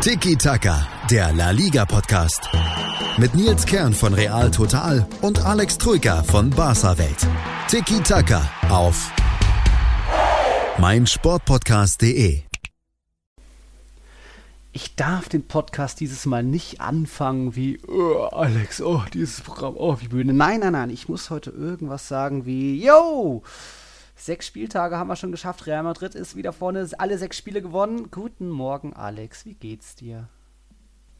[0.00, 2.48] Tiki Taka, der La Liga Podcast.
[3.16, 7.26] Mit Nils Kern von Real Total und Alex Troika von Barca Welt.
[7.68, 9.10] Tiki Taka auf
[10.78, 12.42] meinsportpodcast.de.
[14.72, 19.96] Ich darf den Podcast dieses Mal nicht anfangen wie, oh, Alex, oh, dieses Programm, oh,
[20.00, 20.34] wie Bühne.
[20.34, 23.42] Nein, nein, nein, ich muss heute irgendwas sagen wie, yo,
[24.18, 25.66] Sechs Spieltage haben wir schon geschafft.
[25.66, 28.10] Real Madrid ist wieder vorne, alle sechs Spiele gewonnen.
[28.10, 29.44] Guten Morgen, Alex.
[29.44, 30.28] Wie geht's dir?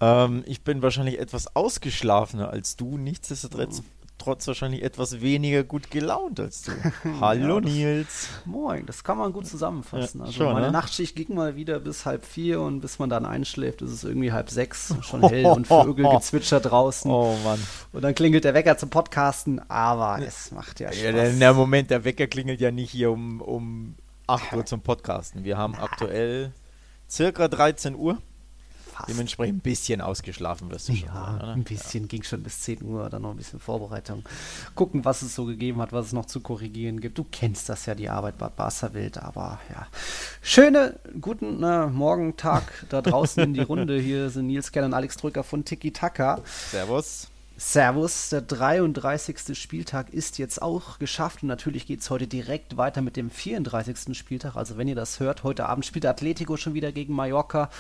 [0.00, 2.96] Ähm, ich bin wahrscheinlich etwas ausgeschlafener als du.
[2.96, 3.82] Nichtsdestotrotz
[4.18, 6.72] trotz wahrscheinlich etwas weniger gut gelaunt als du.
[7.20, 8.28] Hallo ja, Nils.
[8.44, 10.20] Moin, das kann man gut zusammenfassen.
[10.20, 10.72] Ja, also schon, meine ne?
[10.72, 14.32] Nachtschicht ging mal wieder bis halb vier und bis man dann einschläft, ist es irgendwie
[14.32, 17.10] halb sechs, schon hell und Vögelgezwitscher draußen.
[17.10, 17.60] Oh Mann.
[17.92, 21.02] Und dann klingelt der Wecker zum Podcasten, aber es macht ja Spaß.
[21.02, 23.94] Ja, der Moment, der Wecker klingelt ja nicht hier um, um
[24.26, 25.44] 8 Uhr zum Podcasten.
[25.44, 26.52] Wir haben aktuell
[27.08, 28.18] circa 13 Uhr.
[28.96, 29.10] Fast.
[29.10, 31.08] Dementsprechend ein bisschen ausgeschlafen wirst du schon.
[31.08, 34.24] Ja, ein bisschen ging schon bis 10 Uhr, dann noch ein bisschen Vorbereitung.
[34.74, 37.18] Gucken, was es so gegeben hat, was es noch zu korrigieren gibt.
[37.18, 39.86] Du kennst das ja, die Arbeit bei Barca Welt, aber ja.
[40.40, 43.98] Schöne, guten äh, Morgen, Tag da draußen in die Runde.
[44.06, 46.40] Hier sind Nils Kern und Alex Drücker von Tiki Taka.
[46.70, 47.28] Servus.
[47.58, 49.58] Servus, der 33.
[49.58, 54.14] Spieltag ist jetzt auch geschafft und natürlich geht es heute direkt weiter mit dem 34.
[54.16, 54.56] Spieltag.
[54.56, 57.70] Also wenn ihr das hört, heute Abend spielt Atletico schon wieder gegen Mallorca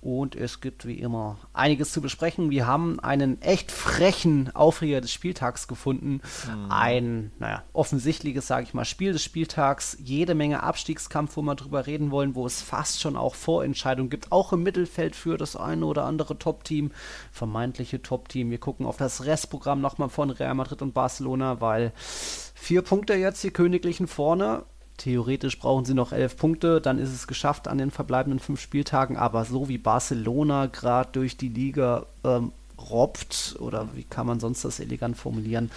[0.00, 2.50] und es gibt wie immer einiges zu besprechen.
[2.50, 6.20] Wir haben einen echt frechen Aufreger des Spieltags gefunden.
[6.46, 6.70] Mhm.
[6.70, 9.96] Ein, naja, offensichtliches, sage ich mal, Spiel des Spieltags.
[10.00, 14.30] Jede Menge Abstiegskampf, wo wir drüber reden wollen, wo es fast schon auch Vorentscheidungen gibt,
[14.30, 16.92] auch im Mittelfeld für das eine oder andere Top-Team,
[17.32, 18.50] vermeintliche Top-Team.
[18.50, 23.42] Wir gucken auf das Restprogramm nochmal von Real Madrid und Barcelona, weil vier Punkte jetzt
[23.44, 24.62] die Königlichen vorne.
[24.96, 29.16] Theoretisch brauchen sie noch elf Punkte, dann ist es geschafft an den verbleibenden fünf Spieltagen.
[29.16, 32.52] Aber so wie Barcelona gerade durch die Liga ähm,
[32.90, 35.70] robbt, oder wie kann man sonst das elegant formulieren,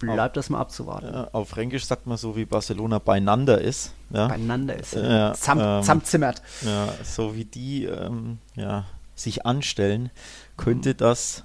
[0.00, 1.14] bleibt das mal abzuwarten.
[1.14, 3.92] Ja, auf Fränkisch sagt man so, wie Barcelona beieinander ist.
[4.10, 6.42] Ja, Beieinander ist Ja, Zam ähm, zusammenzimmert.
[6.62, 10.10] ja so wie die ähm, ja, sich anstellen,
[10.56, 11.44] könnte das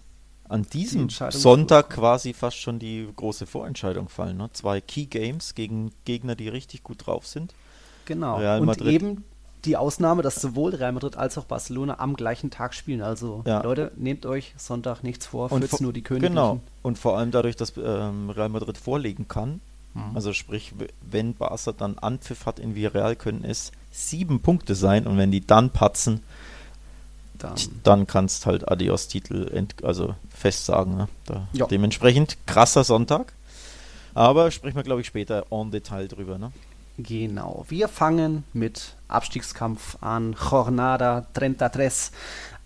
[0.50, 4.38] an diesem Entscheidung- Sonntag quasi fast schon die große Vorentscheidung fallen.
[4.38, 4.50] Ne?
[4.53, 7.53] Zwei Key Games gegen Gegner, die richtig gut drauf sind.
[8.06, 8.38] Genau.
[8.38, 8.88] Real und Madrid.
[8.94, 9.24] eben
[9.66, 13.02] die Ausnahme, dass sowohl Real Madrid als auch Barcelona am gleichen Tag spielen.
[13.02, 13.62] Also Ja.
[13.63, 16.35] Leute, nehmt euch Sonntag nichts vor, Und vor- nur die Königlichen.
[16.35, 16.59] Genau.
[16.84, 19.59] Und vor allem dadurch, dass ähm, Real Madrid vorlegen kann.
[19.94, 20.16] Mhm.
[20.16, 25.06] Also sprich, wenn Barca dann Anpfiff hat in Villarreal, können es sieben Punkte sein.
[25.08, 26.22] Und wenn die dann patzen,
[27.39, 30.95] Dann, dann kannst halt Adios-Titel ent- also fest sagen.
[30.97, 31.07] Ne?
[31.25, 31.67] Da Ja.
[31.67, 33.33] Dementsprechend krasser Sonntag.
[34.13, 36.37] Aber sprechen wir, glaube ich, später en Detail drüber.
[36.37, 36.51] Ne?
[36.99, 37.63] genau.
[37.69, 42.09] Wir fangen mit Abstiegskampf an Jornada 33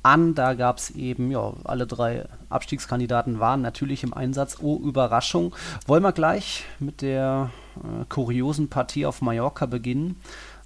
[0.04, 0.34] an.
[0.36, 4.58] Da gab es eben, ja, alle drei Abstiegskandidaten waren natürlich im Einsatz.
[4.62, 5.54] Oh, Überraschung.
[5.86, 10.22] Wollen wir gleich mit der äh, kuriosen Partie auf Mallorca beginnen?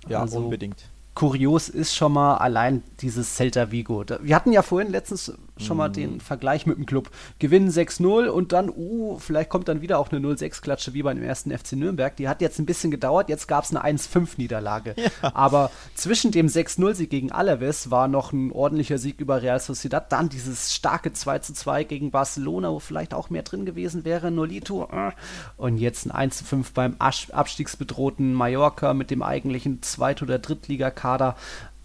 [0.08, 0.84] Ja, Also, unbedingt.
[1.16, 4.04] Kurios ist schon mal allein dieses Celta Vigo.
[4.22, 7.10] Wir hatten ja vorhin letztens schon mal den Vergleich mit dem Club.
[7.40, 11.58] Gewinnen 6-0 und dann, uh, vielleicht kommt dann wieder auch eine 0-6-Klatsche wie beim ersten
[11.58, 12.16] FC Nürnberg.
[12.18, 14.96] Die hat jetzt ein bisschen gedauert, jetzt gab es eine 1-5-Niederlage.
[15.22, 20.12] Aber zwischen dem 6-0-Sieg gegen Alaves war noch ein ordentlicher Sieg über Real Sociedad.
[20.12, 24.32] Dann dieses starke 2-2 gegen Barcelona, wo vielleicht auch mehr drin gewesen wäre.
[24.32, 24.90] Nolito.
[24.92, 25.12] Äh.
[25.58, 31.36] Und jetzt ein 1-5 beim Asch- abstiegsbedrohten Mallorca mit dem eigentlichen Zweit- oder Drittligakader.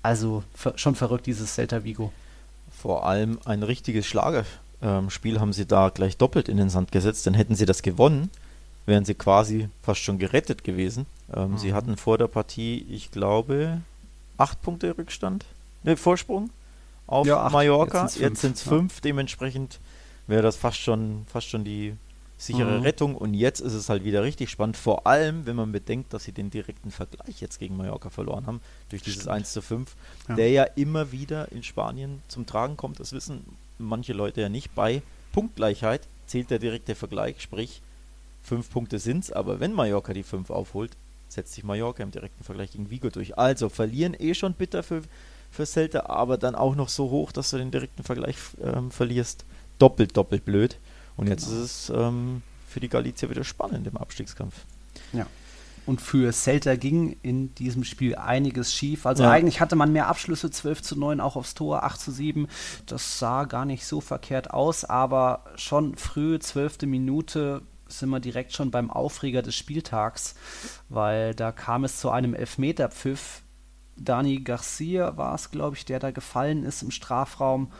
[0.02, 2.12] Also ver schon verrückt, dieses Celta Vigo.
[2.80, 7.26] Vor allem ein richtiges Schlagerspiel haben sie da gleich doppelt in den Sand gesetzt.
[7.26, 8.30] Denn hätten sie das gewonnen,
[8.86, 11.06] wären sie quasi fast schon gerettet gewesen.
[11.34, 13.80] Ähm, Sie hatten vor der Partie, ich glaube,
[14.38, 15.44] acht Punkte Rückstand,
[15.82, 16.50] ne, Vorsprung
[17.06, 17.48] auf Ja.
[17.50, 18.08] Mallorca.
[18.18, 19.00] Jetzt sind es fünf, fünf.
[19.00, 19.78] Dementsprechend
[20.26, 21.94] wäre das fast schon, fast schon die
[22.40, 22.82] sichere Mhm.
[22.82, 23.14] Rettung.
[23.14, 24.76] Und jetzt ist es halt wieder richtig spannend.
[24.76, 28.60] Vor allem, wenn man bedenkt, dass sie den direkten Vergleich jetzt gegen Mallorca verloren haben,
[28.88, 29.36] durch dieses Stimmt.
[29.36, 29.94] 1 zu 5,
[30.28, 30.34] Ja.
[30.36, 32.98] der ja immer wieder in Spanien zum Tragen kommt.
[32.98, 33.44] Das wissen
[33.78, 34.74] manche Leute ja nicht.
[34.74, 37.82] Bei Punktgleichheit zählt der direkte Vergleich, sprich
[38.42, 40.92] fünf Punkte sind es, aber wenn Mallorca die fünf aufholt,
[41.28, 43.36] setzt sich Mallorca im direkten Vergleich gegen Vigo durch.
[43.38, 45.02] Also verlieren eh schon bitter für,
[45.50, 49.44] für Celta, aber dann auch noch so hoch, dass du den direkten Vergleich ähm, verlierst.
[49.78, 50.76] Doppelt, doppelt blöd.
[51.20, 51.62] Und jetzt Genau.
[51.62, 54.54] ist es ähm, für die Galizier wieder spannend im Abstiegskampf.
[55.12, 55.26] Ja.
[55.86, 59.04] Und für Celta ging in diesem Spiel einiges schief.
[59.06, 59.30] Also Ja.
[59.30, 62.48] eigentlich hatte man mehr Abschlüsse, 12 zu 9, auch aufs Tor, 8 zu 7.
[62.86, 66.86] Das sah gar nicht so verkehrt aus, aber schon früh, 12.
[66.86, 70.36] Minute, sind wir direkt schon beim Aufreger des Spieltags,
[70.88, 73.42] weil da kam es zu einem Elfmeterpfiff
[73.96, 77.70] Dani Garcia war es, glaube ich, der da gefallen ist im Strafraum.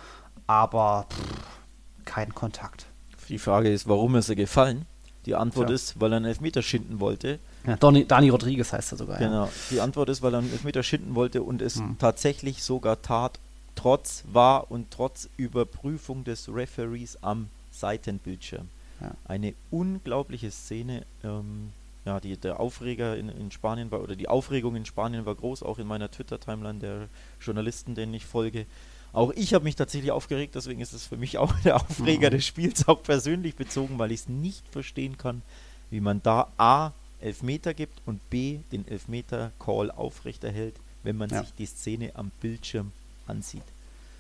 [0.47, 2.87] Aber pff, kein Kontakt.
[3.31, 4.87] Die Frage ist, warum ist er gefallen?
[5.27, 5.75] Die Antwort Tja.
[5.75, 7.39] ist, weil er einen Elfmeter schinden wollte.
[7.67, 9.19] Ja, Donny, Dani Rodriguez heißt er sogar.
[9.19, 9.45] Genau.
[9.45, 9.51] Ja.
[9.71, 11.97] Die Antwort ist, weil er einen Elfmeter schinden wollte und es hm.
[11.99, 13.39] tatsächlich sogar tat,
[13.77, 18.69] trotz war und trotz Überprüfung des Referees am Seitenbildschirm.
[19.01, 19.13] Ja.
[19.27, 21.05] Eine unglaubliche Szene.
[21.23, 21.71] Ähm,
[22.07, 25.63] ja, die, der Aufreger in, in Spanien war, oder die Aufregung in Spanien war groß,
[25.63, 27.09] auch in meiner Twitter-Timeline der
[27.41, 28.65] Journalisten, denen ich folge.
[29.13, 32.35] Auch ich habe mich tatsächlich aufgeregt, deswegen ist es für mich auch der Aufreger mhm.
[32.35, 35.43] des Spiels, auch persönlich bezogen, weil ich es nicht verstehen kann,
[35.91, 41.43] wie man da A, Elfmeter gibt und B, den Elfmeter-Call aufrechterhält, wenn man ja.
[41.43, 42.93] sich die Szene am Bildschirm
[43.27, 43.63] ansieht.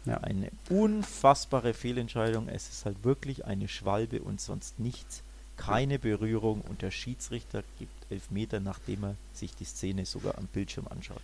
[0.04, 0.19] Ja.
[0.19, 2.48] Eine unfassbare Fehlentscheidung.
[2.48, 5.22] Es ist halt wirklich eine Schwalbe und sonst nichts.
[5.56, 10.87] Keine Berührung und der Schiedsrichter gibt Elfmeter, nachdem er sich die Szene sogar am Bildschirm
[10.88, 11.20] anschaut.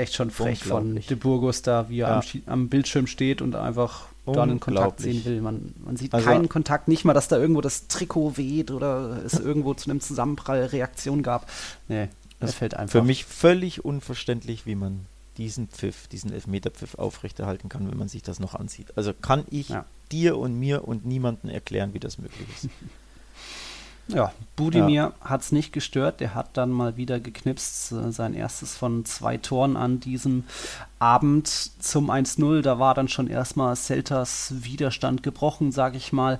[0.00, 2.22] Echt schon frech von De Burgos da, wie er ja.
[2.46, 5.40] am, am, Bildschirm steht und einfach da einen Kontakt sehen will.
[5.40, 9.22] Man, man sieht also, keinen Kontakt, nicht mal, dass da irgendwo das Trikot weht oder
[9.24, 11.48] es irgendwo zu einem Zusammenprall Reaktion gab.
[11.88, 12.08] Nee,
[12.38, 12.92] das fällt einfach.
[12.92, 15.06] Für mich völlig unverständlich, wie man
[15.36, 18.96] diesen Pfiff, diesen Elfmeterpfiff aufrechterhalten kann, wenn man sich das noch ansieht.
[18.96, 19.84] Also kann ich ja.
[20.12, 22.68] dir und mir und niemandem erklären, wie das möglich ist.
[24.12, 25.28] Ja, Budimir ja.
[25.28, 26.20] hat es nicht gestört.
[26.20, 27.92] Der hat dann mal wieder geknipst.
[27.92, 30.44] Äh, sein erstes von zwei Toren an diesem
[30.98, 32.62] Abend zum 1-0.
[32.62, 36.38] Da war dann schon erstmal Celtas Widerstand gebrochen, sage ich mal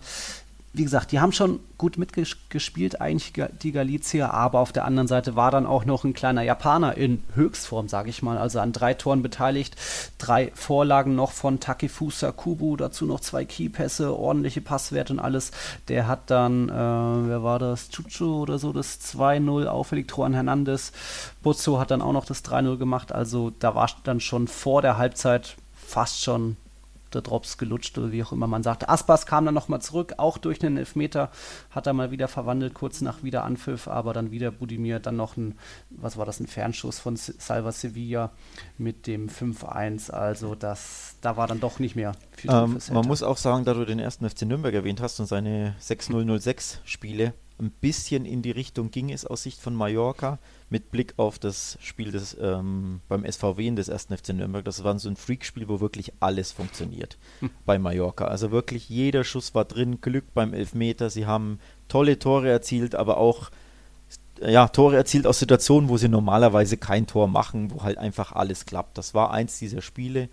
[0.72, 5.34] wie gesagt, die haben schon gut mitgespielt, eigentlich die Galizier, aber auf der anderen Seite
[5.34, 8.94] war dann auch noch ein kleiner Japaner in Höchstform, sage ich mal, also an drei
[8.94, 9.74] Toren beteiligt,
[10.18, 15.50] drei Vorlagen noch von Takefusa Kubu, dazu noch zwei Keypässe, ordentliche Passwerte und alles.
[15.88, 20.34] Der hat dann, äh, wer war das, Chuchu oder so, das 2-0 auffällig, Tor an
[20.34, 20.92] Hernandez.
[21.42, 24.98] Buzzo hat dann auch noch das 3-0 gemacht, also da war dann schon vor der
[24.98, 26.56] Halbzeit fast schon
[27.14, 28.88] der Drops gelutscht oder wie auch immer man sagte.
[28.88, 31.30] Aspas kam dann nochmal zurück, auch durch einen Elfmeter,
[31.70, 35.56] hat er mal wieder verwandelt, kurz nach Wiederanpfiff, aber dann wieder Budimir, dann noch ein,
[35.90, 38.30] was war das, ein Fernschuss von Salva Sevilla
[38.78, 43.22] mit dem 5-1, also das, da war dann doch nicht mehr viel ähm, Man muss
[43.22, 47.70] auch sagen, da du den ersten FC Nürnberg erwähnt hast und seine 6-0-0-6 Spiele, ein
[47.70, 50.38] bisschen in die Richtung ging es aus Sicht von Mallorca
[50.70, 54.64] mit Blick auf das Spiel des, ähm, beim SVW in des ersten FC Nürnberg.
[54.64, 57.50] Das war so ein Freakspiel, wo wirklich alles funktioniert hm.
[57.66, 58.26] bei Mallorca.
[58.26, 61.10] Also wirklich jeder Schuss war drin, Glück beim Elfmeter.
[61.10, 63.50] Sie haben tolle Tore erzielt, aber auch
[64.40, 68.64] ja, Tore erzielt aus Situationen, wo sie normalerweise kein Tor machen, wo halt einfach alles
[68.64, 68.96] klappt.
[68.96, 70.28] Das war eins dieser Spiele.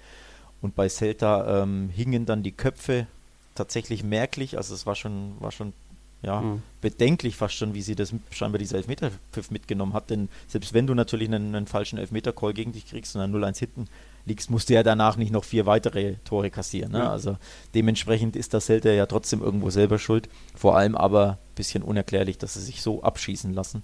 [0.61, 3.07] Und bei Celta ähm, hingen dann die Köpfe
[3.53, 4.57] tatsächlich merklich.
[4.57, 5.73] Also es war schon, war schon
[6.21, 6.63] ja, mhm.
[6.81, 10.09] bedenklich fast schon, wie sie das scheinbar dieser Elfmeterpfiff mitgenommen hat.
[10.09, 13.59] Denn selbst wenn du natürlich einen, einen falschen Elfmeter-Call gegen dich kriegst und dann 0-1
[13.59, 13.85] hinten
[14.25, 16.91] liegst, musst du ja danach nicht noch vier weitere Tore kassieren.
[16.91, 16.99] Ne?
[16.99, 17.07] Mhm.
[17.07, 17.37] Also
[17.75, 20.27] dementsprechend ist das Celta ja trotzdem irgendwo selber schuld.
[20.55, 23.83] Vor allem aber ein bisschen unerklärlich, dass sie sich so abschießen lassen.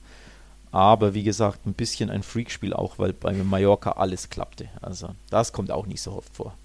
[0.71, 4.69] Aber wie gesagt, ein bisschen ein Freakspiel auch, weil bei Mallorca alles klappte.
[4.81, 6.57] Also das kommt auch nicht so oft vor.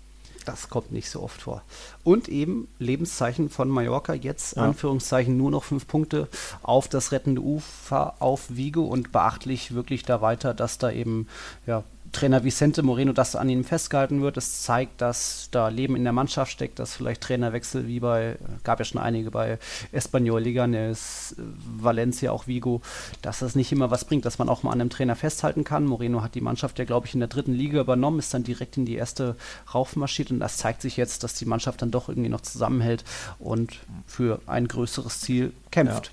[0.48, 1.60] Das kommt nicht so oft vor.
[2.04, 4.62] Und eben Lebenszeichen von Mallorca, jetzt ja.
[4.62, 6.26] Anführungszeichen nur noch fünf Punkte
[6.62, 11.26] auf das rettende Ufer, auf Vigo und beachtlich wirklich da weiter, dass da eben
[11.66, 14.36] ja, Trainer Vicente Moreno, dass an ihm festgehalten wird.
[14.36, 18.78] Das zeigt, dass da Leben in der Mannschaft steckt, dass vielleicht Trainerwechsel wie bei, gab
[18.78, 19.58] ja schon einige bei
[19.92, 22.82] Espanyol Liganes, Valencia, auch Vigo,
[23.22, 25.84] dass das nicht immer was bringt, dass man auch mal an einem Trainer festhalten kann.
[25.84, 28.76] Moreno hat die Mannschaft ja, glaube ich, in der dritten Liga übernommen, ist dann direkt
[28.76, 29.36] in die erste
[29.74, 33.04] raufmarschiert und das zeigt sich jetzt, dass die Mannschaft dann doch irgendwie noch zusammenhält
[33.38, 36.12] und für ein größeres Ziel kämpft.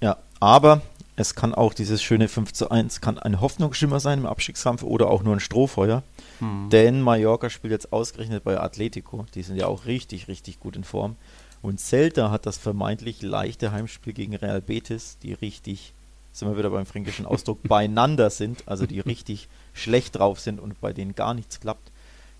[0.00, 0.82] Ja, ja aber
[1.16, 5.08] es kann auch dieses schöne 5 zu 1, kann ein Hoffnungsschimmer sein im Abstiegskampf oder
[5.08, 6.02] auch nur ein Strohfeuer.
[6.40, 6.68] Hm.
[6.70, 9.24] Denn Mallorca spielt jetzt ausgerechnet bei Atletico.
[9.34, 11.16] Die sind ja auch richtig, richtig gut in Form.
[11.62, 15.94] Und Celta hat das vermeintlich leichte Heimspiel gegen Real Betis, die richtig,
[16.32, 20.78] sind wir wieder beim fränkischen Ausdruck, beieinander sind, also die richtig schlecht drauf sind und
[20.82, 21.92] bei denen gar nichts klappt.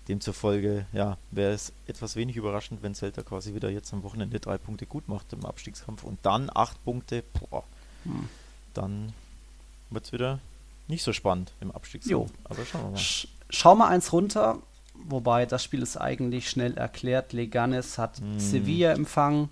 [0.07, 4.59] Demzufolge, ja, wäre es etwas wenig überraschend, wenn Celta quasi wieder jetzt am Wochenende drei
[4.59, 7.63] Punkte gut macht im Abstiegskampf und dann acht Punkte, boah.
[8.03, 8.29] Hm
[8.77, 9.13] dann
[9.89, 10.39] wird es wieder
[10.87, 12.31] nicht so spannend im Abstiegskampf.
[12.45, 12.97] Aber schauen wir mal.
[12.97, 14.59] Sch schau mal eins runter,
[14.93, 17.33] wobei das Spiel ist eigentlich schnell erklärt.
[17.33, 18.39] Leganes hat mm.
[18.39, 19.49] Sevilla empfangen.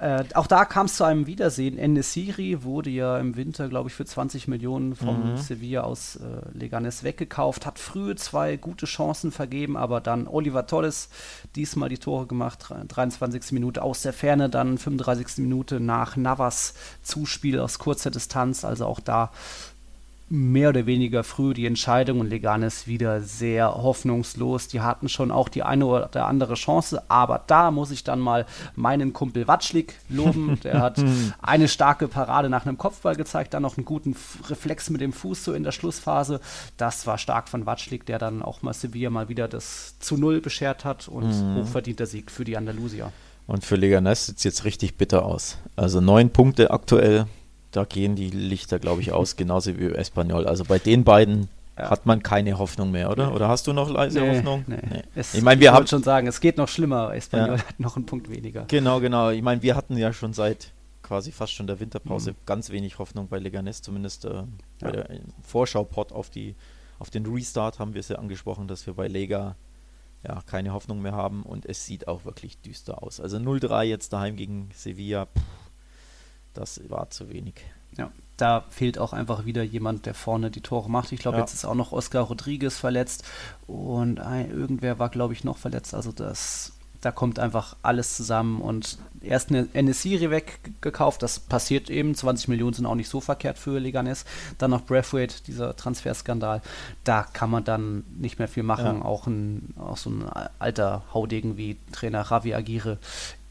[0.00, 1.76] Äh, auch da kam es zu einem Wiedersehen.
[1.76, 5.36] Enesiri wurde ja im Winter, glaube ich, für 20 Millionen vom mhm.
[5.36, 11.10] Sevilla aus äh, Leganes weggekauft, hat früh zwei gute Chancen vergeben, aber dann Oliver Torres
[11.54, 13.52] diesmal die Tore gemacht, 23.
[13.52, 15.38] Minute aus der Ferne, dann 35.
[15.38, 19.30] Minute nach Navas Zuspiel aus kurzer Distanz, also auch da
[20.30, 24.68] mehr oder weniger früh die Entscheidung und Leganes wieder sehr hoffnungslos.
[24.68, 28.46] Die hatten schon auch die eine oder andere Chance, aber da muss ich dann mal
[28.76, 30.60] meinen Kumpel Watschlik loben.
[30.62, 31.02] Der hat
[31.42, 34.14] eine starke Parade nach einem Kopfball gezeigt, dann noch einen guten
[34.48, 36.40] Reflex mit dem Fuß so in der Schlussphase.
[36.76, 40.40] Das war stark von Watschlik, der dann auch mal Sevilla mal wieder das zu Null
[40.40, 41.56] beschert hat und mhm.
[41.56, 43.12] hochverdienter Sieg für die Andalusier.
[43.48, 45.58] Und für Leganes sieht es jetzt richtig bitter aus.
[45.74, 47.26] Also neun Punkte aktuell
[47.70, 50.46] da gehen die Lichter, glaube ich, aus, genauso wie Espanyol.
[50.46, 51.48] Also bei den beiden
[51.78, 51.90] ja.
[51.90, 53.28] hat man keine Hoffnung mehr, oder?
[53.28, 53.34] Nee.
[53.34, 54.64] Oder hast du noch leise nee, Hoffnung?
[54.66, 55.02] Nee.
[55.14, 57.14] ich meine, wir haben schon sagen, es geht noch schlimmer.
[57.14, 57.68] Espanyol ja.
[57.68, 58.64] hat noch einen Punkt weniger.
[58.66, 59.30] Genau, genau.
[59.30, 60.72] Ich meine, wir hatten ja schon seit
[61.02, 62.36] quasi fast schon der Winterpause mhm.
[62.46, 64.42] ganz wenig Hoffnung bei Leganes, zumindest äh,
[64.80, 64.90] bei ja.
[64.90, 65.08] der
[65.42, 66.30] Vorschau-Pod auf
[66.98, 69.56] auf den Restart haben wir es ja angesprochen, dass wir bei Lega
[70.22, 73.20] ja keine Hoffnung mehr haben und es sieht auch wirklich düster aus.
[73.20, 75.26] Also 0-3 jetzt daheim gegen Sevilla.
[75.26, 75.42] Pff
[76.54, 77.54] das war zu wenig.
[77.96, 81.12] Ja, da fehlt auch einfach wieder jemand, der vorne die Tore macht.
[81.12, 81.42] Ich glaube, ja.
[81.42, 83.24] jetzt ist auch noch Oscar Rodriguez verletzt
[83.66, 85.94] und ein, irgendwer war, glaube ich, noch verletzt.
[85.94, 92.14] Also das da kommt einfach alles zusammen und erst eine NSI weggekauft, das passiert eben,
[92.14, 94.24] 20 Millionen sind auch nicht so verkehrt für Leganes,
[94.58, 96.62] dann noch Braithwaite, dieser Transferskandal,
[97.04, 99.04] da kann man dann nicht mehr viel machen, ja.
[99.04, 100.24] auch, ein, auch so ein
[100.58, 102.98] alter Haudegen wie Trainer Javi Aguirre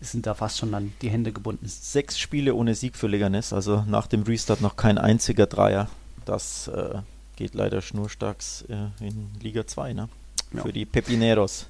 [0.01, 1.67] sind da fast schon dann die Hände gebunden.
[1.67, 5.89] Sechs Spiele ohne Sieg für Leganes, also nach dem Restart noch kein einziger Dreier,
[6.25, 6.99] das äh,
[7.35, 10.09] geht leider schnurstracks äh, in Liga 2, ne?
[10.53, 10.63] Ja.
[10.63, 11.67] Für die Pepineros.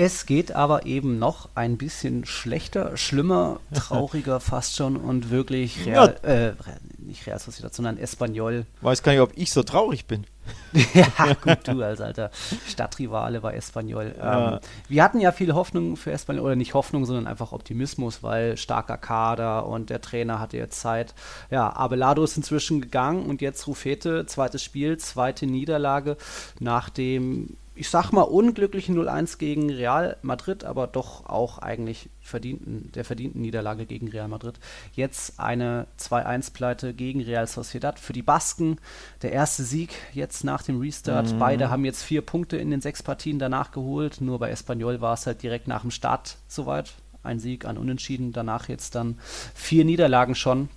[0.00, 6.16] Es geht aber eben noch ein bisschen schlechter, schlimmer, trauriger fast schon und wirklich Real,
[6.22, 6.28] ja.
[6.28, 6.52] äh,
[6.98, 8.64] nicht Real Sociedad, sondern Espanyol.
[8.80, 10.24] Weiß gar nicht, ob ich so traurig bin.
[10.94, 12.30] ja, gut, du als alter
[12.68, 14.14] Stadtrivale bei Espanyol.
[14.16, 14.54] Ja.
[14.54, 18.56] Ähm, wir hatten ja viel Hoffnung für Espanyol, oder nicht Hoffnung, sondern einfach Optimismus, weil
[18.56, 21.12] starker Kader und der Trainer hatte jetzt Zeit.
[21.50, 26.16] Ja, Abelado ist inzwischen gegangen und jetzt Rufete, zweites Spiel, zweite Niederlage
[26.60, 32.90] nach dem ich sag mal, unglücklichen 0-1 gegen Real Madrid, aber doch auch eigentlich verdienten,
[32.92, 34.58] der verdienten Niederlage gegen Real Madrid.
[34.94, 38.78] Jetzt eine 2-1-Pleite gegen Real Sociedad für die Basken.
[39.22, 41.32] Der erste Sieg jetzt nach dem Restart.
[41.32, 41.38] Mhm.
[41.38, 44.20] Beide haben jetzt vier Punkte in den sechs Partien danach geholt.
[44.20, 46.94] Nur bei Espanyol war es halt direkt nach dem Start soweit.
[47.22, 48.32] Ein Sieg, ein Unentschieden.
[48.32, 49.18] Danach jetzt dann
[49.54, 50.68] vier Niederlagen schon.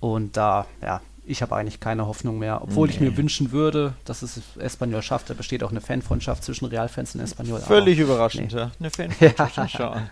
[0.00, 2.94] Und da, ja, ich habe eigentlich keine Hoffnung mehr, obwohl nee.
[2.94, 5.30] ich mir wünschen würde, dass es Espanyol schafft.
[5.30, 7.60] Da besteht auch eine Fanfreundschaft zwischen Realfans und Espanyol.
[7.60, 8.58] Völlig aber, überraschend, nee.
[8.58, 8.72] ja.
[8.78, 8.90] Eine
[9.34, 9.78] Fanfreundschaft.
[9.78, 10.10] Ja.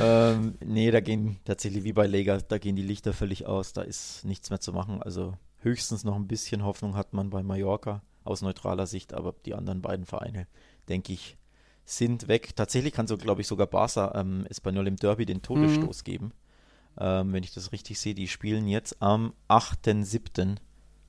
[0.00, 3.72] ähm, nee, da gehen tatsächlich wie bei Lega, da gehen die Lichter völlig aus.
[3.72, 5.02] Da ist nichts mehr zu machen.
[5.02, 9.54] Also höchstens noch ein bisschen Hoffnung hat man bei Mallorca aus neutraler Sicht, aber die
[9.54, 10.46] anderen beiden Vereine,
[10.88, 11.36] denke ich,
[11.84, 12.56] sind weg.
[12.56, 16.04] Tatsächlich kann so, glaube ich, sogar Barca ähm, Espanyol im Derby den Todesstoß mhm.
[16.04, 16.32] geben
[16.98, 20.56] ähm, wenn ich das richtig sehe, die spielen jetzt am 8.7.,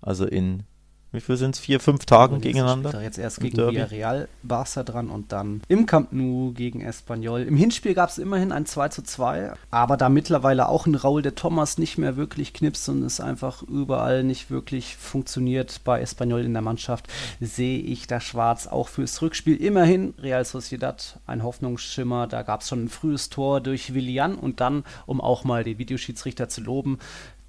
[0.01, 0.63] also in
[1.11, 1.59] wie viel sind es?
[1.59, 2.91] Vier, fünf Tagen und gegeneinander?
[2.91, 7.43] Da jetzt erst gegen Villarreal Barca dran und dann im Camp Nou gegen Espanyol.
[7.43, 11.21] Im Hinspiel gab es immerhin ein 2 zu 2, aber da mittlerweile auch ein Raul
[11.21, 16.41] de Thomas nicht mehr wirklich knipst und es einfach überall nicht wirklich funktioniert bei Espanyol
[16.41, 17.07] in der Mannschaft,
[17.39, 19.55] sehe ich da schwarz auch fürs Rückspiel.
[19.55, 22.27] Immerhin Real Sociedad ein Hoffnungsschimmer.
[22.27, 25.77] Da gab es schon ein frühes Tor durch Willian und dann, um auch mal den
[25.77, 26.99] Videoschiedsrichter zu loben,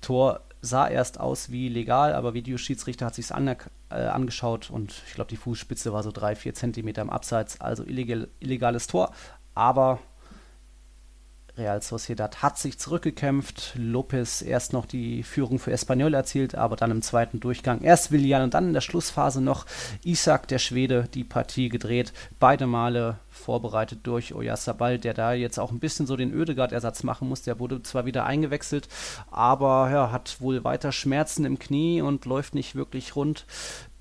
[0.01, 5.15] Tor sah erst aus wie legal, aber Videoschiedsrichter hat sich an, äh, angeschaut und ich
[5.15, 9.13] glaube, die Fußspitze war so drei, vier Zentimeter im Abseits, also illegal, illegales Tor.
[9.55, 9.99] Aber
[11.59, 13.73] Real Sociedad hat sich zurückgekämpft.
[13.77, 18.43] Lopez erst noch die Führung für Espanyol erzielt, aber dann im zweiten Durchgang erst Willian
[18.43, 19.67] und dann in der Schlussphase noch
[20.05, 22.13] Isaac, der Schwede, die Partie gedreht.
[22.39, 27.29] Beide Male vorbereitet durch Oyasabal, der da jetzt auch ein bisschen so den Ödegard-Ersatz machen
[27.29, 27.43] muss.
[27.43, 28.89] Der wurde zwar wieder eingewechselt,
[29.31, 33.47] aber ja, hat wohl weiter Schmerzen im Knie und läuft nicht wirklich rund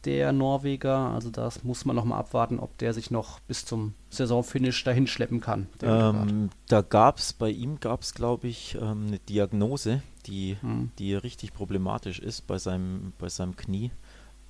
[0.08, 1.12] der Norweger.
[1.14, 5.06] Also das muss man noch mal abwarten, ob der sich noch bis zum Saisonfinish dahin
[5.06, 5.68] schleppen kann.
[5.84, 10.92] Ähm, da gab es, bei ihm gab es, glaube ich, ähm, eine Diagnose, die, hm.
[10.98, 13.92] die richtig problematisch ist bei seinem, bei seinem Knie.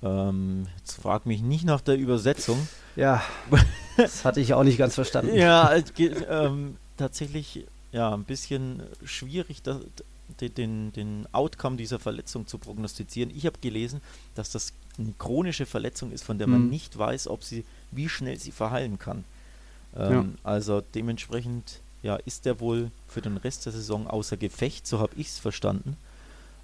[0.00, 2.68] Ähm, jetzt frag mich nicht nach der Übersetzung.
[2.94, 3.20] Ja,
[3.96, 5.34] das hatte ich auch nicht ganz verstanden.
[5.34, 5.72] ja,
[6.28, 9.78] ähm, tatsächlich ja, ein bisschen schwierig, das,
[10.40, 13.32] den, den Outcome dieser Verletzung zu prognostizieren.
[13.34, 14.00] Ich habe gelesen,
[14.36, 16.70] dass das eine chronische Verletzung ist, von der man hm.
[16.70, 19.24] nicht weiß, ob sie, wie schnell sie verheilen kann.
[19.96, 20.24] Ähm, ja.
[20.44, 25.12] Also dementsprechend ja, ist der wohl für den Rest der Saison außer Gefecht, so habe
[25.16, 25.96] ich es verstanden.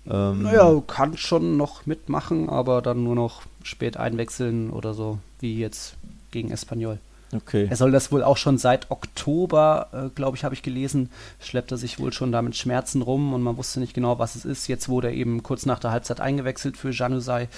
[0.06, 5.58] Ähm, naja, kann schon noch mitmachen, aber dann nur noch spät einwechseln oder so, wie
[5.58, 5.94] jetzt
[6.30, 6.98] gegen Espanyol.
[7.34, 7.66] Okay.
[7.68, 11.10] Er soll das wohl auch schon seit Oktober, äh, glaube ich, habe ich gelesen,
[11.40, 14.36] schleppt er sich wohl schon da mit Schmerzen rum und man wusste nicht genau, was
[14.36, 14.68] es ist.
[14.68, 17.48] Jetzt wurde er eben kurz nach der Halbzeit eingewechselt für Januzaj.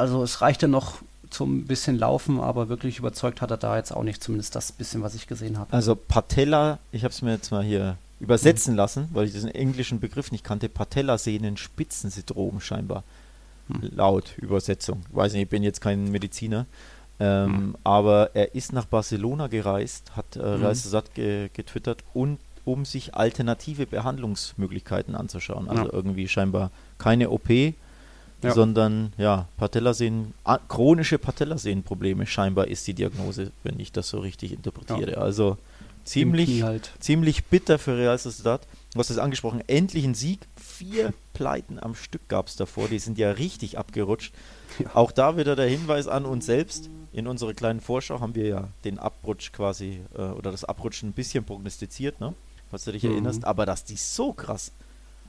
[0.00, 0.96] Also es reichte noch
[1.28, 5.02] zum bisschen Laufen, aber wirklich überzeugt hat er da jetzt auch nicht, zumindest das bisschen,
[5.02, 5.72] was ich gesehen habe.
[5.72, 8.78] Also Patella, ich habe es mir jetzt mal hier übersetzen mhm.
[8.78, 13.04] lassen, weil ich diesen englischen Begriff nicht kannte, Patellasehnen-Spitzensyndrom scheinbar.
[13.68, 13.90] Mhm.
[13.94, 15.02] Laut Übersetzung.
[15.12, 16.66] Weiß nicht, ich bin jetzt kein Mediziner.
[17.20, 17.76] Ähm, mhm.
[17.84, 20.64] Aber er ist nach Barcelona gereist, hat äh, mhm.
[20.64, 25.68] Reisesatt ge getwittert und um sich alternative Behandlungsmöglichkeiten anzuschauen.
[25.68, 25.92] Also ja.
[25.92, 27.48] irgendwie scheinbar keine OP,
[28.42, 28.52] ja.
[28.52, 30.34] sondern ja, Patellasehnen,
[30.68, 35.12] chronische Patellasehnenprobleme scheinbar ist die Diagnose, wenn ich das so richtig interpretiere.
[35.12, 35.18] Ja.
[35.18, 35.58] Also
[36.04, 36.92] ziemlich, halt.
[37.00, 38.66] ziemlich bitter für Real Sociedad.
[38.92, 40.40] Du hast es angesprochen, endlich ein Sieg.
[40.56, 44.34] Vier Pleiten am Stück gab es davor, die sind ja richtig abgerutscht.
[44.94, 46.90] Auch da wieder der Hinweis an uns selbst.
[47.12, 51.12] In unserer kleinen Vorschau haben wir ja den Abrutsch quasi äh, oder das Abrutschen ein
[51.12, 52.34] bisschen prognostiziert, ne?
[52.70, 53.12] falls du dich mhm.
[53.12, 53.44] erinnerst.
[53.44, 54.72] Aber dass die so krass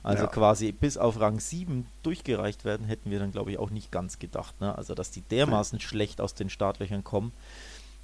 [0.02, 0.28] also ja.
[0.28, 4.18] quasi bis auf Rang 7 durchgereicht werden, hätten wir dann, glaube ich, auch nicht ganz
[4.18, 4.60] gedacht.
[4.60, 4.76] Ne?
[4.76, 5.84] Also, dass die dermaßen ja.
[5.84, 7.32] schlecht aus den Startlöchern kommen,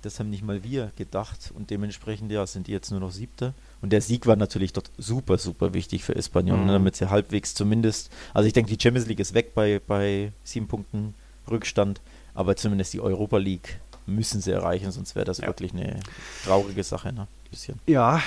[0.03, 1.53] das haben nicht mal wir gedacht.
[1.55, 3.53] Und dementsprechend, ja, sind die jetzt nur noch Siebter.
[3.83, 6.63] Und der Sieg war natürlich dort super, super wichtig für Espanyol, ne?
[6.63, 6.67] mhm.
[6.69, 10.33] ne, damit sie halbwegs zumindest, also ich denke, die Champions League ist weg bei, bei
[10.45, 11.15] sieben Punkten
[11.51, 12.01] Rückstand,
[12.35, 15.47] aber zumindest die Europa League müssen sie erreichen, sonst wäre das ja.
[15.47, 16.01] wirklich eine
[16.45, 17.13] traurige Sache.
[17.13, 17.27] Ne?
[17.51, 17.79] Bisschen.
[17.87, 18.23] Ja,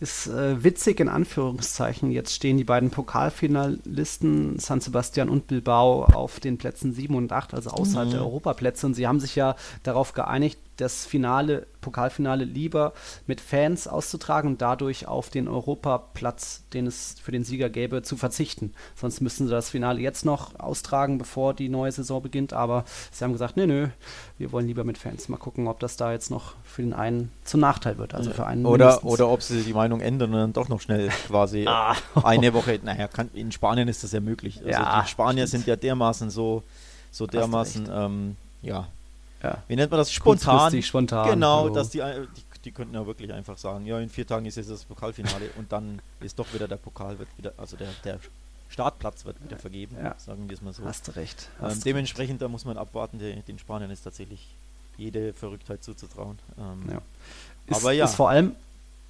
[0.00, 2.10] ist äh, witzig in Anführungszeichen.
[2.10, 7.54] Jetzt stehen die beiden Pokalfinalisten San Sebastian und Bilbao auf den Plätzen 7 und 8,
[7.54, 8.12] also außerhalb mhm.
[8.12, 8.86] der Europaplätze.
[8.86, 12.92] Und sie haben sich ja darauf geeinigt, das Finale, Pokalfinale lieber
[13.26, 18.16] mit Fans auszutragen und dadurch auf den Europaplatz, den es für den Sieger gäbe, zu
[18.16, 18.72] verzichten.
[18.94, 22.52] Sonst müssten sie das Finale jetzt noch austragen, bevor die neue Saison beginnt.
[22.52, 23.88] Aber sie haben gesagt, nö, nö,
[24.38, 25.28] wir wollen lieber mit Fans.
[25.28, 28.14] Mal gucken, ob das da jetzt noch für den einen zum Nachteil wird.
[28.14, 31.08] Also für einen oder, oder ob sie die Meinung ändern und dann doch noch schnell
[31.28, 31.96] quasi ah.
[32.22, 34.58] eine Woche, naja, kann, in Spanien ist das ja möglich.
[34.58, 35.64] Also ja, die Spanier stimmt.
[35.64, 36.62] sind ja dermaßen so,
[37.10, 38.88] so dermaßen, ähm, ja,
[39.42, 39.62] ja.
[39.68, 40.12] Wie nennt man das?
[40.12, 40.82] Spontan.
[40.82, 41.30] spontan.
[41.30, 41.74] Genau, so.
[41.74, 44.70] dass die, die, die, könnten ja wirklich einfach sagen, ja, in vier Tagen ist jetzt
[44.70, 48.18] das Pokalfinale und dann ist doch wieder der Pokal, wird wieder, also der, der
[48.68, 50.14] Startplatz wird wieder vergeben, ja.
[50.18, 50.84] sagen wir es mal so.
[50.84, 51.48] Hast du recht.
[51.60, 52.42] Hast ähm, dementsprechend, recht.
[52.42, 54.54] da muss man abwarten, die, den Spaniern ist tatsächlich
[54.96, 56.38] jede Verrücktheit zuzutrauen.
[56.58, 57.02] Ähm, ja.
[57.66, 58.04] Ist, aber ja.
[58.04, 58.54] Ist vor allem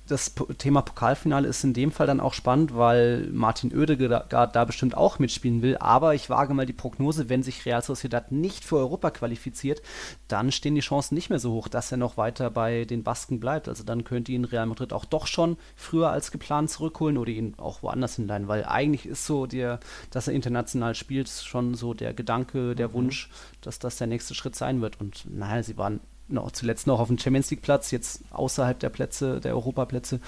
[0.08, 4.96] das Thema Pokalfinale ist in dem Fall dann auch spannend, weil Martin Oedegaard da bestimmt
[4.96, 5.76] auch mitspielen will.
[5.78, 9.80] Aber ich wage mal die Prognose, wenn sich Real Sociedad nicht für Europa qualifiziert,
[10.26, 13.38] dann stehen die Chancen nicht mehr so hoch, dass er noch weiter bei den Basken
[13.38, 13.68] bleibt.
[13.68, 17.54] Also dann könnte ihn Real Madrid auch doch schon früher als geplant zurückholen oder ihn
[17.58, 19.78] auch woanders hinleihen, weil eigentlich ist so der,
[20.10, 22.94] dass er international spielt, schon so der Gedanke, der mhm.
[22.94, 25.00] Wunsch, dass das der nächste Schritt sein wird.
[25.00, 28.88] Und naja, sie waren noch, zuletzt noch auf dem Champions League Platz, jetzt außerhalb der
[28.88, 30.20] Plätze, der Europaplätze.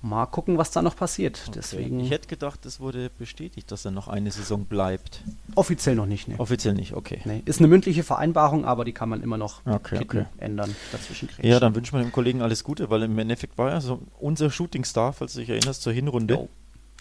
[0.00, 1.40] Mal gucken, was da noch passiert.
[1.48, 1.52] Okay.
[1.56, 5.22] Deswegen ich hätte gedacht, es wurde bestätigt, dass er noch eine Saison bleibt.
[5.56, 6.38] Offiziell noch nicht, ne?
[6.38, 7.20] Offiziell nicht, okay.
[7.24, 7.42] Nee.
[7.46, 10.26] Ist eine mündliche Vereinbarung, aber die kann man immer noch okay, okay.
[10.38, 11.48] ändern, dazwischen kriegen.
[11.48, 14.52] Ja, dann wünschen wir dem Kollegen alles Gute, weil im Endeffekt war er so unser
[14.52, 16.34] Shootingstar, falls du dich erinnerst, zur Hinrunde.
[16.34, 16.48] Jo.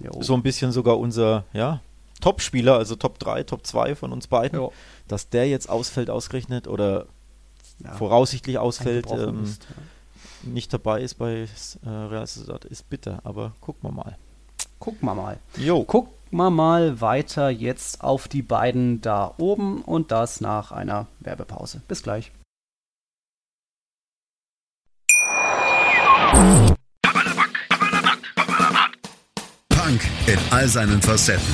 [0.04, 0.22] Jo.
[0.22, 1.82] So ein bisschen sogar unser, ja,
[2.20, 4.58] Top-Spieler, also Top 3, Top 2 von uns beiden.
[4.58, 4.74] Jo.
[5.08, 7.06] Dass der jetzt ausfällt, ausgerechnet, oder
[7.80, 10.52] ja, voraussichtlich ausfällt, ähm, ist, ja.
[10.52, 11.48] nicht dabei ist bei
[11.86, 14.18] äh, Real Sociedad, ist bitter, aber gucken wir mal.
[14.80, 15.40] Gucken wir mal.
[15.58, 15.84] Jo.
[15.84, 21.82] Gucken wir mal weiter jetzt auf die beiden da oben und das nach einer Werbepause.
[21.88, 22.32] Bis gleich.
[29.70, 31.54] Punk in all seinen Facetten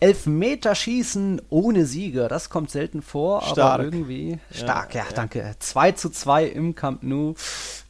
[0.00, 3.74] Elfmeterschießen ohne Sieger, das kommt selten vor, stark.
[3.74, 5.54] aber irgendwie stark, ja, ja, danke.
[5.58, 7.34] 2 zu 2 im Camp Nou.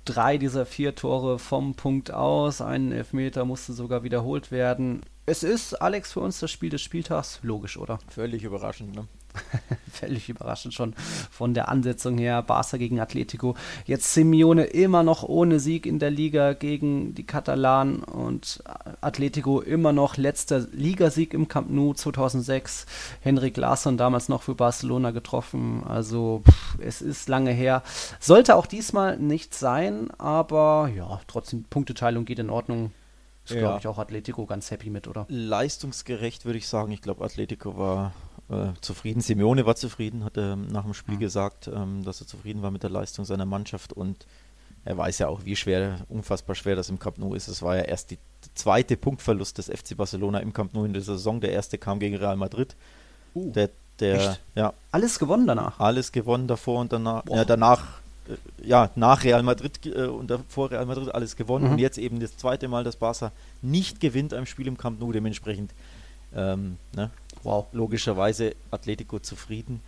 [0.04, 2.60] Drei dieser vier Tore vom Punkt aus.
[2.60, 5.00] Ein Elfmeter musste sogar wiederholt werden.
[5.26, 7.40] Es ist, Alex, für uns das Spiel des Spieltags.
[7.42, 7.98] Logisch, oder?
[8.08, 9.08] Völlig überraschend, ne?
[9.92, 10.94] Völlig überraschend schon
[11.30, 12.42] von der Ansetzung her.
[12.42, 13.56] Barca gegen Atletico.
[13.84, 18.62] Jetzt Simeone immer noch ohne Sieg in der Liga gegen die Katalanen und
[19.00, 22.86] Atletico immer noch letzter Ligasieg im Camp Nou 2006.
[23.20, 25.82] Henrik Larsson damals noch für Barcelona getroffen.
[25.86, 27.82] Also pff, es ist lange her.
[28.20, 32.92] Sollte auch diesmal nicht sein, aber ja, trotzdem Punkteteilung geht in Ordnung.
[33.44, 33.60] Ist, ja.
[33.60, 35.24] glaube ich, auch Atletico ganz happy mit, oder?
[35.28, 36.90] Leistungsgerecht würde ich sagen.
[36.90, 38.12] Ich glaube, Atletico war
[38.48, 39.20] äh, zufrieden.
[39.20, 41.20] Simeone war zufrieden, hat er nach dem Spiel Mhm.
[41.20, 44.26] gesagt, ähm, dass er zufrieden war mit der Leistung seiner Mannschaft und
[44.84, 47.48] er weiß ja auch, wie schwer, unfassbar schwer das im Camp Nou ist.
[47.48, 48.18] Es war ja erst die
[48.54, 51.40] zweite Punktverlust des FC Barcelona im Camp Nou in der Saison.
[51.40, 52.76] Der erste kam gegen Real Madrid.
[53.34, 55.80] Uh, Der, der ja, alles gewonnen danach.
[55.80, 57.38] alles gewonnen davor und danach, Boah.
[57.38, 57.84] ja, danach,
[58.28, 58.36] äh,
[58.68, 61.72] ja, nach Real Madrid äh, und davor Real Madrid alles gewonnen Mhm.
[61.72, 63.32] und jetzt eben das zweite Mal, dass Barca
[63.62, 65.72] nicht gewinnt einem Spiel im Camp Nou, dementsprechend,
[66.34, 67.10] ähm, ne,
[67.46, 67.66] Wow.
[67.72, 69.80] logischerweise Atletico zufrieden.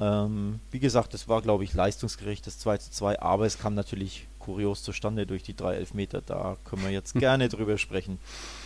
[0.00, 3.74] Ähm, wie gesagt, es war, glaube ich, leistungsgerecht, das 2 zu 2, aber es kam
[3.74, 6.20] natürlich kurios zustande durch die drei Elfmeter.
[6.20, 8.18] Da können wir jetzt gerne drüber sprechen,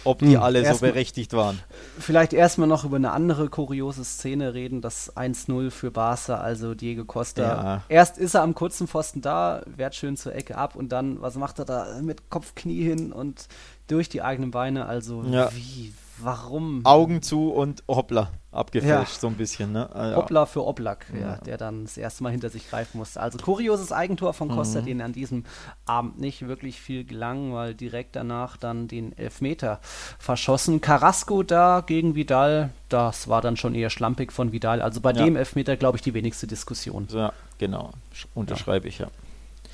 [0.05, 1.61] ob die Hm, alle so berechtigt waren.
[1.99, 7.05] Vielleicht erstmal noch über eine andere kuriose Szene reden, das 1-0 für Barca, also Diego
[7.05, 7.43] Costa.
[7.43, 7.83] Ja.
[7.89, 11.35] Erst ist er am kurzen Pfosten da, wehrt schön zur Ecke ab und dann, was
[11.35, 12.01] macht er da?
[12.01, 13.49] Mit Kopf, Knie hin und
[13.89, 14.87] durch die eigenen Beine.
[14.87, 15.51] Also Ja.
[15.55, 16.85] wie, warum?
[16.85, 19.21] Augen zu und hoppla, abgefälscht Ja.
[19.21, 19.73] so ein bisschen.
[19.73, 19.89] Ne?
[19.95, 20.17] Äh, ja.
[20.17, 21.07] Hoppla für Oblak,
[21.45, 23.21] der dann das erste Mal hinter sich greifen musste.
[23.21, 24.87] Also kurioses Eigentor von Costa, Mhm.
[24.87, 25.45] den an diesem
[25.85, 29.79] Abend nicht wirklich viel gelang, weil direkt danach dann den Elfmeter
[30.19, 30.81] verschossen.
[30.81, 34.81] Carrasco da gegen Vidal, das war dann schon eher schlampig von Vidal.
[34.81, 37.09] Also bei dem Elfmeter, glaube ich, die wenigste Diskussion.
[37.11, 39.09] Ja, genau, Sch- unterschreibe ich ja.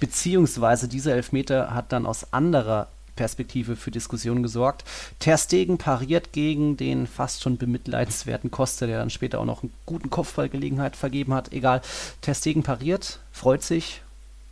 [0.00, 4.84] Beziehungsweise dieser Elfmeter hat dann aus anderer Perspektive für Diskussionen gesorgt.
[5.18, 9.72] Ter Stegen pariert gegen den fast schon bemitleidenswerten Costa, der dann später auch noch einen
[9.86, 11.52] guten Kopfballgelegenheit vergeben hat.
[11.52, 11.82] Egal.
[12.20, 14.02] Ter Stegen pariert, freut sich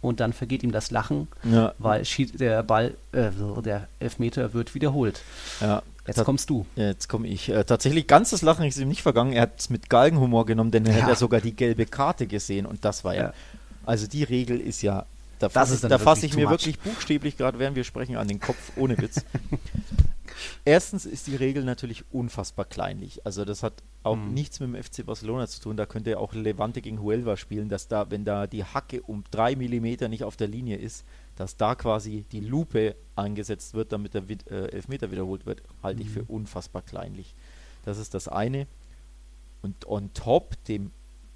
[0.02, 2.04] und dann vergeht ihm das Lachen, Ja, weil
[2.38, 3.30] der Ball, äh,
[3.64, 5.20] der Elfmeter wird wiederholt.
[5.60, 5.82] ja.
[6.06, 6.66] Jetzt kommst du.
[6.74, 7.50] Jetzt komme ich.
[7.50, 9.32] Äh, tatsächlich ganzes Lachen ist ihm nicht vergangen.
[9.32, 11.02] Er hat es mit Galgenhumor genommen, denn er Ja.
[11.02, 13.22] hat ja sogar die gelbe Karte gesehen und das war ja.
[13.24, 13.32] Ja.
[13.86, 15.04] Also die Regel ist ja.
[15.40, 16.52] Da fasse ich, da wirklich ich mir much.
[16.52, 19.24] wirklich buchstäblich gerade, während wir sprechen, an den Kopf, ohne Witz.
[20.64, 23.24] Erstens ist die Regel natürlich unfassbar kleinlich.
[23.26, 24.32] Also das hat auch Mhm.
[24.34, 25.76] nichts mit dem FC Barcelona zu tun.
[25.76, 29.56] Da könnte auch Levante gegen Huelva spielen, dass da, wenn da die Hacke um drei
[29.56, 31.04] Millimeter nicht auf der Linie ist,
[31.36, 36.08] dass da quasi die Lupe angesetzt wird, damit der äh, Elfmeter wiederholt wird, halte ich
[36.10, 37.34] für unfassbar kleinlich.
[37.84, 38.66] Das ist das eine.
[39.62, 40.90] Und on top dem,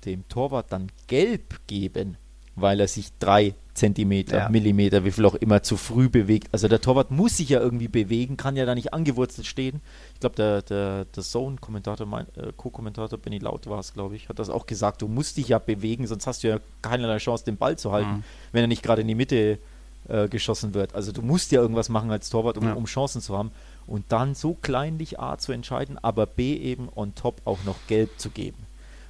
[0.05, 2.17] dem Torwart dann gelb geben,
[2.57, 4.49] weil er sich drei Zentimeter, Ja.
[4.49, 6.49] Millimeter, wie viel auch immer, zu früh bewegt.
[6.53, 9.81] Also der Torwart muss sich ja irgendwie bewegen, kann ja da nicht angewurzelt stehen.
[10.15, 14.29] Ich glaube, der, der, der Zone-Kommentator, mein- äh, Co-Kommentator Benny Laut war es, glaube ich,
[14.29, 15.03] hat das auch gesagt.
[15.03, 18.11] Du musst dich ja bewegen, sonst hast du ja keinerlei Chance, den Ball zu halten,
[18.19, 18.25] Mhm.
[18.53, 19.59] wenn er nicht gerade in die Mitte
[20.07, 20.95] äh, geschossen wird.
[20.95, 22.75] Also du musst ja irgendwas machen als Torwart, um, Ja.
[22.75, 23.51] um Chancen zu haben.
[23.87, 28.11] Und dann so kleinlich A zu entscheiden, aber B eben on top auch noch gelb
[28.19, 28.59] zu geben.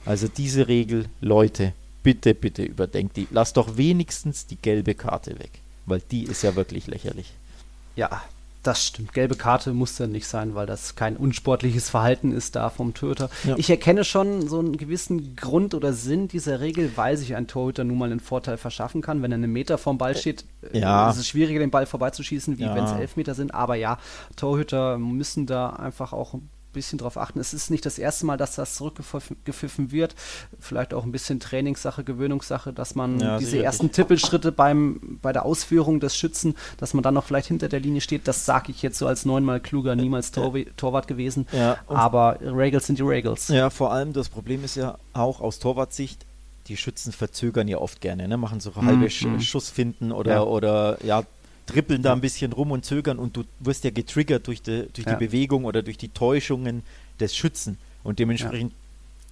[0.06, 1.72] Also diese Regel, Leute,
[2.04, 3.26] bitte, bitte überdenkt die.
[3.32, 5.50] Lass doch wenigstens die gelbe Karte weg,
[5.86, 7.32] weil die ist ja wirklich lächerlich.
[7.96, 8.22] Ja,
[8.62, 9.12] das stimmt.
[9.12, 13.28] Gelbe Karte muss dann nicht sein, weil das kein unsportliches Verhalten ist da vom Torhüter.
[13.44, 13.56] Ja.
[13.58, 17.84] Ich erkenne schon so einen gewissen Grund oder Sinn dieser Regel, weil sich ein Torhüter
[17.84, 19.20] nun mal einen Vorteil verschaffen kann.
[19.22, 21.10] Wenn er einen Meter vom Ball steht, äh, ja.
[21.10, 22.74] ist es schwieriger, den Ball vorbeizuschießen, wie Ja.
[22.74, 23.52] wenn es Elfmeter sind.
[23.54, 23.98] Aber ja,
[24.36, 27.40] Torhüter müssen da einfach auch ein bisschen drauf achten.
[27.40, 30.14] Es ist nicht das erste Mal, dass das zurückgepfiffen wird.
[30.60, 33.64] Vielleicht auch ein bisschen Trainingssache, Gewöhnungssache, dass man Ja, diese sicherlich.
[33.66, 37.80] ersten Tippelschritte beim, bei der Ausführung des Schützen, dass man dann noch vielleicht hinter der
[37.80, 38.28] Linie steht.
[38.28, 41.46] Das sage ich jetzt so als neunmal kluger, niemals Tor Torwart gewesen.
[41.52, 43.48] Ja, Aber Regels sind die Regels.
[43.48, 46.26] Ja, vor allem das Problem ist ja auch aus Torwartsicht,
[46.68, 48.36] die Schützen verzögern ja oft gerne, ne?
[48.36, 49.40] machen so Mhm, halbe Sch mhm.
[49.40, 50.42] Schussfinden oder, Ja.
[50.44, 51.22] oder ja,
[51.66, 55.06] trippeln da ein bisschen rum und zögern und du wirst ja getriggert durch, die, durch
[55.06, 55.14] Ja.
[55.14, 56.82] die Bewegung oder durch die Täuschungen
[57.20, 58.72] des Schützen und dementsprechend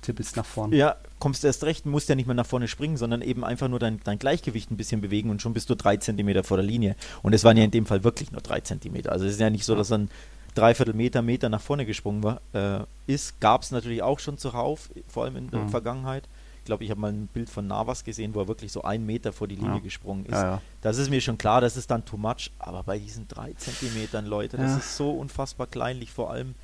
[0.00, 0.72] Tippelst nach vorn.
[0.72, 3.68] ja, kommst du erst recht, musst ja nicht mehr nach vorne springen, sondern eben einfach
[3.68, 6.66] nur dein, dein Gleichgewicht ein bisschen bewegen und schon bist du drei Zentimeter vor der
[6.66, 6.96] Linie.
[7.22, 9.12] Und es waren ja in dem Fall wirklich nur drei Zentimeter.
[9.12, 10.10] Also es ist ja nicht so, dass dann
[10.56, 13.38] dreiviertel Meter, Meter nach vorne gesprungen war, äh, ist.
[13.40, 15.68] Gab es natürlich auch schon zuhauf, vor allem in der Mhm.
[15.68, 16.24] Vergangenheit.
[16.62, 19.04] Ich glaube, ich habe mal ein Bild von Navas gesehen, wo er wirklich so einen
[19.04, 19.80] Meter vor die Linie Ja.
[19.80, 20.30] gesprungen ist.
[20.34, 20.62] Ja, ja.
[20.80, 24.26] Das ist mir schon klar, das ist dann too much, aber bei diesen drei Zentimetern,
[24.26, 26.54] Leute, das ist so unfassbar kleinlich, vor allem,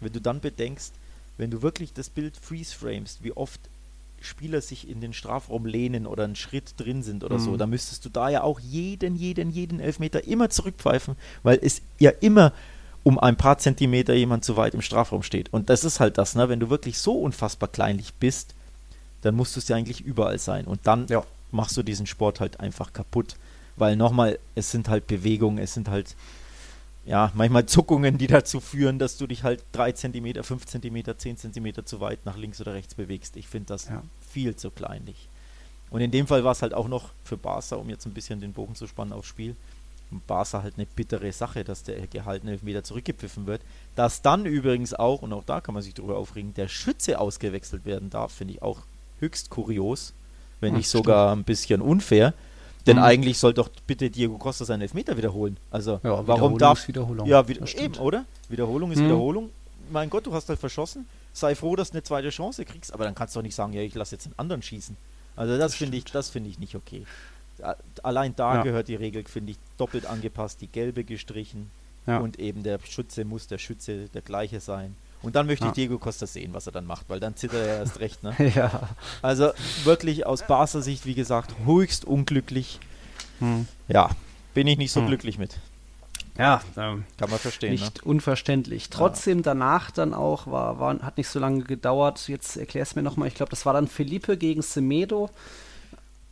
[0.00, 0.92] wenn du dann bedenkst,
[1.38, 3.60] wenn du wirklich das Bild freeze-framest, wie oft
[4.20, 7.58] Spieler sich in den Strafraum lehnen oder einen Schritt drin sind oder so, Mhm.
[7.58, 12.10] dann müsstest du da ja auch jeden, jeden, jeden Elfmeter immer zurückpfeifen, weil es ja
[12.20, 12.52] immer
[13.04, 15.50] um ein paar Zentimeter jemand zu weit im Strafraum steht.
[15.52, 16.48] Und das ist halt das, ne?
[16.50, 18.54] wenn du wirklich so unfassbar kleinlich bist,
[19.26, 20.64] dann musst du es ja eigentlich überall sein.
[20.66, 21.22] Und dann Ja.
[21.50, 23.36] machst du diesen Sport halt einfach kaputt.
[23.76, 26.16] Weil nochmal, es sind halt Bewegungen, es sind halt,
[27.04, 31.36] ja, manchmal Zuckungen, die dazu führen, dass du dich halt 3 cm, 5 cm, 10
[31.36, 33.36] cm zu weit nach links oder rechts bewegst.
[33.36, 34.02] Ich finde das Ja.
[34.30, 35.28] viel zu kleinlich.
[35.90, 38.40] Und in dem Fall war es halt auch noch für Barca, um jetzt ein bisschen
[38.40, 39.54] den Bogen zu spannen aufs Spiel,
[40.26, 43.60] Barca halt eine bittere Sache, dass der gehaltene Elfmeter zurückgepfiffen wird.
[43.94, 47.84] Dass dann übrigens auch, und auch da kann man sich drüber aufregen, der Schütze ausgewechselt
[47.84, 48.80] werden darf, finde ich auch
[49.20, 50.12] höchst kurios,
[50.60, 52.34] wenn nicht sogar ein bisschen unfair.
[52.86, 53.02] Denn Mhm.
[53.02, 55.56] eigentlich soll doch bitte Diego Costa seinen Elfmeter wiederholen.
[55.72, 57.26] Also Ja, warum darf Wiederholung.
[57.26, 58.24] Ja, wieder, eben, oder?
[58.48, 59.06] Wiederholung ist Mhm.
[59.06, 59.50] Wiederholung.
[59.90, 61.06] Mein Gott, du hast halt verschossen.
[61.32, 63.72] Sei froh, dass du eine zweite Chance kriegst, aber dann kannst du doch nicht sagen,
[63.72, 64.96] ja, ich lasse jetzt einen anderen schießen.
[65.34, 67.04] Also das finde ich, das finde ich nicht okay.
[68.02, 68.62] Allein da Ja.
[68.62, 71.70] gehört die Regel, finde ich, doppelt angepasst, die gelbe gestrichen
[72.06, 72.18] Ja.
[72.18, 74.94] und eben der Schütze muss der Schütze der gleiche sein.
[75.22, 75.70] Und dann möchte Ja.
[75.70, 78.22] ich Diego Costa sehen, was er dann macht, weil dann zittert er erst recht.
[78.22, 78.34] Ne?
[78.54, 78.88] ja.
[79.22, 79.50] Also
[79.84, 82.78] wirklich aus Barca Sicht, wie gesagt, höchst unglücklich.
[83.40, 83.66] Hm.
[83.88, 84.10] Ja,
[84.54, 85.08] bin ich nicht so Hm.
[85.08, 85.56] glücklich mit.
[86.38, 87.74] Ja, ähm, Kann man verstehen.
[87.74, 87.80] ne?
[87.80, 88.90] nicht unverständlich.
[88.90, 92.28] Trotzdem danach dann auch, war, war, hat nicht so lange gedauert.
[92.28, 93.28] Jetzt erklär es mir nochmal.
[93.28, 95.30] Ich glaube, das war dann Felipe gegen Semedo.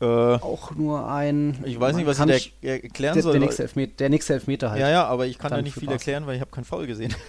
[0.01, 0.07] Ne?
[0.07, 1.59] Äh, Auch nur ein.
[1.65, 3.33] ich weiß nicht, was ich da erklären der, soll.
[3.33, 4.81] der, nächste Elfmeter, der nächste Elfmeter halt.
[4.81, 5.95] Ja, ja, aber ich kann da nicht viel Barca.
[5.95, 7.15] erklären, weil ich habe keinen Foul gesehen.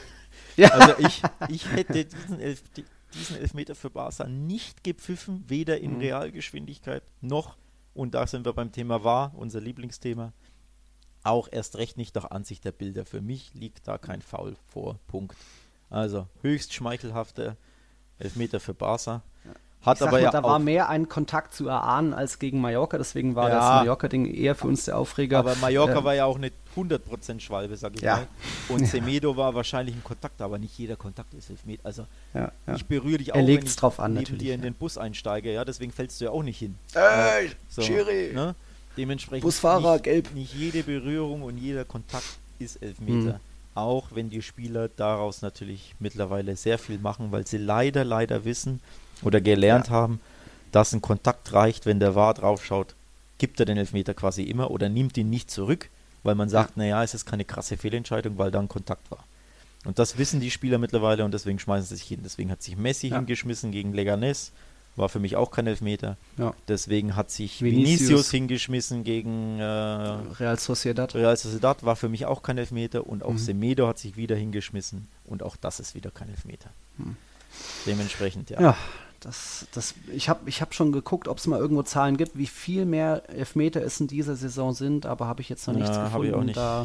[0.58, 0.70] Ja.
[0.70, 5.94] Also ich, ich hätte diesen, Elf, die- diesen Elfmeter für Barca nicht gepfiffen, weder in
[5.96, 6.00] Mhm.
[6.00, 7.58] Realgeschwindigkeit noch,
[7.94, 10.34] und da sind wir beim Thema war, unser Lieblingsthema,
[11.24, 13.06] auch erst recht nicht nach Ansicht der Bilder.
[13.06, 15.00] Für mich liegt da kein Foul vor.
[15.08, 15.36] Punkt.
[15.90, 17.58] Also höchst schmeichelhafter
[18.20, 19.24] Elfmeter für Barca.
[19.86, 22.98] Hat aber mal, ja da auch war mehr ein Kontakt zu erahnen als gegen Mallorca,
[22.98, 23.56] deswegen war Ja.
[23.56, 25.40] das Mallorca-Ding eher für uns der Aufreger.
[25.40, 28.16] Aber Mallorca Ähm, war ja auch eine 100% Schwalbe, sag ich Ja.
[28.18, 28.28] mal.
[28.70, 31.86] Und Semedo war wahrscheinlich ein Kontakt, aber nicht jeder Kontakt ist Elfmeter.
[31.86, 32.76] Also ja, ja.
[32.76, 34.70] ich berühre dich auch, Er wenn legt's ich drauf an, neben natürlich, dir in ja.
[34.70, 35.54] den Bus einsteige.
[35.54, 36.76] Ja, deswegen fällst du ja auch nicht hin.
[36.94, 38.32] Ey, So, Schiri.
[38.34, 38.56] Ne?
[38.98, 40.34] Dementsprechend Busfahrer, nicht, gelb.
[40.34, 42.26] nicht jede Berührung und jeder Kontakt
[42.60, 43.34] ist Elfmeter.
[43.34, 43.40] Mhm.
[43.76, 48.80] Auch wenn die Spieler daraus natürlich mittlerweile sehr viel machen, weil sie leider, leider wissen
[49.24, 50.20] oder gelernt haben,
[50.72, 52.96] dass ein Kontakt reicht, wenn der VAR draufschaut,
[53.38, 55.90] gibt er den Elfmeter quasi immer oder nimmt ihn nicht zurück,
[56.24, 59.24] weil man sagt, naja, es ist keine krasse Fehlentscheidung, weil da ein Kontakt war.
[59.86, 62.22] Und das wissen die Spieler mittlerweile und deswegen schmeißen sie sich hin.
[62.24, 63.18] Deswegen hat sich Messi Ja.
[63.18, 64.52] hingeschmissen gegen Leganes,
[64.96, 66.18] war für mich auch kein Elfmeter.
[66.38, 66.54] Ja.
[66.68, 68.00] Deswegen hat sich Vinicius.
[68.00, 71.14] Vinicius, hingeschmissen gegen äh, Real Sociedad.
[71.14, 73.38] Real Sociedad, war für mich auch kein Elfmeter und auch Mhm.
[73.38, 76.70] Semedo hat sich wieder hingeschmissen und auch das ist wieder kein Elfmeter.
[76.98, 77.16] Mhm.
[77.86, 78.60] Dementsprechend, ja.
[78.62, 78.78] Ja,
[79.26, 82.46] das, das, ich habe ich hab schon geguckt, ob es mal irgendwo Zahlen gibt, wie
[82.46, 85.98] viel mehr Elfmeter es in dieser Saison sind, aber habe ich jetzt noch Ja, nichts
[85.98, 86.28] hab gefunden.
[86.30, 86.58] ich auch nicht.
[86.58, 86.84] Da,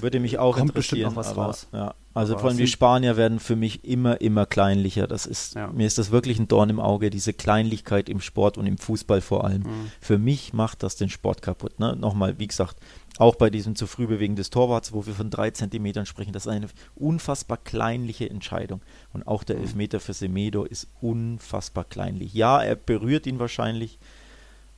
[0.00, 1.66] Würde mich auch Kommt bestimmt noch was aber, raus.
[1.72, 1.94] Ja.
[2.14, 5.06] Also Aber vor allem die Spanier werden für mich immer, immer kleinlicher.
[5.06, 5.68] Das ist, Ja.
[5.68, 9.20] mir ist das wirklich ein Dorn im Auge, diese Kleinlichkeit im Sport und im Fußball
[9.20, 9.62] vor allem.
[9.62, 9.90] Mhm.
[10.00, 11.78] Für mich macht das den Sport kaputt.
[11.78, 11.96] Ne?
[11.96, 12.76] Nochmal, wie gesagt,
[13.20, 16.46] auch bei diesem zu früh bewegen des Torwarts, wo wir von drei Zentimetern sprechen, das
[16.46, 18.80] ist eine unfassbar kleinliche Entscheidung.
[19.12, 19.62] Und auch der Mhm.
[19.62, 22.32] Elfmeter für Semedo ist unfassbar kleinlich.
[22.34, 23.98] Ja, er berührt ihn wahrscheinlich,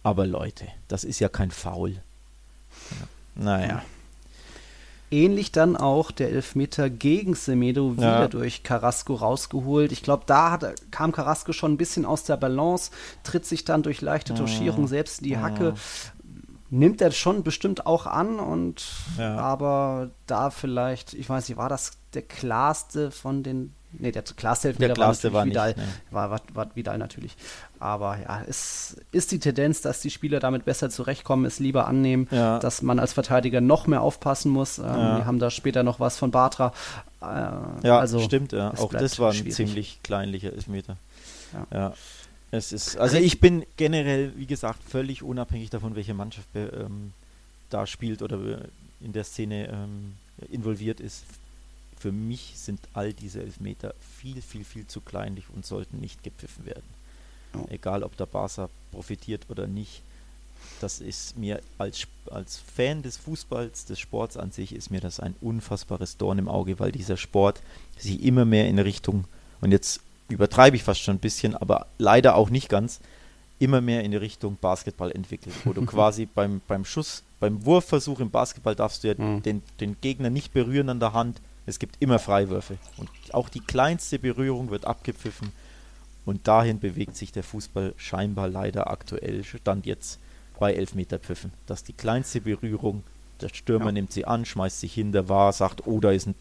[0.02, 1.92] aber Leute, das ist ja kein Foul.
[1.92, 2.02] Ja.
[3.35, 3.83] Naja.
[5.11, 8.28] Ähnlich dann auch der Elfmeter gegen Semedo wieder Ja.
[8.28, 9.92] durch Carrasco rausgeholt.
[9.92, 12.90] Ich glaube, da hat, kam Carrasco schon ein bisschen aus der Balance,
[13.22, 15.74] tritt sich dann durch leichte Touchierung selbst in die Hacke.
[16.74, 18.82] Nimmt er schon bestimmt auch an und
[19.18, 19.37] Ja.
[19.37, 24.68] aber da vielleicht, ich weiß nicht, war das der klarste von den Nee, der klarste
[24.68, 25.68] Elfmeter Der klarste war, war Vidal.
[25.68, 25.85] nicht, ne.
[26.11, 27.37] War, war, war Vidal natürlich.
[27.78, 32.26] Aber ja, es ist die Tendenz, dass die Spieler damit besser zurechtkommen, es lieber annehmen,
[32.30, 32.58] Ja.
[32.58, 34.78] dass man als Verteidiger noch mehr aufpassen muss.
[34.78, 35.16] Ähm, Ja.
[35.18, 36.72] Wir haben da später noch was von Bartra.
[37.20, 37.26] Äh,
[37.87, 38.72] Ja, also, stimmt, ja.
[38.78, 39.54] Auch das war ein schwierig.
[39.56, 40.96] ziemlich kleinlicher Elfmeter.
[41.70, 41.92] Ja.
[42.54, 47.14] Es ist, also ich bin generell, wie gesagt, völlig unabhängig davon, welche Mannschaft ähm,
[47.70, 48.68] da spielt oder äh,
[49.00, 50.12] in der Szene ähm,
[50.50, 51.24] involviert ist.
[51.98, 56.66] Für mich sind all diese Elfmeter viel, viel, viel zu kleinlich und sollten nicht gepfiffen
[56.66, 56.84] werden.
[57.54, 57.64] Ja.
[57.70, 60.02] Egal, ob der Barca profitiert oder nicht.
[60.82, 65.20] Das ist mir als, als Fan des Fußballs, des Sports an sich, ist mir das
[65.20, 67.62] ein unfassbares Dorn im Auge, weil dieser Sport
[67.96, 69.24] sich immer mehr in Richtung,
[69.62, 70.00] und jetzt
[70.32, 73.00] übertreibe ich fast schon ein bisschen, aber leider auch nicht ganz,
[73.58, 78.20] immer mehr in die Richtung Basketball entwickelt, wo du quasi beim, beim Schuss, beim Wurfversuch
[78.20, 79.42] im Basketball darfst du ja Mhm.
[79.42, 81.40] den, den Gegner nicht berühren an der Hand.
[81.66, 82.76] Es gibt immer Freiwürfe.
[82.96, 85.52] Und auch die kleinste Berührung wird abgepfiffen.
[86.24, 90.18] Und dahin bewegt sich der Fußball scheinbar leider aktuell, stand jetzt
[90.58, 91.52] bei Elfmeterpfiffen.
[91.66, 93.02] Dass die kleinste Berührung,
[93.40, 93.92] der Stürmer Ja.
[93.92, 96.34] nimmt sie an, schmeißt sich hin, der war, sagt, oh, da ist, ein,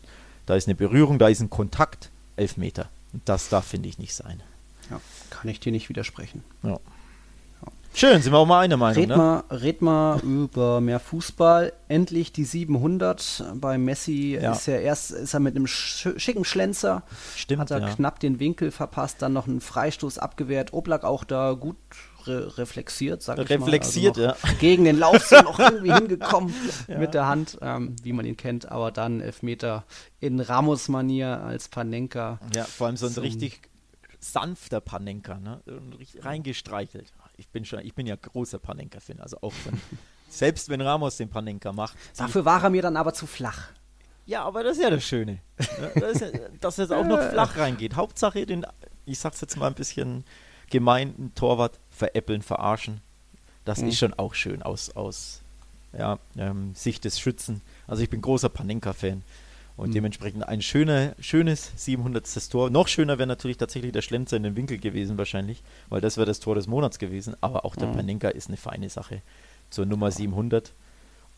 [0.48, 2.90] da ist eine Berührung, da ist ein Kontakt, Elfmeter.
[3.14, 4.42] Und das darf, finde ich, nicht sein.
[4.90, 6.44] Ja, kann ich dir nicht widersprechen.
[6.64, 6.80] Ja.
[7.94, 9.18] Schön, sind wir auch mal einer Meinung, Red, ne?
[9.18, 11.74] mal, red mal über mehr Fußball.
[11.90, 13.44] Endlich die 700.
[13.56, 14.54] Bei Messi Ja.
[14.54, 17.04] ist er erst ist er mit einem sch schicken Schlenzer.
[17.36, 17.90] Stimmt, Hat er ja.
[17.94, 20.72] knapp den Winkel verpasst, dann noch einen Freistoß abgewehrt.
[20.74, 21.76] Oblak auch da gut
[22.26, 24.30] re reflexiert, sag ich Reflexiert, mal.
[24.30, 24.54] Also ja.
[24.60, 26.54] Gegen den Lauf so noch irgendwie hingekommen
[26.88, 28.72] mit der Hand, ähm, wie man ihn kennt.
[28.72, 29.84] Aber dann Elfmeter
[30.22, 32.40] in Ramos-Manier als Panenka.
[32.56, 33.62] Ja, vor allem so ein richtig
[34.20, 35.62] sanfter Panenka, ne?
[36.20, 37.12] Reingestreichelt.
[37.38, 39.80] Ich bin schon, ich bin ja großer Panenka-Fan, also auch wenn,
[40.30, 41.98] selbst wenn Ramos den Panenka macht.
[42.18, 43.70] Dafür war er mir dann aber zu flach.
[44.26, 45.40] Ja, aber das ist ja das Schöne.
[45.58, 45.92] ne?
[45.96, 46.28] Das ja,
[46.60, 47.96] dass es auch noch flach reingeht.
[47.96, 48.66] Hauptsache den,
[49.06, 50.24] ich sag's jetzt mal ein bisschen
[50.70, 53.02] gemein, einen Torwart veräppeln, verarschen.
[53.66, 53.88] Das Mhm.
[53.90, 55.42] ist schon auch schön aus, aus
[55.98, 57.62] ja, ähm, Sicht des Schützen.
[57.88, 59.24] Also ich bin großer Panenka-Fan.
[59.78, 59.94] Und Mhm.
[59.94, 62.50] dementsprechend ein schöner, schönes 700.
[62.50, 62.70] Tor.
[62.70, 66.26] Noch schöner wäre natürlich tatsächlich der Schlenzer in den Winkel gewesen wahrscheinlich, weil das wäre
[66.28, 67.36] das Tor des Monats gewesen.
[67.42, 67.94] Aber auch der Mhm.
[67.94, 69.22] Panenka ist eine feine Sache
[69.70, 70.74] zur Nummer 700.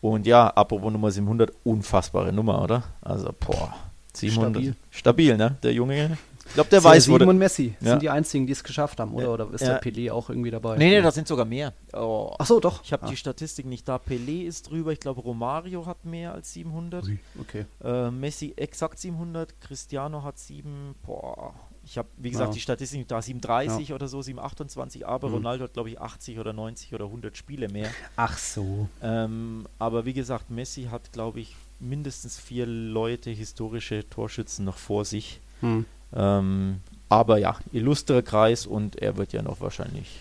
[0.00, 2.82] Und ja, apropos Nummer 700, unfassbare Nummer, oder?
[3.00, 3.74] Also, boah,
[4.12, 4.52] 700.
[4.62, 4.76] Stabil.
[4.90, 5.56] Stabil, ne?
[5.62, 6.18] Der Junge.
[6.46, 7.90] Ich glaube, der CR7 weiß, wo der, und Messi Ja.
[7.90, 9.24] sind die einzigen, die es geschafft haben, oder?
[9.24, 9.30] Ja.
[9.32, 9.78] Oder ist Ja.
[9.78, 10.76] der Pelé auch irgendwie dabei?
[10.76, 11.72] Nee, nee, da sind sogar mehr.
[11.92, 12.34] Oh.
[12.38, 12.82] Ach so, doch.
[12.84, 13.08] Ich habe Ah.
[13.10, 13.96] die Statistik nicht da.
[13.96, 14.92] Pelé ist drüber.
[14.92, 17.06] Ich glaube, Romario hat mehr als 700.
[17.40, 17.64] Okay.
[17.82, 19.60] Äh, Messi exakt 700.
[19.60, 20.94] Cristiano hat 7.
[21.04, 21.54] Boah.
[21.86, 22.54] Ich habe, wie gesagt, Ja.
[22.54, 23.20] die Statistik nicht da.
[23.20, 25.06] 730 oder so, 728.
[25.06, 25.34] Aber Mhm.
[25.34, 27.90] Ronaldo hat, glaube ich, 80 oder 90 oder 100 Spiele mehr.
[28.16, 28.88] Ach so.
[29.02, 35.04] Ähm, aber wie gesagt, Messi hat, glaube ich, mindestens vier Leute, historische Torschützen noch vor
[35.04, 35.40] sich.
[35.60, 35.84] Hm.
[36.14, 40.20] Ähm, aber ja, illustrer Kreis und er wird ja noch wahrscheinlich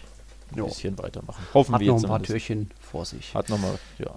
[0.51, 0.65] ein Jo.
[0.67, 1.43] bisschen weitermachen.
[1.53, 2.47] Hoffen Hat wir noch jetzt ein paar zumindest.
[2.47, 3.33] Türchen vor sich.
[3.33, 4.11] Hat nochmal, ja.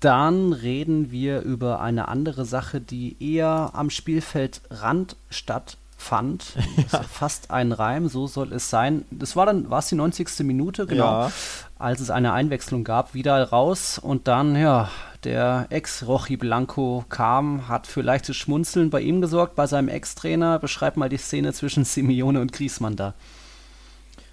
[0.00, 5.78] Dann reden wir über eine andere Sache, die eher am Spielfeldrand stattfand.
[6.92, 9.06] Ja Fast ein Reim, so soll es sein.
[9.10, 10.40] Das war dann, war es die 90.
[10.40, 11.32] Minute, genau, Ja.
[11.78, 14.90] als es eine Einwechslung gab, wieder raus und dann, ja,
[15.24, 20.58] der Ex-Rochi Blanco kam, hat für leichtes Schmunzeln bei ihm gesorgt, bei seinem Ex-Trainer.
[20.58, 23.14] Beschreib mal die Szene zwischen Simeone und Griezmann da.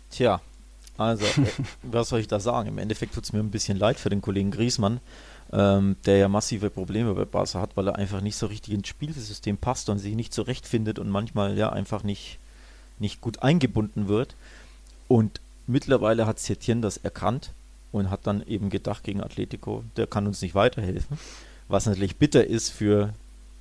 [0.09, 0.41] Tja,
[0.97, 1.47] also, äh,
[1.83, 2.69] was soll ich da sagen?
[2.69, 4.99] Im Endeffekt tut es mir ein bisschen leid für den Kollegen Griesmann,
[5.51, 8.87] ähm, der ja massive Probleme bei Barca hat, weil er einfach nicht so richtig ins
[8.87, 12.39] Spielsystem passt und sich nicht zurechtfindet und manchmal ja einfach nicht,
[12.99, 14.35] nicht gut eingebunden wird.
[15.07, 17.51] Und mittlerweile hat Setien das erkannt
[17.91, 21.17] und hat dann eben gedacht gegen Atletico, der kann uns nicht weiterhelfen.
[21.67, 23.13] Was natürlich bitter ist für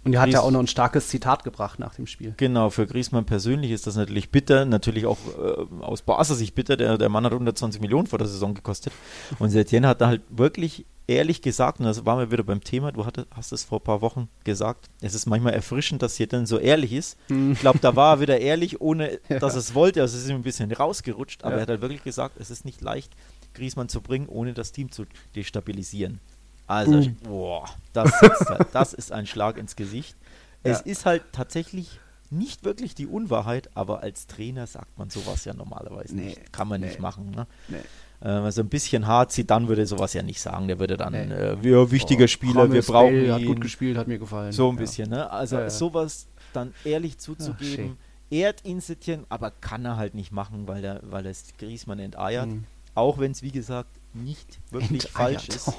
[0.04, 2.34] Und er hat ja auch noch ein starkes Zitat gebracht nach dem Spiel.
[2.36, 6.76] Genau, für Griezmann persönlich ist das natürlich bitter, natürlich auch äh, aus Barca Sicht bitter.
[6.76, 8.92] Der, der Mann hat 120 Millionen vor der Saison gekostet.
[9.38, 12.92] Und Setien hat da halt wirklich ehrlich gesagt, und das waren wir wieder beim Thema,
[12.92, 16.46] du hatte, hast es vor ein paar Wochen gesagt, es ist manchmal erfrischend, dass Setien
[16.46, 17.18] so ehrlich ist.
[17.26, 17.52] Hm.
[17.52, 20.02] Ich glaube, da war er wieder ehrlich, ohne dass er es wollte.
[20.02, 21.58] Also es ist ihm ein bisschen rausgerutscht, aber Ja.
[21.58, 23.12] er hat halt wirklich gesagt, es ist nicht leicht,
[23.60, 25.04] Griezmann zu bringen, ohne das Team zu
[25.36, 26.18] destabilisieren.
[26.66, 27.16] Also, Mhm.
[27.24, 30.16] boah, das, ist halt, das ist ein Schlag ins Gesicht.
[30.62, 30.84] Es Ja.
[30.86, 31.98] ist halt tatsächlich
[32.30, 36.52] nicht wirklich die Unwahrheit, aber als Trainer sagt man sowas ja normalerweise Nee, nicht.
[36.52, 37.32] Kann man nee, nicht machen.
[37.32, 37.46] Ne?
[37.68, 37.76] nee.
[38.22, 40.68] Äh, also ein bisschen hart sieht, dann würde sowas ja nicht sagen.
[40.68, 41.24] Der würde dann, Nee.
[41.24, 43.32] äh, wir wichtiger Oh, Spieler, wir brauchen Bell ihn.
[43.32, 44.52] hat gut gespielt, hat mir gefallen.
[44.52, 44.80] So ein Ja.
[44.80, 45.28] bisschen, ne?
[45.30, 45.70] Also Ja, ja.
[45.70, 47.96] sowas dann ehrlich zuzugeben,
[48.30, 48.80] ehrt ihn
[49.28, 52.46] aber kann er halt nicht machen, weil er, weil er Griezmann enteiert.
[52.46, 52.64] Mhm.
[52.94, 55.56] Auch wenn es, wie gesagt, nicht wirklich falsch Enteiert.
[55.56, 55.72] ist.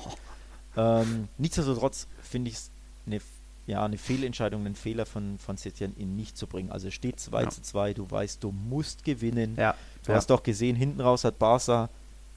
[0.78, 2.72] Ähm, nichtsdestotrotz finde ich es
[3.06, 3.20] eine,
[3.68, 6.72] ja, eine Fehlentscheidung, einen Fehler von, von Setien, ihn nicht zu bringen.
[6.72, 7.50] Also steht 2 Ja.
[7.50, 9.56] zu 2, du weißt, du musst gewinnen.
[9.58, 9.76] Ja.
[10.06, 10.18] Du ja.
[10.18, 11.90] hast doch gesehen, hinten raus hat Barca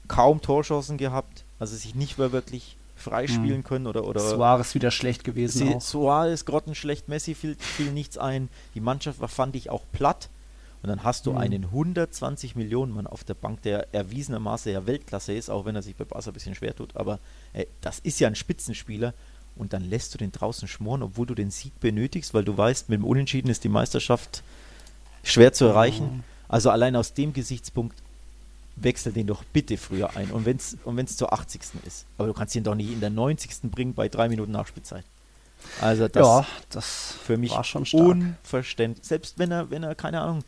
[0.07, 5.23] kaum Torchancen gehabt, also sich nicht mehr wirklich freispielen können oder, oder Suarez wieder schlecht
[5.23, 5.81] gewesen Sie, auch.
[5.81, 8.47] Suarez grottenschlecht, Messi fiel, fiel nichts ein.
[8.73, 10.29] Die Mannschaft war, fand ich, auch platt.
[10.83, 11.37] Und dann hast du Mhm.
[11.39, 15.81] einen 120 Millionen Mann auf der Bank, der erwiesenermaßen ja Weltklasse ist, auch wenn er
[15.81, 16.95] sich bei Barca ein bisschen schwer tut.
[16.95, 17.19] Aber
[17.53, 19.13] ey, das ist ja ein Spitzenspieler.
[19.55, 22.89] Und dann lässt du den draußen schmoren, obwohl du den Sieg benötigst, weil du weißt,
[22.89, 24.43] mit dem Unentschieden ist die Meisterschaft
[25.23, 26.17] schwer zu erreichen.
[26.17, 26.23] Mhm.
[26.49, 27.97] Also allein aus dem Gesichtspunkt
[28.75, 30.29] wechsel den doch bitte früher ein.
[30.31, 31.61] Und wenn es und wenn's zur 80.
[31.87, 32.05] ist.
[32.17, 33.71] Aber du kannst ihn doch nicht in der 90.
[33.71, 35.05] bringen bei drei Minuten Nachspielzeit.
[35.81, 38.03] Also das ja, das für mich war schon stark.
[38.05, 39.07] unverständlich.
[39.07, 40.43] Selbst wenn er, wenn er, keine Ahnung,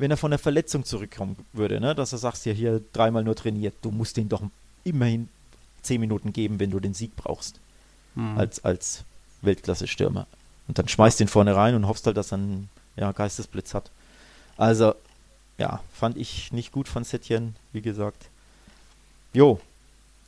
[0.00, 3.34] wenn er von der Verletzung zurückkommen würde, ne, dass er sagt, ja hier dreimal nur
[3.34, 4.42] trainiert, du musst den doch
[4.84, 5.28] immerhin
[5.82, 7.60] zehn Minuten geben, wenn du den Sieg brauchst,
[8.14, 8.38] Hm.
[8.38, 9.04] als, als
[9.42, 10.26] Weltklasse-Stürmer.
[10.66, 13.90] Und dann schmeißt den vorne rein und hoffst halt, dass er einen ja, Geistesblitz hat.
[14.56, 14.94] Also,
[15.56, 18.28] ja, fand ich nicht gut von Setien, wie gesagt.
[19.32, 19.60] Jo,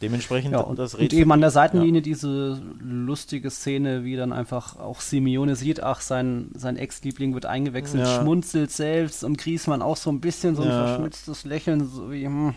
[0.03, 4.32] Dementsprechend, Ja, und, das und redet eben an der Seitenlinie diese lustige Szene, wie dann
[4.32, 8.20] einfach auch Simeone sieht, ach, sein, sein Ex-Liebling wird eingewechselt, Ja.
[8.20, 10.86] schmunzelt selbst und Griezmann auch so ein bisschen so ein Ja.
[10.86, 12.55] verschmitztes Lächeln, so wie, hm,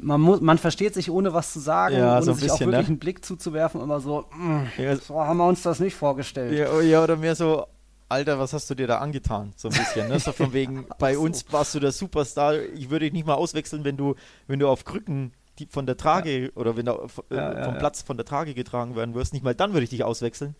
[0.00, 2.54] man, muss, man versteht sich ohne was zu sagen, Ja, ohne so ein sich auch
[2.58, 2.92] bisschen, wirklich ne?
[2.92, 6.58] einen Blick zuzuwerfen, immer so, hm, Ja, so haben wir uns das nicht vorgestellt.
[6.58, 7.66] Ja, oh ja, oder mehr so,
[8.08, 9.52] Alter, was hast du dir da angetan?
[9.56, 10.08] So ein bisschen.
[10.08, 10.18] Ne?
[10.18, 12.54] So von wegen, bei uns warst du der Superstar.
[12.74, 14.14] Ich würde dich nicht mal auswechseln, wenn du,
[14.46, 17.74] wenn du auf Krücken die von der Trage oder wenn du äh, Ja, ja, vom
[17.74, 17.78] ja.
[17.80, 19.32] Platz von der Trage getragen werden wirst.
[19.32, 20.54] Nicht mal dann würde ich dich auswechseln.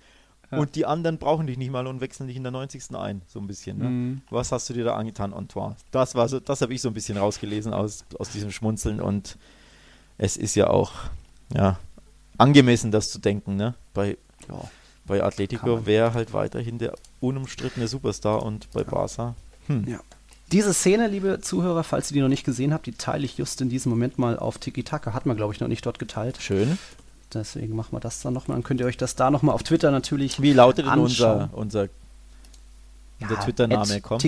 [0.51, 0.59] Ja.
[0.59, 2.95] Und die anderen brauchen dich nicht mal und wechseln dich in der 90.
[2.97, 3.22] ein.
[3.26, 3.78] So ein bisschen.
[3.78, 3.88] Ne?
[3.88, 4.22] Mhm.
[4.30, 5.76] Was hast du dir da angetan, Antoine?
[5.90, 9.38] Das war so, das habe ich so ein bisschen rausgelesen aus, aus diesem Schmunzeln und
[10.18, 10.92] es ist ja auch
[11.53, 11.78] ja,
[12.38, 13.74] angemessen, das zu denken, ne?
[13.95, 14.16] Bei,
[14.49, 14.61] Ja.
[15.07, 19.34] bei Atletico wäre halt weiterhin der unumstrittene Superstar und bei Barca.
[19.66, 19.88] Hm.
[19.88, 20.01] Ja.
[20.53, 23.61] Diese Szene, liebe Zuhörer, falls ihr die noch nicht gesehen habt, die teile ich just
[23.61, 25.12] in diesem Moment mal auf Tiki Taka.
[25.12, 26.38] Hat man, glaube ich, noch nicht dort geteilt.
[26.40, 26.78] Schön.
[27.32, 28.57] Deswegen machen wir das dann nochmal.
[28.57, 31.59] Dann könnt ihr euch das da nochmal auf Twitter natürlich Wie lautet denn unser, unser,
[31.59, 31.88] unser
[33.20, 33.82] Ja, Twitter-Name?
[33.82, 34.20] at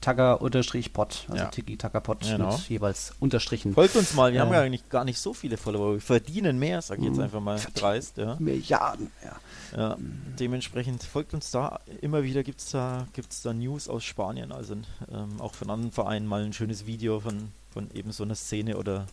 [0.00, 1.24] Pot.
[1.28, 1.46] Also Ja.
[1.46, 2.52] Tiki Taka Pot Genau.
[2.52, 3.74] mit jeweils Unterstrichen.
[3.74, 4.56] Folgt uns mal, wir haben Äh.
[4.56, 5.94] ja eigentlich gar nicht so viele Follower.
[5.94, 7.22] Wir verdienen mehr, sag ich jetzt Mhm.
[7.22, 8.16] einfach mal dreist.
[8.18, 8.36] Ja.
[8.38, 9.10] Milliarden.
[9.24, 9.36] Ja.
[9.76, 9.96] Ja,
[10.38, 11.80] dementsprechend folgt uns da.
[12.00, 15.92] Immer wieder gibt es da, gibt's da News aus Spanien, also ähm, auch von anderen
[15.92, 19.06] Vereinen mal ein schönes Video von, von eben so einer Szene oder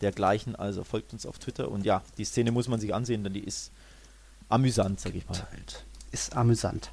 [0.00, 0.56] dergleichen.
[0.56, 3.44] Also folgt uns auf Twitter und ja, die Szene muss man sich ansehen, denn die
[3.44, 3.70] ist
[4.48, 5.36] amüsant, sag ich mal.
[6.10, 6.88] Ist amüsant.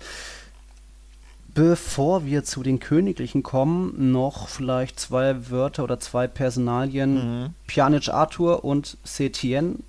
[1.55, 7.43] Bevor wir zu den Königlichen kommen, noch vielleicht zwei Wörter oder zwei Personalien.
[7.43, 7.53] Mhm.
[7.65, 9.81] Pjanic Arthur und Setien.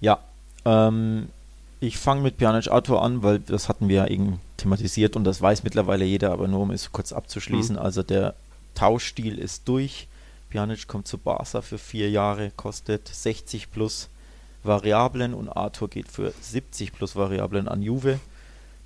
[0.00, 0.18] Ja,
[0.66, 1.30] ähm,
[1.80, 5.40] ich fange mit Pjanic Arthur an, weil das hatten wir ja eben thematisiert und das
[5.40, 7.78] weiß mittlerweile jeder, aber nur um es kurz abzuschließen.
[7.78, 8.34] Also der
[8.74, 10.06] Tauschstil ist durch.
[10.50, 14.10] Pjanic kommt zu Barca für vier Jahre, kostet 60 plus
[14.62, 18.20] Variablen und Arthur geht für 70 plus Variablen an Juve.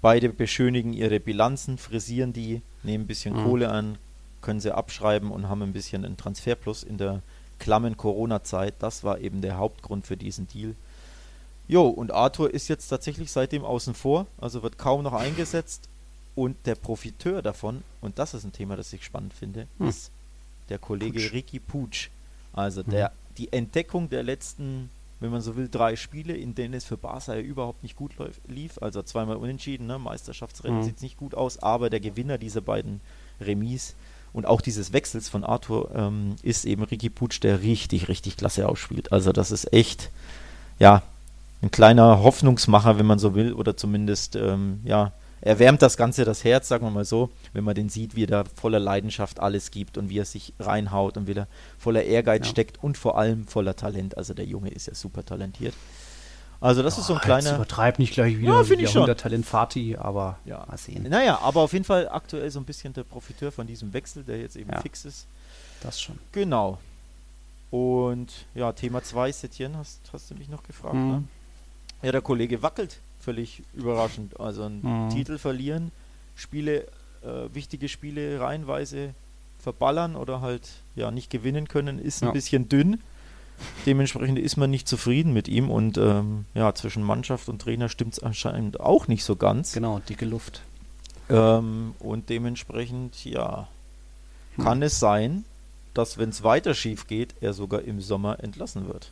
[0.01, 3.43] Beide beschönigen ihre Bilanzen, frisieren die, nehmen ein bisschen Mhm.
[3.45, 3.99] Kohle an,
[4.41, 7.23] können sie abschreiben und haben ein bisschen einen Transferplus in der
[7.59, 8.75] klammen Corona-Zeit.
[8.79, 10.75] Das war eben der Hauptgrund für diesen Deal.
[11.67, 15.89] Jo, und Arthur ist jetzt tatsächlich seitdem außen vor, also wird kaum noch eingesetzt.
[16.35, 19.89] Und der Profiteur davon, und das ist ein Thema, das ich spannend finde, Hm.
[19.89, 20.13] ist
[20.69, 21.33] der Kollege Puig.
[21.33, 22.11] Ricky Puig.
[22.53, 22.91] Also Mhm.
[22.91, 24.89] der, die Entdeckung der letzten,
[25.21, 28.17] wenn man so will, drei Spiele, in denen es für Barca ja überhaupt nicht gut
[28.19, 28.79] läuf, lief.
[28.81, 29.99] Also zweimal unentschieden, ne?
[29.99, 30.85] Meisterschaftsrennen Mhm.
[30.85, 33.01] sieht nicht gut aus, aber der Gewinner dieser beiden
[33.41, 33.95] Remis
[34.33, 38.69] und auch dieses Wechsels von Arthur ähm, ist eben Ricky Puig, der richtig, richtig klasse
[38.69, 39.11] ausspielt.
[39.13, 40.11] Also das ist echt,
[40.79, 41.03] ja,
[41.63, 46.45] ein kleiner Hoffnungsmacher, wenn man so will, oder zumindest, ähm, ja, erwärmt das Ganze das
[46.45, 49.71] Herz, sagen wir mal so, wenn man den sieht, wie er da voller Leidenschaft alles
[49.71, 51.47] gibt und wie er sich reinhaut und wie er
[51.79, 52.51] voller Ehrgeiz Ja.
[52.51, 54.17] steckt und vor allem voller Talent.
[54.17, 55.75] Also der Junge ist ja super talentiert.
[56.61, 57.55] Also das ist so ein Oh, kleiner.
[57.55, 59.07] Übertreibt nicht gleich wieder Ja, finde ich schon.
[59.17, 60.65] Talent Fati, aber Ja.
[60.69, 61.07] mal sehen.
[61.09, 64.41] Naja, aber auf jeden Fall aktuell so ein bisschen der Profiteur von diesem Wechsel, der
[64.41, 64.81] jetzt eben Ja.
[64.81, 65.27] fix ist.
[65.83, 66.19] Das schon.
[66.33, 66.79] Genau.
[67.71, 71.11] Und ja, Thema 2, Setien, hast, hast du mich noch gefragt, Mhm.
[71.11, 71.25] ne?
[72.03, 72.99] Ja, der Kollege wackelt
[73.29, 74.41] völlig überraschend.
[74.41, 75.11] Also einen Mhm.
[75.11, 75.93] Titel verlieren,
[76.35, 76.85] Spiele,
[77.23, 79.15] äh, wichtige Spiele reihenweise
[79.59, 80.63] verballern oder halt
[80.97, 82.29] ja nicht gewinnen können, ist Ja.
[82.29, 83.01] ein bisschen dünn.
[83.87, 88.15] Dementsprechend ist man nicht zufrieden mit ihm und ähm, ja, zwischen Mannschaft und Trainer stimmt
[88.15, 89.73] es anscheinend auch nicht so ganz.
[89.73, 90.63] Genau, dicke Luft.
[91.29, 93.69] Ähm, und dementsprechend, ja,
[94.57, 94.65] Hm.
[94.65, 95.45] kann es sein,
[95.93, 99.11] dass wenn es weiter schief geht, er sogar im Sommer entlassen wird.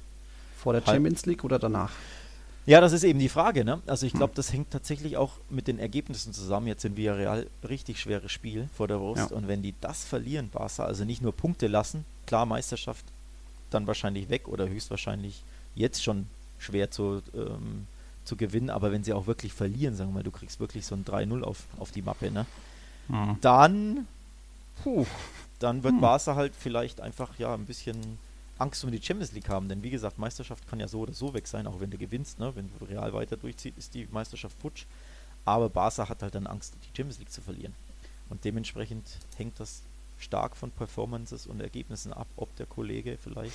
[0.56, 0.94] Vor der Halt.
[0.94, 1.90] Champions League oder danach?
[2.66, 3.80] Ja, das ist eben die Frage, ne?
[3.86, 6.66] Also ich glaube, das hängt tatsächlich auch mit den Ergebnissen zusammen.
[6.66, 9.30] Jetzt sind Villarreal richtig schweres Spiel vor der Brust.
[9.30, 9.36] Ja.
[9.36, 13.04] Und wenn die das verlieren, Barca, also nicht nur Punkte lassen, klar, Meisterschaft
[13.70, 15.42] dann wahrscheinlich weg oder höchstwahrscheinlich
[15.76, 16.26] jetzt schon
[16.58, 17.86] schwer zu, ähm,
[18.24, 20.96] zu gewinnen, aber wenn sie auch wirklich verlieren, sagen wir mal, du kriegst wirklich so
[20.96, 22.46] ein 3-0 auf, auf die Mappe, ne?
[23.40, 24.08] dann,
[24.82, 25.06] puh,
[25.60, 26.00] dann wird Hm.
[26.00, 28.18] Barca halt vielleicht einfach ja ein bisschen
[28.58, 31.34] Angst um die Champions League haben, denn wie gesagt, Meisterschaft kann ja so oder so
[31.34, 32.52] weg sein, auch wenn du gewinnst, ne?
[32.54, 34.86] Wenn Real weiter durchzieht, ist die Meisterschaft futsch.
[35.44, 37.74] Aber Barca hat halt dann Angst, die Champions League zu verlieren.
[38.28, 39.04] Und dementsprechend
[39.36, 39.82] hängt das
[40.18, 43.54] stark von Performances und Ergebnissen ab, ob der Kollege vielleicht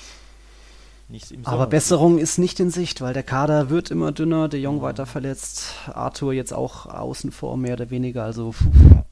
[1.09, 4.61] nicht im Aber Besserung ist nicht in Sicht, weil der Kader wird immer dünner, De
[4.61, 9.03] Jong weiter verletzt, Arthur jetzt auch außen vor, mehr oder weniger, also puh,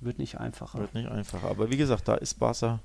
[0.00, 0.80] wird nicht einfacher.
[0.80, 1.48] Wird nicht einfacher.
[1.48, 2.80] Aber wie gesagt, da ist Barca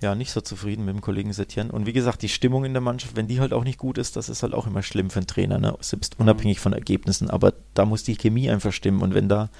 [0.00, 1.70] ja nicht so zufrieden mit dem Kollegen Setien.
[1.70, 4.16] Und wie gesagt, die Stimmung in der Mannschaft, wenn die halt auch nicht gut ist,
[4.16, 5.76] das ist halt auch immer schlimm für einen Trainer, ne?
[5.80, 7.30] selbst unabhängig von Ergebnissen.
[7.30, 9.02] Aber da muss die Chemie einfach stimmen.
[9.02, 9.50] Und wenn da,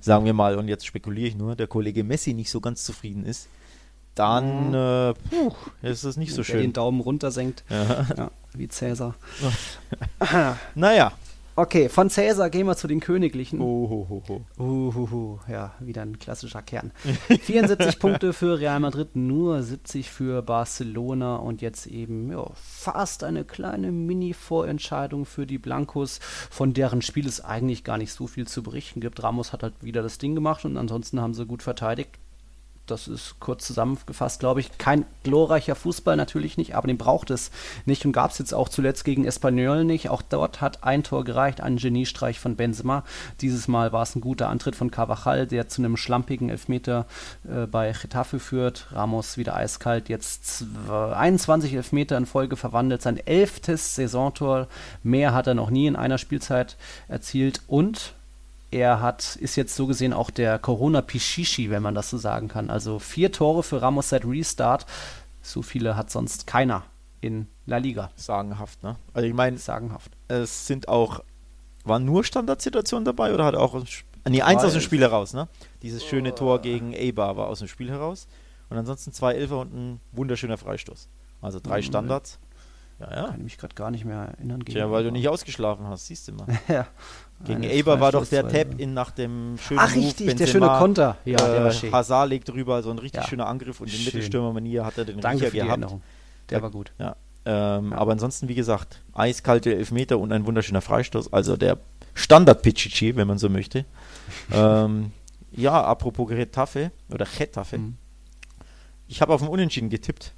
[0.00, 3.24] sagen wir mal, und jetzt spekuliere ich nur, der Kollege Messi nicht so ganz zufrieden
[3.24, 3.48] ist,
[4.14, 6.72] dann äh, puh, ist es nicht so der den schön.
[6.72, 7.64] Daumen runter senkt.
[7.68, 8.06] Ja.
[8.16, 9.14] Ja, wie Cäsar.
[10.74, 11.12] Naja.
[11.56, 13.60] Okay, von Cäsar gehen wir zu den Königlichen.
[13.60, 14.62] Oh, ho, ho, ho.
[14.62, 16.92] Uhuhu, ja, wieder ein klassischer Kern.
[17.42, 23.44] 74 Punkte für Real Madrid, nur 70 für Barcelona und jetzt eben ja, fast eine
[23.44, 26.20] kleine Mini-Vorentscheidung für die Blancos,
[26.50, 29.22] von deren Spiel es eigentlich gar nicht so viel zu berichten gibt.
[29.22, 32.19] Ramos hat halt wieder das Ding gemacht und ansonsten haben sie gut verteidigt.
[32.90, 37.50] Das ist kurz zusammengefasst, glaube ich, kein glorreicher Fußball natürlich nicht, aber den braucht es
[37.84, 40.08] nicht und gab es jetzt auch zuletzt gegen Espanyol nicht.
[40.08, 43.04] Auch dort hat ein Tor gereicht, ein Geniestreich von Benzema.
[43.40, 47.06] Dieses Mal war es ein guter Antritt von Carvajal, der zu einem schlampigen Elfmeter
[47.48, 48.88] äh, bei Getafe führt.
[48.92, 54.66] Ramos wieder eiskalt, jetzt zwei- 21 Elfmeter in Folge verwandelt, sein elftes Saisontor.
[55.02, 56.76] Mehr hat er noch nie in einer Spielzeit
[57.08, 58.14] erzielt und
[58.70, 62.70] er hat, ist jetzt so gesehen auch der Corona-Pichichi, wenn man das so sagen kann.
[62.70, 64.86] Also vier Tore für Ramos seit Restart.
[65.42, 66.84] So viele hat sonst keiner
[67.20, 68.10] in La Liga.
[68.16, 68.96] Sagenhaft, ne?
[69.12, 70.12] Also ich meine, Sagenhaft.
[70.28, 71.20] es sind auch,
[71.84, 73.82] waren nur Standardsituationen dabei oder hat auch,
[74.28, 74.80] nee, eins aus dem.
[74.82, 75.48] Spiel heraus, ne?
[75.82, 78.28] Dieses schöne Tor gegen Eibar war aus dem Spiel heraus
[78.68, 81.08] und ansonsten zwei Elfer und ein wunderschöner Freistoß.
[81.42, 81.84] Also drei Mhm.
[81.84, 82.38] Standards.
[83.00, 83.24] Ja, ja.
[83.28, 84.62] Kann ich mich gerade gar nicht mehr erinnern.
[84.64, 86.46] Tja, weil du nicht ausgeschlafen hast, siehst du mal.
[86.68, 86.86] ja.
[87.44, 90.34] Gegen Eine Eibar war doch der Tap in nach dem schönen Ach, Move, richtig, der
[90.34, 91.16] Benzema, schöne Konter.
[91.24, 91.92] Ja, der war äh, schön.
[91.92, 93.28] Hazard legt rüber, so ein richtig Ja.
[93.28, 94.04] schöner Angriff und in.
[94.04, 95.70] Mittelstürmermanier hat er den Danke Riecher gehabt.
[95.70, 96.02] Erinnerung.
[96.50, 96.62] Der Ja.
[96.62, 96.92] war gut.
[96.98, 97.16] Ja.
[97.46, 101.32] Ähm, Aber ansonsten, wie gesagt, eiskalte Elfmeter und ein wunderschöner Freistoß.
[101.32, 101.78] Also der
[102.12, 103.86] Standard-Pichichi, wenn man so möchte.
[104.52, 105.12] ähm,
[105.52, 107.78] ja, apropos Getafe oder Getafe.
[107.78, 107.96] Mhm.
[109.08, 110.34] Ich habe auf ein Unentschieden getippt.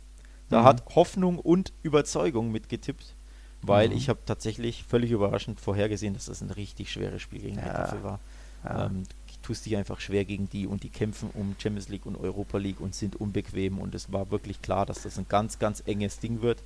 [0.49, 0.65] Da Mhm.
[0.65, 3.15] hat Hoffnung und Überzeugung mitgetippt,
[3.63, 3.97] weil Mhm.
[3.97, 7.63] ich habe tatsächlich völlig überraschend vorhergesehen, dass das ein richtig schweres Spiel gegen Ja.
[7.65, 8.21] Getafe war.
[8.65, 8.87] Ja.
[8.87, 9.05] Ähm,
[9.43, 12.81] tust dich einfach schwer gegen die und die kämpfen um Champions League und Europa League
[12.81, 16.43] und sind unbequem und es war wirklich klar, dass das ein ganz, ganz enges Ding
[16.43, 16.63] wird.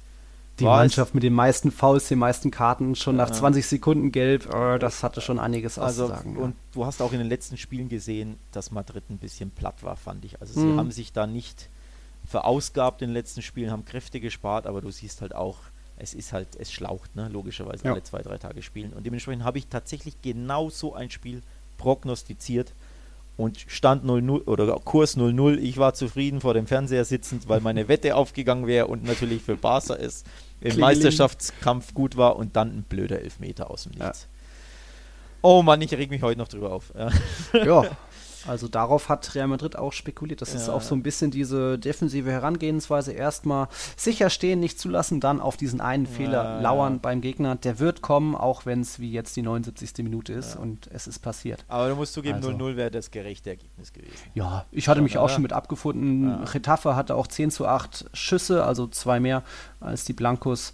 [0.59, 3.35] Die War Mannschaft mit den meisten Fouls, den meisten Karten, schon nach Ja.
[3.35, 6.37] 20 Sekunden gelb, äh, das hatte schon einiges Also, auszusagen.
[6.37, 6.43] ja.
[6.43, 9.97] und du hast auch in den letzten Spielen gesehen, dass Madrid ein bisschen platt war,
[9.97, 10.39] fand ich.
[10.43, 10.77] Also, sie Mhm.
[10.77, 11.71] haben sich da nicht
[12.27, 15.59] verausgabt in den letzten Spielen, haben Kräfte gespart, aber du siehst halt auch,
[15.99, 17.29] es ist halt, es schlaucht, ne?
[17.33, 17.93] logischerweise Ja.
[17.93, 18.93] alle zwei, drei Tage spielen.
[18.93, 21.43] Und dementsprechend habe ich tatsächlich genau so ein Spiel
[21.79, 22.73] prognostiziert
[23.37, 25.59] und stand 0-0 oder Kurs 0-0.
[25.59, 29.57] Ich war zufrieden vor dem Fernseher sitzend, weil meine Wette aufgegangen wäre und natürlich für
[29.57, 30.23] Barca es
[30.61, 30.81] im Klingeling.
[30.81, 34.07] Meisterschaftskampf gut war und dann ein blöder Elfmeter aus dem Ja.
[34.07, 34.27] Nichts.
[35.43, 36.93] Oh Mann, ich reg mich heute noch drüber auf.
[36.97, 37.11] Ja.
[37.65, 37.97] Ja,
[38.49, 40.41] also darauf hat Real Madrid auch spekuliert.
[40.43, 40.75] Das ist Ja.
[40.75, 43.13] auch so ein bisschen diese defensive Herangehensweise.
[43.13, 46.99] Erstmal sicher stehen, nicht zulassen, dann auf diesen einen Fehler Ja, lauern ja.
[47.03, 47.57] beim Gegner.
[47.57, 50.05] Der wird kommen, auch wenn es wie jetzt die 79.
[50.05, 51.65] Minute ist und es ist passiert.
[51.69, 52.51] Aber du musst zugeben, Also.
[52.51, 54.13] 0-0 wäre das gerechte Ergebnis gewesen.
[54.35, 55.33] Ja, ich hatte Schon, mich auch oder?
[55.35, 56.29] schon mit abgefunden.
[56.29, 56.45] Ja.
[56.53, 59.43] Getafe hatte auch 10 zu 8 Schüsse, also zwei mehr
[59.81, 60.73] als die Blancos.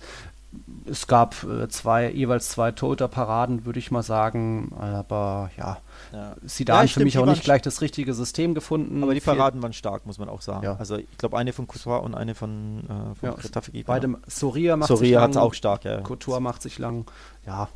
[0.85, 4.71] Es gab äh, zwei, jeweils zwei Torhüter-Paraden, würde ich mal sagen.
[4.79, 5.79] Aber ja,
[6.13, 6.37] Ja.
[6.47, 9.03] Zidane Ja, für stimmt, mich auch nicht gleich das richtige System gefunden.
[9.03, 10.65] Aber die Paraden waren stark, muss man auch sagen.
[10.65, 10.77] Ja.
[10.77, 13.93] Also ich glaube eine von Courtois und eine von, äh, von Ja, Keeper.
[13.93, 16.01] Beide, Soria macht sich Soria lang, hat es auch stark, ja.
[16.01, 17.07] Couture macht sich lang.
[17.47, 17.69] Ja,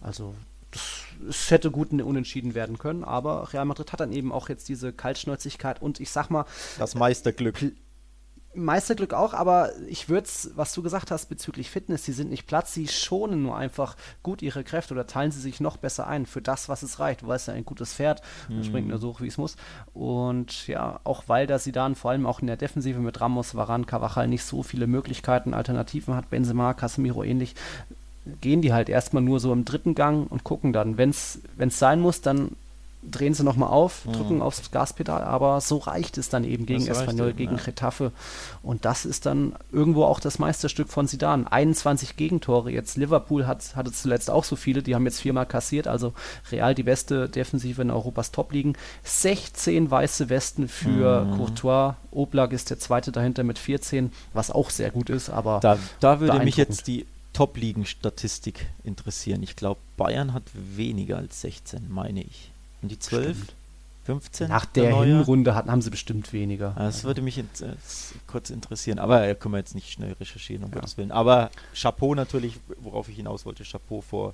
[0.00, 0.34] also
[0.70, 0.82] das,
[1.28, 4.92] es hätte gut Unentschieden werden können, aber Real Madrid hat dann eben auch jetzt diese
[4.92, 6.44] Kaltschnäuzigkeit und ich sag mal,
[6.78, 7.72] Das Meisterglück.
[8.54, 12.46] Meisterglück auch, aber ich würde es, was du gesagt hast bezüglich Fitness, sie sind nicht
[12.46, 16.26] platt, sie schonen nur einfach gut ihre Kräfte oder teilen sie sich noch besser ein
[16.26, 17.22] für das, was es reicht.
[17.22, 19.56] Du weißt ja, ein gutes Pferd, man springt nur so hoch, wie es muss.
[19.94, 23.54] Und ja, auch weil da sie dann vor allem auch in der Defensive mit Ramos,
[23.54, 27.54] Varan, Cavachal nicht so viele Möglichkeiten, Alternativen hat, Benzema, Casemiro ähnlich,
[28.40, 30.98] gehen die halt erstmal nur so im dritten Gang und gucken dann.
[30.98, 32.56] Wenn es sein muss, dann
[33.10, 37.32] drehen sie nochmal auf, drücken aufs Gaspedal, aber so reicht es dann eben gegen Espanyol,
[37.32, 37.62] gegen ja.
[37.62, 38.12] Getafe.
[38.62, 41.50] Und das ist dann irgendwo auch das Meisterstück von Zidane.
[41.50, 42.70] 21 Gegentore.
[42.70, 46.12] Jetzt Liverpool hat, hatte zuletzt auch so viele, die haben jetzt viermal kassiert, also
[46.50, 48.76] Real die beste Defensive in Europas Top-Ligen.
[49.04, 51.36] 16 weiße Westen für Mhm.
[51.36, 51.94] Courtois.
[52.10, 56.20] Oblak ist der zweite dahinter mit 14, was auch sehr gut ist, aber Da, da
[56.20, 59.42] würde mich jetzt die Top-Ligen-Statistik interessieren.
[59.42, 62.50] Ich glaube, Bayern hat weniger als 16, meine ich.
[62.82, 63.36] Und die 12?
[63.36, 63.52] Stimmt.
[64.04, 64.48] 15?
[64.48, 65.16] nach der Neue?
[65.16, 66.72] Hinrunde hatten, haben sie bestimmt weniger.
[66.78, 67.74] Ja, Das würde mich jetzt, äh,
[68.26, 68.98] kurz interessieren.
[68.98, 70.76] Aber äh, können wir jetzt nicht schnell recherchieren, um Ja.
[70.76, 71.12] Gottes Willen.
[71.12, 74.32] Aber Chapeau natürlich, worauf ich hinaus wollte, Chapeau vor,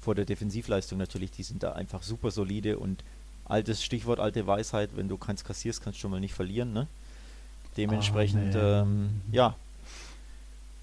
[0.00, 1.32] vor der Defensivleistung natürlich.
[1.32, 3.02] Die sind da einfach super solide und
[3.46, 6.72] altes Stichwort, alte Weisheit, wenn du keins kassierst, kannst du schon mal nicht verlieren.
[6.72, 6.86] Ne?
[7.76, 9.10] Dementsprechend, Amen.
[9.28, 9.56] ähm, ja.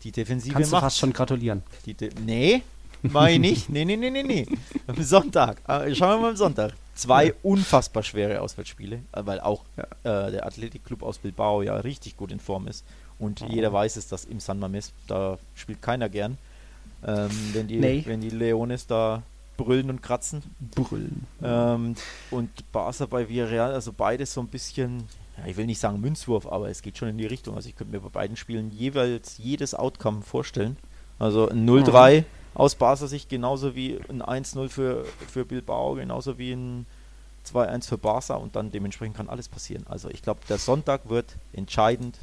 [0.04, 0.84] Die Defensive Kannst du macht.
[0.84, 1.64] fast schon gratulieren.
[1.86, 2.62] Die De nee,
[3.04, 3.70] Mach ich nicht.
[3.70, 4.48] Nee, nee, nee, nee, nee.
[4.88, 5.62] Am Sonntag.
[5.68, 6.74] Äh, schauen wir mal am Sonntag.
[6.96, 7.34] Zwei ja.
[7.44, 10.28] unfassbar schwere Auswärtsspiele, weil auch ja.
[10.28, 12.86] äh, der Athletikclub aus Bilbao ja richtig gut in Form ist.
[13.20, 13.48] Und oh.
[13.50, 16.38] jeder weiß es, dass im San Mames, da spielt keiner gern.
[17.06, 18.04] Ähm, wenn, die, nee.
[18.06, 19.24] wenn die Leones da
[19.58, 20.44] brüllen und kratzen.
[20.76, 21.26] Brüllen.
[21.42, 21.96] Ähm,
[22.32, 25.04] und Barca bei Villarreal, also beides so ein bisschen,
[25.38, 27.56] ja, ich will nicht sagen Münzwurf, aber es geht schon in die Richtung.
[27.56, 30.78] Also ich könnte mir bei beiden Spielen jeweils jedes Outcome vorstellen.
[31.20, 32.26] Also ein 0-3 mhm.
[32.54, 36.86] Aus Barca Sicht genauso wie ein 1-0 für, für Bilbao, genauso wie ein
[37.46, 39.86] 2-1 für Barca und dann dementsprechend kann alles passieren.
[39.88, 42.18] Also ich glaube, der Sonntag wird entscheidend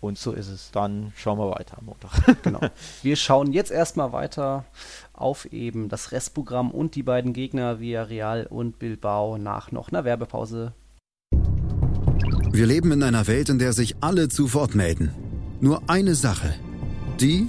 [0.00, 0.70] und so ist es.
[0.70, 2.42] Dann schauen wir weiter am Montag.
[2.42, 2.60] genau.
[3.02, 4.64] Wir schauen jetzt erstmal weiter
[5.12, 10.72] auf eben das Restprogramm und die beiden Gegner Villarreal und Bilbao nach noch einer Werbepause.
[12.52, 15.12] Wir leben in einer Welt, in der sich alle zu Wort melden.
[15.60, 16.54] Nur eine Sache.
[17.20, 17.48] Die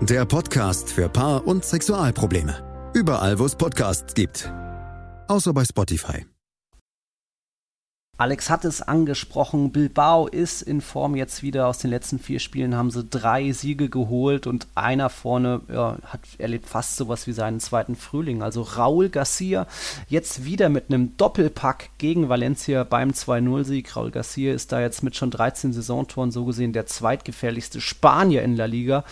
[0.00, 2.90] Der Podcast für Paar- und Sexualprobleme.
[2.94, 4.48] Überall, wo es Podcasts gibt.
[5.26, 6.24] Außer bei Spotify.
[8.16, 11.66] Alex hat es angesprochen, Bilbao ist in Form jetzt wieder.
[11.66, 16.20] Aus den letzten vier Spielen haben sie drei Siege geholt und einer vorne ja, hat
[16.38, 18.42] erlebt fast sowas wie seinen zweiten Frühling.
[18.42, 19.66] Also Raúl Garcia
[20.08, 23.96] jetzt wieder mit einem Doppelpack gegen Valencia beim 2-0-Sieg.
[23.96, 28.56] Raúl Garcia ist da jetzt mit schon 13 Saisontoren so gesehen der zweitgefährlichste Spanier in
[28.56, 29.04] La Liga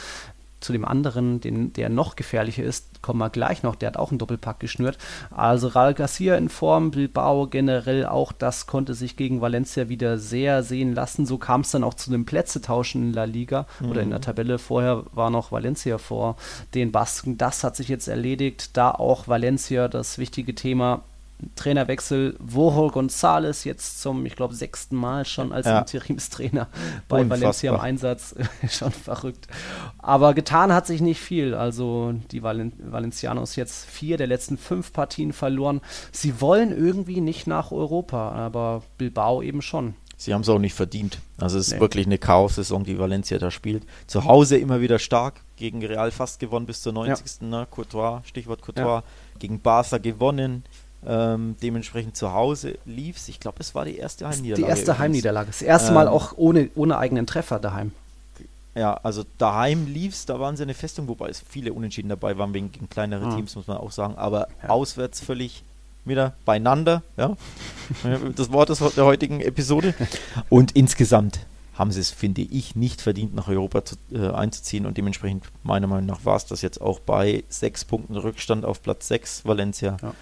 [0.67, 3.77] zu dem anderen, den, der noch gefährlicher ist, kommen wir gleich noch.
[3.77, 4.99] Der hat auch einen Doppelpack geschnürt.
[5.31, 10.65] Also Raul Garcia in Form, Bilbao generell auch, das konnte sich gegen Valencia wieder sehr
[10.65, 11.25] sehen lassen.
[11.25, 13.91] So kam es dann auch zu dem Plätzetauschen in La Liga mhm.
[13.91, 14.25] oder in der mhm.
[14.25, 14.59] Tabelle.
[14.59, 16.37] Vorher war noch Valencia vor
[16.75, 17.39] den Basken.
[17.39, 21.03] Das hat sich jetzt erledigt, da auch Valencia das wichtige Thema
[21.55, 25.79] Trainerwechsel Wohol González jetzt zum, ich glaube, sechsten Mal schon als ja.
[25.79, 26.69] Interimstrainer
[27.09, 27.41] bei Unfassbar.
[27.41, 28.35] Valencia im Einsatz.
[28.71, 29.47] schon verrückt.
[29.99, 31.55] Aber getan hat sich nicht viel.
[31.55, 35.81] Also die Valen Valencianos jetzt vier der letzten fünf Partien verloren.
[36.13, 39.95] Sie wollen irgendwie nicht nach Europa, aber Bilbao eben schon.
[40.19, 41.19] Sie haben es auch nicht verdient.
[41.37, 41.81] Also es ist nee.
[41.81, 43.85] wirklich eine Chaos-Saison, die Valencia da spielt.
[44.07, 47.43] Zu Hause immer wieder stark, gegen Real fast gewonnen bis zur 90.
[47.43, 47.47] Ja.
[47.47, 47.67] Ne?
[47.71, 49.03] Courtois, Stichwort Courtois, ja.
[49.39, 50.65] gegen Barca gewonnen,
[51.07, 53.29] ähm, dementsprechend zu Hause lief es.
[53.29, 54.63] Ich glaube, es war die erste Heimniederlage.
[54.63, 55.47] Die erste Heimniederlage.
[55.49, 57.93] Das erste ähm, Mal auch ohne, ohne eigenen Treffer daheim.
[58.75, 62.37] Ja, also daheim lief es, da waren sie eine Festung, wobei es viele Unentschieden dabei
[62.37, 63.37] waren wegen kleinere mhm.
[63.37, 64.17] Teams, muss man auch sagen.
[64.17, 64.69] Aber ja.
[64.69, 65.63] auswärts völlig
[66.05, 67.37] wieder beieinander, ja.
[68.37, 69.95] das Wort der heutigen Episode.
[70.49, 71.41] Und insgesamt
[71.75, 74.87] haben sie es, finde ich, nicht verdient, nach Europa zu, äh, einzuziehen.
[74.87, 78.83] Und dementsprechend, meiner Meinung nach, war es das jetzt auch bei sechs Punkten Rückstand auf
[78.83, 79.97] Platz 6, Valencia.
[80.03, 80.15] Ja.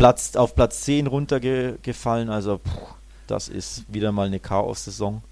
[0.00, 2.30] Platz, auf Platz 10 runtergefallen.
[2.30, 2.70] Also puh,
[3.26, 5.22] das ist wieder mal eine Chaos-Saison.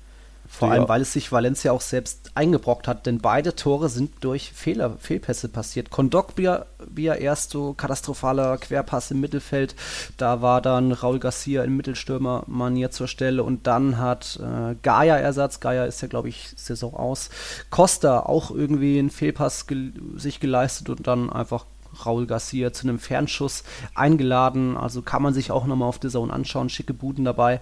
[0.50, 4.52] Vor allem, weil es sich Valencia auch selbst eingebrockt hat, denn beide Tore sind durch
[4.52, 5.90] Fehler, Fehlpässe passiert.
[5.90, 6.64] Kondogbia
[6.96, 9.74] erst so katastrophaler Querpass im Mittelfeld,
[10.16, 15.60] da war dann Raul Garcia in Mittelstürmer-Manier zur Stelle und dann hat äh, Gaia Ersatz,
[15.60, 17.28] Gaia ist ja glaube ich Saison aus,
[17.68, 21.66] Costa auch irgendwie einen Fehlpass ge sich geleistet und dann einfach
[22.06, 24.76] Raul Garcia zu einem Fernschuss eingeladen.
[24.76, 26.68] Also kann man sich auch nochmal auf der Zone anschauen.
[26.68, 27.60] Schicke Buden dabei.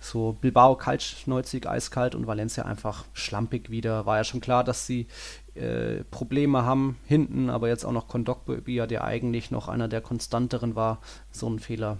[0.00, 4.06] So Bilbao kaltschneuzig, eiskalt und Valencia einfach schlampig wieder.
[4.06, 5.06] War ja schon klar, dass sie
[5.54, 10.74] äh, Probleme haben hinten, aber jetzt auch noch Kondogbia, der eigentlich noch einer der konstanteren
[10.74, 11.00] war.
[11.30, 11.98] So ein Fehler.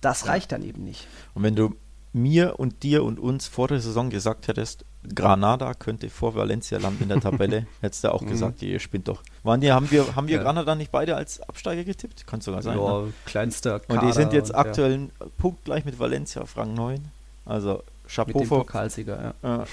[0.00, 1.06] Das reicht dann eben nicht.
[1.34, 1.74] Und wenn du
[2.12, 4.84] mir und dir und uns vor der Saison gesagt hättest,
[5.14, 8.28] Granada könnte vor Valencia landen in der Tabelle, hättest du auch mhm.
[8.28, 9.22] gesagt, ihr spinnt doch.
[9.42, 10.42] Waren die, haben wir, haben wir ja.
[10.42, 12.26] Granada nicht beide als Absteiger getippt?
[12.26, 12.78] Kann sogar sein.
[12.78, 13.12] Ja, ne?
[13.24, 15.26] kleinster Kader Und die sind jetzt aktuell ja.
[15.38, 17.00] punktgleich mit Valencia auf Rang 9.
[17.46, 18.66] Also Chapeau vor.
[18.66, 19.64] Pokalsieger, ja.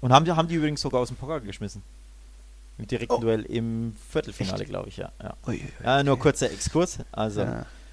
[0.00, 1.82] Und haben die, haben die übrigens sogar aus dem Pokal geschmissen.
[2.78, 3.20] Im direkten oh.
[3.20, 5.10] Duell im Viertelfinale, glaube ich, ja.
[5.22, 5.34] Ja.
[5.46, 6.98] Ui, ui, ja nur kurzer Exkurs.
[7.12, 7.46] Also,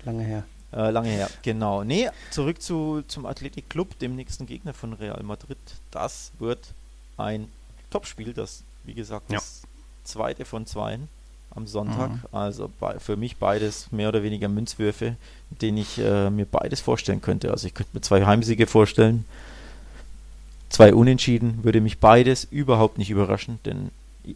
[0.06, 0.44] lange her.
[0.74, 1.84] Äh, lange her, genau.
[1.84, 5.58] Nee, zurück zu, zum Athletic Club, dem nächsten Gegner von Real Madrid.
[5.92, 6.74] Das wird
[7.18, 7.48] ein
[7.90, 9.38] Topspiel, das, wie gesagt, ja.
[9.38, 9.62] das
[10.04, 11.08] zweite von zweien.
[11.58, 12.12] am Sonntag.
[12.12, 12.22] Mhm.
[12.32, 15.16] Also bei, für mich beides mehr oder weniger Münzwürfe,
[15.50, 17.52] denen ich äh, mir beides vorstellen könnte.
[17.52, 19.26] Also ich könnte mir zwei Heimsiege vorstellen,
[20.70, 23.92] zwei Unentschieden, würde mich beides überhaupt nicht überraschen, denn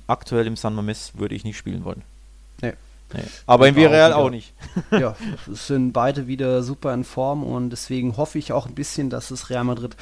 [0.07, 2.01] aktuell im San Mames würde ich nicht spielen wollen.
[3.13, 3.23] Nee.
[3.45, 4.53] Aber in Villarreal auch, auch nicht.
[4.91, 5.15] ja,
[5.51, 9.31] es sind beide wieder super in Form und deswegen hoffe ich auch ein bisschen, dass
[9.31, 9.95] es Real Madrid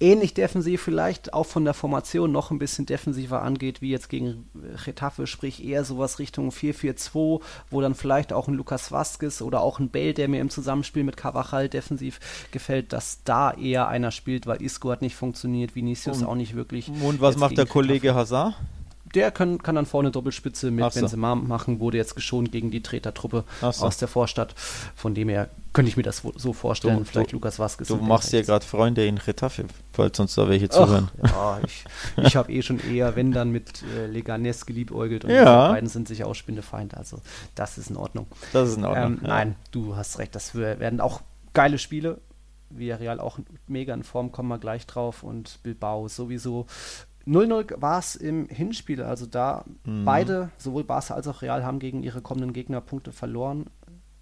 [0.00, 4.48] ähnlich defensiv vielleicht auch von der Formation noch ein bisschen defensiver angeht, wie jetzt gegen
[4.84, 7.40] Getafe, sprich eher sowas Richtung 4-4-2,
[7.70, 11.04] wo dann vielleicht auch ein Lukas Vasquez oder auch ein Bale, der mir im Zusammenspiel
[11.04, 16.18] mit Cavachal defensiv gefällt, dass da eher einer spielt, weil Isco hat nicht funktioniert, Vinicius
[16.18, 16.88] und, auch nicht wirklich.
[16.88, 18.54] Und was macht der Kollege Hazard?
[19.14, 21.00] Der kann, kann dann vorne Doppelspitze mit so.
[21.00, 23.66] Benzema machen, wurde jetzt geschont gegen die Tretertruppe so.
[23.66, 24.54] aus der Vorstadt.
[24.94, 26.98] Von dem her könnte ich mir das so vorstellen.
[26.98, 27.88] Du, Vielleicht du, Lukas Vasquez.
[27.88, 31.10] Du machst ja gerade Freunde in Retafe, falls uns da welche zuhören.
[31.22, 31.84] Ach, ja, ich,
[32.16, 35.68] ich habe eh schon eher, wenn dann mit äh, Leganes geliebäugelt und ja.
[35.68, 36.96] die beiden sind sich auch Spinnefeind.
[36.96, 37.20] Also
[37.54, 38.26] das ist in Ordnung.
[38.52, 39.18] Das ist in Ordnung.
[39.18, 39.28] Ähm, ja.
[39.28, 40.34] Nein, du hast recht.
[40.34, 42.20] Das werden auch geile Spiele.
[42.70, 43.38] Villarreal auch
[43.68, 45.22] mega in Form, kommen wir gleich drauf.
[45.22, 46.66] Und Bilbao sowieso.
[47.26, 50.04] 0-0 war es im Hinspiel, also da mhm.
[50.04, 53.66] beide, sowohl Barca als auch Real, haben gegen ihre kommenden Gegner Punkte verloren.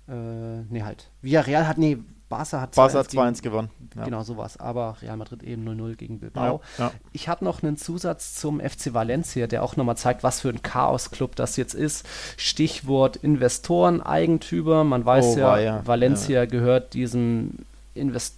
[0.09, 1.11] Äh, nee, halt.
[1.21, 1.99] Villarreal hat, nee,
[2.33, 3.71] Barca hat 2-1 gewonnen.
[3.95, 4.05] Ja.
[4.07, 4.57] Genau, sowas.
[4.57, 6.63] Aber Real Madrid eben 0-0 gegen Bilbao.
[6.79, 6.93] Ja, ja.
[7.13, 10.63] Ich habe noch einen Zusatz zum FC Valencia, der auch nochmal zeigt, was für ein
[10.63, 12.07] Chaos-Club das jetzt ist.
[12.39, 14.83] Stichwort Investoren, Eigentümer.
[14.83, 17.59] Man weiß oh, ja, ja, Valencia gehört diesem
[17.95, 18.37] Invest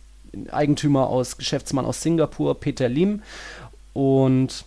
[0.50, 3.22] Eigentümer aus, Geschäftsmann aus Singapur, Peter Lim.
[3.94, 4.64] Und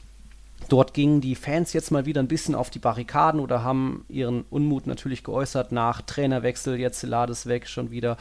[0.69, 4.43] dort gingen die Fans jetzt mal wieder ein bisschen auf die Barrikaden oder haben ihren
[4.49, 6.79] Unmut natürlich geäußert nach Trainerwechsel.
[6.79, 8.17] Jetzt Lades weg, schon wieder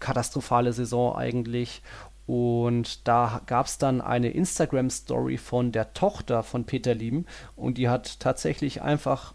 [0.00, 1.82] katastrophale Saison eigentlich.
[2.26, 7.88] Und da gab es dann eine Instagram-Story von der Tochter von Peter Lieben und die
[7.88, 9.32] hat tatsächlich einfach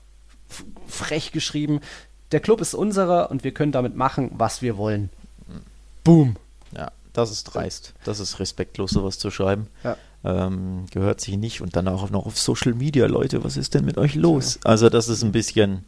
[0.87, 1.79] frech geschrieben,
[2.33, 5.09] der Club ist unserer und wir können damit machen, was wir wollen.
[6.03, 6.35] Boom.
[6.75, 7.93] Ja, das ist dreist.
[8.03, 9.67] Das ist respektlos, sowas zu schreiben.
[9.85, 13.73] Ja ähm, gehört sich nicht und dann auch noch auf Social Media, Leute, was ist
[13.73, 14.59] denn mit euch los?
[14.63, 15.85] Also das ist ein bisschen,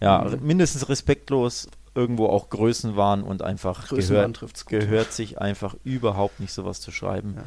[0.00, 0.46] ja, mhm.
[0.46, 6.90] mindestens respektlos, irgendwo auch Größenwahn und einfach gehört, gehört sich einfach überhaupt nicht sowas zu
[6.90, 7.34] schreiben.
[7.36, 7.44] Ja.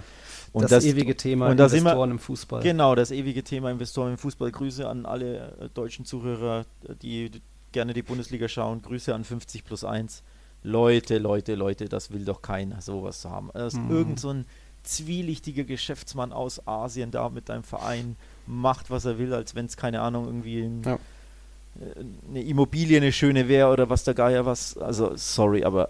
[0.51, 2.63] Und das, das, ewige Thema und Investoren wir, im Fußball.
[2.63, 4.51] Genau, das ewige Thema Investoren im Fußball.
[4.51, 6.65] Grüße an alle äh, deutschen Zuhörer,
[7.03, 7.29] die
[7.71, 8.81] gerne die Bundesliga schauen.
[8.81, 10.23] Grüße an 50 plus 1.
[10.63, 13.49] Leute, Leute, Leute, das will doch keiner sowas haben.
[13.53, 13.91] Das ist mhm.
[13.91, 14.45] irgend so ein
[14.83, 18.15] zwielichtiger Geschäftsmann aus Asien da mit deinem Verein
[18.47, 20.95] macht, was er will, als wenn es, keine Ahnung, irgendwie ein, ja.
[20.95, 20.99] Äh,
[22.29, 24.77] eine Immobilie eine schöne wäre oder was der Geier was.
[24.77, 25.89] Also, sorry, aber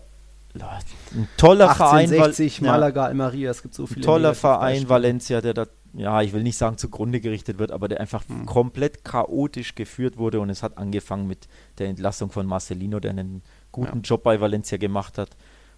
[0.56, 2.72] ein toller 1860, Verein.
[2.72, 4.02] Malaga, ja, Almeria, es gibt so viele.
[4.02, 8.00] Toller Verein, Valencia, der da, ja, ich will nicht sagen zugrunde gerichtet wird, aber der
[8.00, 8.46] einfach hm.
[8.46, 13.44] komplett chaotisch geführt wurde und es hat angefangen mit der Entlassung von Marcelino, der einen
[13.72, 14.04] guten ja.
[14.04, 15.30] Job bei Valencia gemacht hat.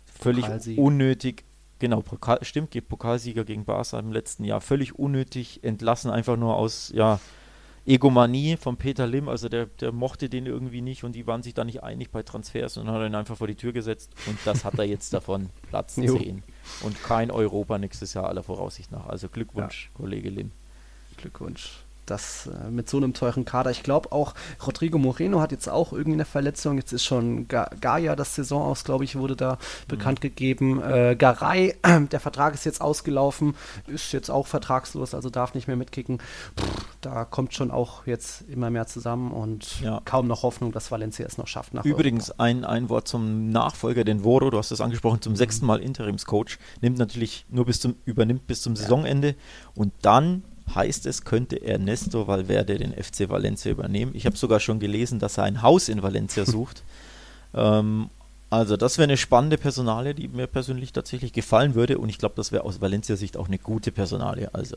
[0.06, 0.46] Völlig
[0.78, 1.44] unnötig
[1.82, 4.62] Genau, Pokal, stimmt, Pokalsieger gegen Barca im letzten Jahr.
[4.62, 7.20] Völlig unnötig entlassen, einfach nur aus ja,
[7.88, 9.28] Egomanie von Peter Lim.
[9.28, 12.22] Also der, der mochte den irgendwie nicht und die waren sich da nicht einig bei
[12.22, 14.14] Transfers und hat ihn einfach vor die Tür gesetzt.
[14.28, 16.44] Und das hat er jetzt davon Platz 10.
[16.84, 19.08] Und kein Europa nächstes Jahr aller Voraussicht nach.
[19.08, 19.98] Also Glückwunsch, ja.
[19.98, 20.52] Kollege Lim.
[21.18, 23.72] Glückwunsch das äh, mit so einem teuren Kader.
[23.72, 24.34] Ich glaube auch,
[24.66, 26.78] Rodrigo Moreno hat jetzt auch irgendwie eine Verletzung.
[26.78, 29.58] Jetzt ist schon Ga Gaia, das Saison aus, glaube ich, wurde da mhm.
[29.88, 30.82] bekannt gegeben.
[30.82, 33.56] Äh, Garay, äh, der Vertrag ist jetzt ausgelaufen,
[33.88, 36.20] ist jetzt auch vertragslos, also darf nicht mehr mitkicken.
[36.60, 40.02] Pff, da kommt schon auch jetzt immer mehr zusammen und ja.
[40.06, 41.74] kaum noch Hoffnung, dass Valencia es noch schafft.
[41.84, 45.38] Übrigens ein, ein Wort zum Nachfolger, den Voro, du hast es angesprochen, zum mhm.
[45.38, 49.36] sechsten Mal Interimscoach, nimmt natürlich nur bis zum, übernimmt bis zum Saisonende ja.
[49.76, 50.44] und dann
[50.74, 54.12] heißt es, könnte Ernesto Valverde den FC Valencia übernehmen.
[54.16, 56.84] Ich habe sogar schon gelesen, dass er ein Haus in Valencia sucht.
[57.54, 58.10] ähm,
[58.50, 62.36] also das wäre eine spannende Personalie, die mir persönlich tatsächlich gefallen würde und ich glaube,
[62.36, 64.54] das wäre aus Valencia-Sicht auch eine gute Personalie.
[64.54, 64.76] Also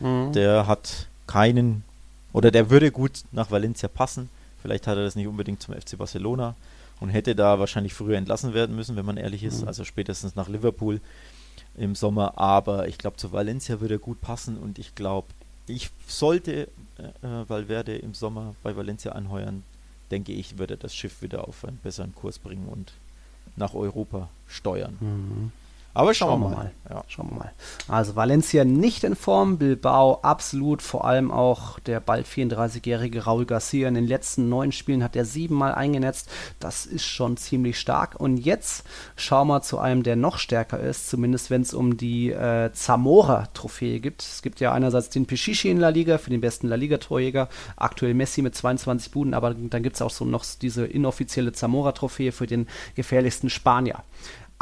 [0.00, 0.32] mhm.
[0.32, 1.84] der hat keinen
[2.32, 4.28] oder der würde gut nach Valencia passen.
[4.60, 6.56] Vielleicht hat er das nicht unbedingt zum FC Barcelona
[6.98, 9.68] und hätte da wahrscheinlich früher entlassen werden müssen, wenn man ehrlich ist, mhm.
[9.68, 11.00] also spätestens nach Liverpool
[11.76, 15.28] im Sommer, aber ich glaube, zu Valencia würde er gut passen und ich glaube,
[15.66, 16.68] ich sollte
[16.98, 19.62] äh, äh, Valverde im Sommer bei Valencia anheuern,
[20.10, 22.92] denke ich, würde das Schiff wieder auf einen besseren Kurs bringen und
[23.56, 24.96] nach Europa steuern.
[25.00, 25.52] Mhm.
[25.94, 26.56] Aber schauen, Schauen wir mal.
[26.56, 26.72] mal.
[26.90, 27.04] Ja.
[27.06, 27.52] Schauen wir mal.
[27.88, 33.86] Also Valencia nicht in Form, Bilbao absolut, vor allem auch der bald 34-jährige Raul Garcia.
[33.88, 36.28] In den letzten neun Spielen hat er siebenmal eingenetzt.
[36.58, 38.18] Das ist schon ziemlich stark.
[38.18, 38.84] Und jetzt
[39.16, 44.00] schauen wir zu einem, der noch stärker ist, zumindest wenn es um die äh, Zamora-Trophäe
[44.00, 44.22] gibt.
[44.22, 48.14] Es gibt ja einerseits den Pichichi in La Liga für den besten La Liga-Torjäger, aktuell
[48.14, 52.46] Messi mit 22 Buden, aber dann gibt es auch so noch diese inoffizielle Zamora-Trophäe für
[52.48, 52.66] den
[52.96, 54.02] gefährlichsten Spanier.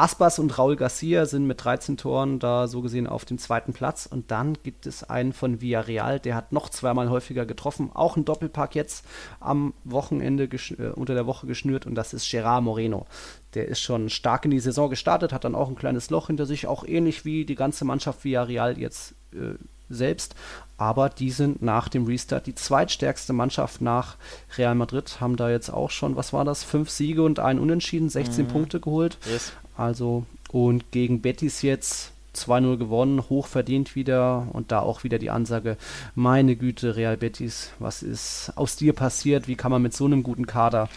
[0.02, 4.04] Aspas und Raul Garcia sind mit 13 Toren da so gesehen auf dem zweiten Platz.
[4.04, 7.88] Und dann gibt es einen von Villarreal, der hat noch zweimal häufiger getroffen.
[7.94, 9.06] Auch ein Doppelpack jetzt
[9.38, 11.86] am Wochenende äh, unter der Woche geschnürt.
[11.86, 13.06] Und das ist Gerard Moreno.
[13.54, 16.46] Der ist schon stark in die Saison gestartet, hat dann auch ein kleines Loch hinter
[16.46, 19.54] sich, auch ähnlich wie die ganze Mannschaft Villarreal jetzt äh,
[19.94, 20.34] selbst.
[20.76, 24.16] Aber die sind nach dem Restart die zweitstärkste Mannschaft nach
[24.56, 28.08] Real Madrid, haben da jetzt auch schon, was war das, fünf Siege und ein Unentschieden,
[28.08, 29.18] 16 Punkte geholt.
[29.30, 29.52] Yes.
[29.76, 35.30] Also, und gegen Betis jetzt 2-0 gewonnen, hoch verdient wieder und da auch wieder die
[35.30, 35.76] Ansage,
[36.14, 39.48] meine Güte, Real Betis, was ist aus dir passiert?
[39.48, 40.88] Wie kann man mit so einem guten Kader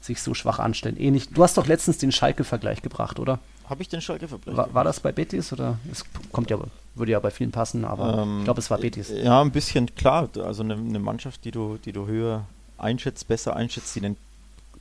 [0.00, 0.96] sich so schwach anstellen?
[0.96, 3.38] Ähnlich, du hast doch letztens den Schalke-Vergleich gebracht, oder?
[3.68, 4.56] Habe ich den Schalke vergleicht?
[4.56, 5.78] War, war das bei Betis oder?
[5.90, 6.58] Es kommt ja,
[6.94, 9.10] würde ja bei vielen passen, aber Ähm, ich glaube, es war Betis.
[9.10, 10.28] Ja, ein bisschen klar.
[10.38, 12.46] Also eine, eine Mannschaft, die du, die du höher
[12.78, 14.16] einschätzt, besser einschätzt, die einen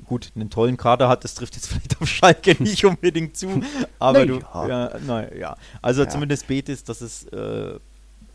[0.05, 3.61] gut einen tollen Kader hat, das trifft jetzt vielleicht auf Schalke nicht unbedingt zu,
[3.99, 5.57] aber du, ja, na, ja.
[5.81, 6.09] Also Ja.
[6.09, 7.77] zumindest Betis, das ist äh,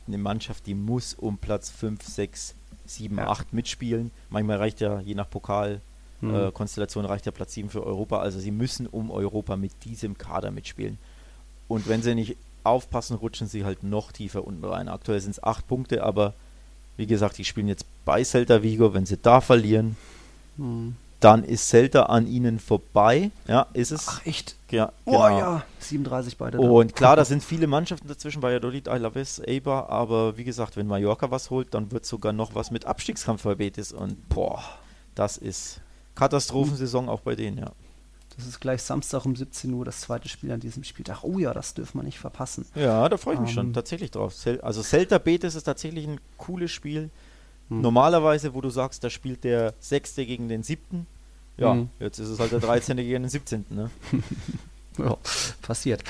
[0.06, 2.54] eine Mannschaft, die muss um Platz 5, 6,
[2.84, 3.28] 7, Ja.
[3.28, 4.10] 8 mitspielen.
[4.28, 5.80] Manchmal reicht ja, je nach Pokal,
[6.20, 6.34] Hm.
[6.48, 8.18] äh, Konstellation reicht ja Platz 7 für Europa.
[8.20, 10.98] Also sie müssen um Europa mit diesem Kader mitspielen.
[11.66, 14.88] Und wenn sie nicht aufpassen, rutschen sie halt noch tiefer unten rein.
[14.88, 16.34] Aktuell sind es 8 Punkte, aber
[16.96, 18.94] wie gesagt, die spielen jetzt bei Celta Vigo.
[18.94, 19.96] Wenn sie da verlieren,
[20.56, 20.94] Hm.
[21.20, 23.30] dann ist Celta an ihnen vorbei.
[23.48, 24.06] Ja, ist es.
[24.08, 24.54] Ach, echt?
[24.70, 25.38] ja, Oh genau.
[25.38, 26.58] ja, 37 beide.
[26.58, 26.64] da.
[26.64, 31.30] Und klar, da sind viele Mannschaften dazwischen, Valladolid, Alaves, Eibar, aber wie gesagt, wenn Mallorca
[31.30, 34.62] was holt, dann wird sogar noch was mit Abstiegskampf bei Betis und boah,
[35.14, 35.80] das ist
[36.14, 37.70] Katastrophensaison auch bei denen, ja.
[38.36, 41.22] Das ist gleich Samstag um 17 Uhr das zweite Spiel an diesem Spieltag.
[41.22, 42.66] Oh ja, das dürfen wir nicht verpassen.
[42.74, 43.54] Ja, da freue ich mich Ähm.
[43.54, 44.34] schon tatsächlich drauf.
[44.62, 47.10] Also Celta Betis ist tatsächlich ein cooles Spiel.
[47.68, 47.80] Hm.
[47.80, 51.06] Normalerweise, wo du sagst, da spielt der Sechste gegen den Siebten.
[51.56, 51.88] Ja, Hm.
[52.00, 52.96] jetzt ist es halt der 13.
[52.96, 53.64] gegen den 17.
[53.70, 53.90] Ne?
[54.98, 55.16] Ja,
[55.62, 56.04] passiert.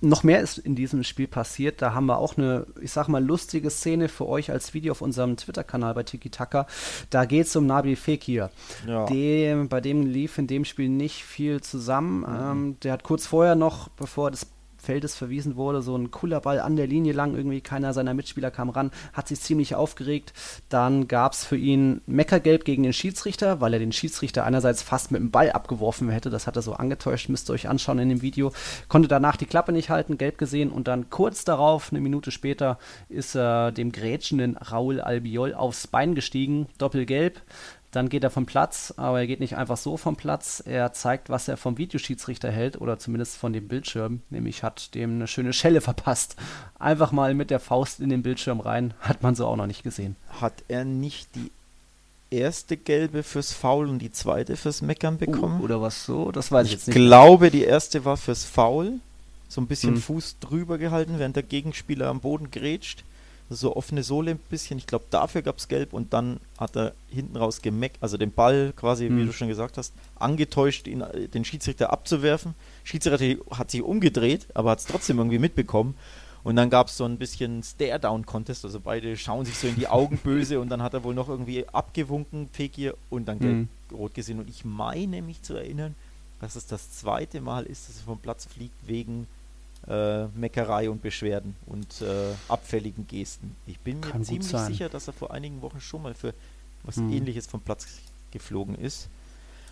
[0.00, 1.82] Noch mehr ist in diesem Spiel passiert.
[1.82, 5.02] Da haben wir auch eine, ich sag mal, lustige Szene für euch als Video auf
[5.02, 6.66] unserem Twitter-Kanal bei Tiki Taka.
[7.10, 8.50] Da geht es um Nabil Fekir.
[8.86, 9.06] Ja.
[9.06, 12.24] Dem, bei dem lief in dem Spiel nicht viel zusammen.
[12.28, 14.46] Ähm, der hat kurz vorher noch, bevor des
[14.78, 17.34] Feldes verwiesen wurde, so ein cooler Ball an der Linie lang.
[17.34, 20.32] Irgendwie keiner seiner Mitspieler kam ran, hat sich ziemlich aufgeregt.
[20.68, 25.10] Dann gab es für ihn Meckergelb gegen den Schiedsrichter, weil er den Schiedsrichter einerseits fast
[25.10, 26.30] mit dem Ball abgeworfen hätte.
[26.30, 28.52] Das hat er so angetäuscht, müsst ihr euch anschauen in dem Video.
[28.88, 32.78] Konnte danach die Klappe nicht halten, gelb gesehen und dann kurz darauf, eine Minute später,
[33.08, 36.66] ist er dem grätschenden Raul Albiol aufs Bein gestiegen.
[36.78, 37.42] Doppelgelb.
[37.90, 40.62] Dann geht er vom Platz, aber er geht nicht einfach so vom Platz.
[40.64, 44.20] Er zeigt, was er vom Videoschiedsrichter hält oder zumindest von dem Bildschirm.
[44.28, 46.36] Nämlich hat dem eine schöne Schelle verpasst.
[46.78, 48.92] Einfach mal mit der Faust in den Bildschirm rein.
[49.00, 50.16] Hat man so auch noch nicht gesehen.
[50.40, 51.50] Hat er nicht die
[52.30, 55.60] erste gelbe fürs Foul und die zweite fürs Meckern bekommen?
[55.60, 56.30] Uh, oder was so?
[56.30, 56.96] Das weiß ich, ich jetzt nicht.
[56.96, 59.00] glaube, die erste war fürs Foul.
[59.48, 60.02] So ein bisschen Hm.
[60.02, 63.02] Fuß drüber gehalten, während der Gegenspieler am Boden grätscht.
[63.50, 64.76] So offene Sohle ein bisschen.
[64.78, 68.30] Ich glaube, dafür gab es gelb und dann hat er hinten raus gemeckt, also den
[68.32, 69.26] Ball quasi, wie Hm.
[69.26, 72.54] du schon gesagt hast, angetäuscht, ihn, äh, den Schiedsrichter abzuwerfen.
[72.84, 75.94] Schiedsrichter hat sich umgedreht, aber hat es trotzdem irgendwie mitbekommen.
[76.44, 79.88] Und dann gab es so ein bisschen Stare-Down-Contest, also beide schauen sich so in die
[79.88, 83.68] Augen böse und dann hat er wohl noch irgendwie abgewunken, Fekir, und dann Mhm.
[83.90, 84.38] gelb-rot gesehen.
[84.38, 85.94] Und ich meine mich zu erinnern,
[86.40, 89.26] dass es das zweite Mal ist, dass er vom Platz fliegt wegen
[89.88, 93.56] äh, Meckerei und Beschwerden und äh, abfälligen Gesten.
[93.66, 94.72] Ich bin mir Kann gut ziemlich sein.
[94.72, 96.34] sicher, dass er vor einigen Wochen schon mal für
[96.84, 97.12] was Mhm.
[97.12, 97.86] ähnliches vom Platz
[98.30, 99.08] geflogen ist.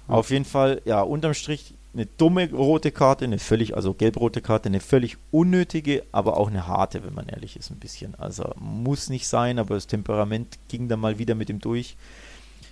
[0.09, 0.15] Ja.
[0.15, 4.69] Auf jeden Fall, ja, unterm Strich eine dumme rote Karte, eine völlig, also gelb-rote Karte,
[4.69, 8.15] eine völlig unnötige, aber auch eine harte, wenn man ehrlich ist, ein bisschen.
[8.17, 11.97] Also muss nicht sein, aber das Temperament ging dann mal wieder mit ihm durch.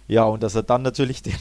[0.08, 1.34] Ja, und dass er dann natürlich den,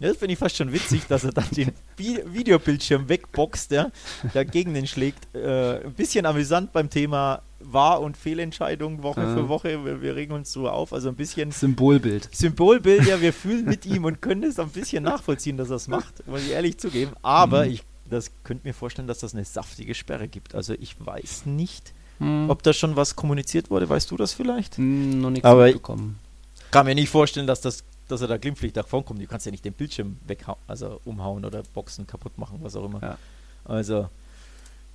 [0.00, 3.90] ja, das finde ich fast schon witzig, dass er dann den Vi Videobildschirm wegboxt, ja,
[4.34, 5.34] dagegen den schlägt.
[5.34, 9.34] Äh, ein bisschen amüsant beim Thema Wahr- und Fehlentscheidung Woche Ja.
[9.34, 9.84] für Woche.
[9.84, 12.28] Wir, wir regen uns so auf, also ein bisschen Symbolbild.
[12.32, 15.88] Symbolbild, ja, wir fühlen mit ihm und können es ein bisschen nachvollziehen, dass er es
[15.88, 17.12] macht, muss ich ehrlich zugeben.
[17.22, 17.72] Aber Mhm.
[17.72, 20.54] ich das könnte mir vorstellen, dass das eine saftige Sperre gibt.
[20.54, 22.48] Also ich weiß nicht, Hm.
[22.48, 23.86] ob da schon was kommuniziert wurde.
[23.88, 24.76] Weißt du das vielleicht?
[24.78, 26.18] Hm, noch nichts Aber- mitbekommen.
[26.70, 29.20] Kann mir nicht vorstellen, dass das dass er da glimpflich davon kommt.
[29.22, 32.84] Du kannst ja nicht den Bildschirm weghauen, also umhauen oder boxen, kaputt machen, was auch
[32.84, 33.02] immer.
[33.02, 33.18] Ja.
[33.64, 34.08] Also,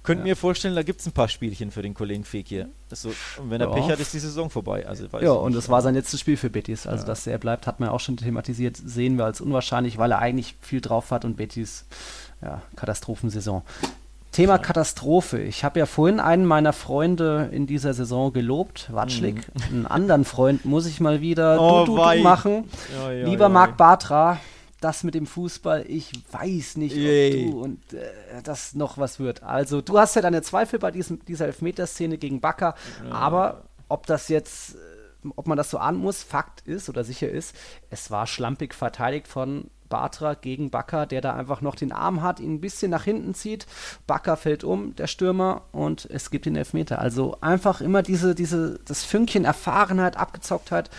[0.03, 2.67] könnte mir vorstellen, da gibt es ein paar Spielchen für den Kollegen Fekir.
[2.91, 3.73] So, und wenn er Ja.
[3.73, 4.85] Pech hat, ist die Saison vorbei.
[4.85, 6.85] Also, Ja, und es war sein letztes Spiel für Betis.
[6.87, 7.07] Also, Ja.
[7.07, 10.55] dass er bleibt, hat man auch schon thematisiert, sehen wir als unwahrscheinlich, weil er eigentlich
[10.59, 11.85] viel drauf hat und Betis,
[12.41, 13.61] ja, Katastrophensaison.
[14.33, 15.39] Thema Katastrophe.
[15.41, 19.45] Ich habe ja vorhin einen meiner Freunde in dieser Saison gelobt, Watschlik.
[19.71, 21.59] Einen anderen Freund muss ich mal wieder Mhm.
[21.61, 22.69] Oh, du, du, du machen.
[22.95, 23.49] Ja, ja, Lieber ja.
[23.49, 24.39] Marc Bartra,
[24.81, 27.51] das mit dem Fußball, ich weiß nicht, ob Yay.
[27.51, 28.01] du und äh,
[28.43, 29.43] das noch was wird.
[29.43, 32.75] Also, du hast ja deine Zweifel bei diesem, dieser Elfmeterszene gegen Bakker,
[33.11, 34.77] aber ob das jetzt, äh,
[35.35, 37.55] ob man das so ahnen muss, Fakt ist oder sicher ist,
[37.89, 42.39] es war schlampig verteidigt von Bartra gegen Bakker, der da einfach noch den Arm hat,
[42.39, 43.67] ihn ein bisschen nach hinten zieht.
[44.07, 46.97] Bakker fällt um, der Stürmer, und es gibt den Elfmeter.
[46.97, 50.89] Also einfach immer diese, diese, das Fünkchen Erfahrenheit, Abgezocktheit,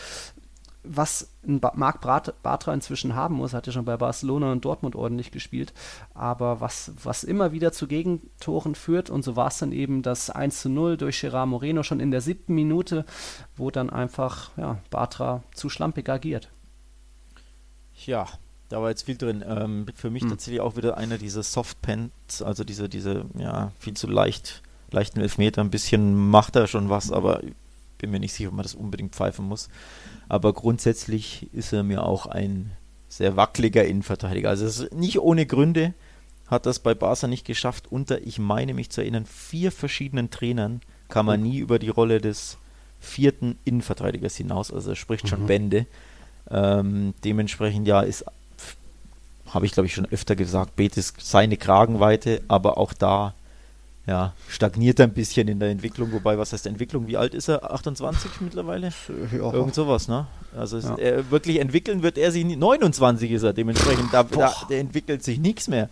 [0.85, 5.30] was ein Marc Bartra inzwischen haben muss, hat ja schon bei Barcelona und Dortmund ordentlich
[5.30, 5.72] gespielt,
[6.14, 10.30] aber was, was immer wieder zu Gegentoren führt und so war es dann eben das
[10.30, 13.05] 1 zu 0 durch Gerard Moreno schon in der siebten Minute,
[13.57, 16.51] wo dann einfach ja, Bartra zu schlampig agiert.
[18.07, 18.26] Ja,
[18.68, 19.45] da war jetzt viel drin.
[19.47, 20.30] Ähm, für mich Hm.
[20.30, 25.61] tatsächlich auch wieder einer dieser Softpants, also diese, diese, ja, viel zu leicht, leichten Elfmeter.
[25.61, 27.55] Ein bisschen macht er schon was, aber ich
[27.99, 29.68] bin mir nicht sicher, ob man das unbedingt pfeifen muss.
[30.29, 32.72] Aber grundsätzlich ist er mir auch ein
[33.09, 34.49] sehr wackeliger Innenverteidiger.
[34.49, 35.95] Also nicht ohne Gründe
[36.47, 37.91] hat das bei Barca nicht geschafft.
[37.91, 42.20] Unter, ich meine mich zu erinnern, vier verschiedenen Trainern kam er nie über die Rolle
[42.20, 42.59] des
[43.01, 44.72] vierten Innenverteidigers hinaus.
[44.72, 45.47] Also er spricht schon Mhm.
[45.47, 45.87] Bände.
[46.51, 48.25] Ähm, dementsprechend ja ist,
[49.49, 53.35] habe ich glaube ich schon öfter gesagt, Betis seine Kragenweite, aber auch da
[54.07, 56.12] ja, stagniert er ein bisschen in der Entwicklung.
[56.12, 57.07] Wobei, was heißt Entwicklung?
[57.07, 57.72] Wie alt ist er?
[57.72, 58.92] 28 mittlerweile?
[59.32, 60.26] Irgend sowas, ne?
[60.57, 60.96] Also Ja.
[60.96, 62.57] er, wirklich entwickeln wird er sich nie.
[62.57, 65.88] 29 ist er, dementsprechend, da, da, entwickelt sich nichts mehr.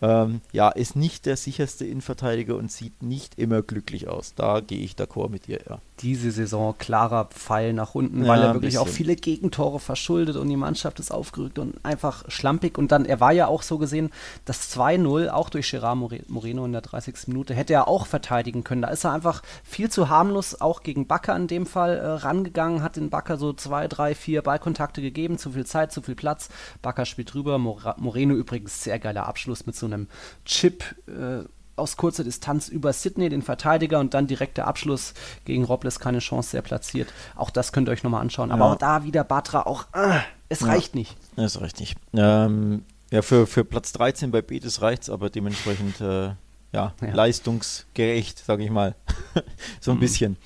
[0.00, 4.34] Ähm, ja, ist nicht der sicherste Innenverteidiger und sieht nicht immer glücklich aus.
[4.34, 5.80] Da gehe ich d'accord mit dir, ja.
[6.00, 10.48] diese Saison klarer Pfeil nach unten, Ja, weil er wirklich auch viele Gegentore verschuldet und
[10.48, 12.78] die Mannschaft ist aufgerückt und einfach schlampig.
[12.78, 14.10] Und dann, er war ja auch so gesehen,
[14.44, 17.26] das 2-0, auch durch Gerard More- Moreno in der 30.
[17.26, 18.82] Minute, hätte er auch verteidigen können.
[18.82, 22.82] Da ist er einfach viel zu harmlos, auch gegen Bakker in dem Fall, äh, rangegangen,
[22.82, 26.50] hat den Bakker so zwei, drei, vier Ballkontakte gegeben, zu viel Zeit, zu viel Platz.
[26.82, 30.08] Bakker spielt drüber, Mora Moreno übrigens sehr geiler Abschluss mit so einem
[30.44, 30.84] Chip.
[31.08, 31.44] Äh,
[31.76, 35.14] aus kurzer Distanz über Sydney, den Verteidiger, und dann direkt der Abschluss
[35.44, 37.12] gegen Robles, keine Chance, sehr platziert.
[37.36, 38.50] Auch das könnt ihr euch nochmal anschauen.
[38.50, 38.72] Aber Ja.
[38.72, 40.18] auch da wieder Batra, auch, äh,
[40.48, 40.66] es Ja.
[40.66, 41.16] reicht nicht.
[41.36, 41.94] Das ist richtig.
[42.14, 46.30] Ähm, ja, für, für Platz 13 bei Betis reicht es, aber dementsprechend äh,
[46.72, 48.96] ja, leistungsgerecht, sage ich mal.
[49.80, 50.00] so ein Mhm.
[50.00, 50.36] bisschen.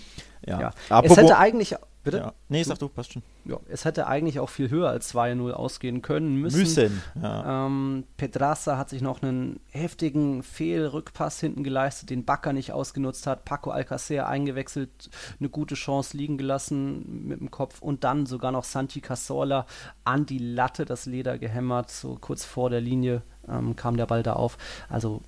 [0.46, 0.60] Ja.
[0.90, 1.00] Ja.
[1.02, 2.18] Es hätte eigentlich, bitte?
[2.18, 2.32] ja.
[2.48, 3.22] Nee, sag du, passt schon.
[3.44, 6.60] Ja, es hätte eigentlich auch viel höher als 2-0 ausgehen können müssen.
[6.60, 7.02] Müssen.
[7.20, 7.66] Ja.
[7.66, 13.44] Ähm, Pedraza hat sich noch einen heftigen Fehlrückpass hinten geleistet, den Bakker nicht ausgenutzt hat.
[13.44, 18.64] Paco Alcacer eingewechselt, eine gute Chance liegen gelassen mit dem Kopf und dann sogar noch
[18.64, 19.66] Santi Cazorla
[20.04, 24.22] an die Latte, das Leder gehämmert, so kurz vor der Linie ähm, kam der Ball
[24.22, 24.58] da auf.
[24.88, 25.22] Also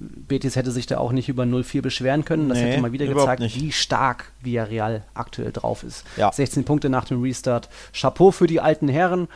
[0.00, 2.48] Betis hätte sich da auch nicht über 0-4 beschweren können.
[2.48, 3.60] Das Nee, hätte mal wieder gezeigt, nicht.
[3.60, 6.04] wie stark Villarreal aktuell drauf ist.
[6.16, 6.32] Ja.
[6.32, 7.68] 16 Punkte nach dem Restart.
[7.92, 9.28] Chapeau für die alten Herren.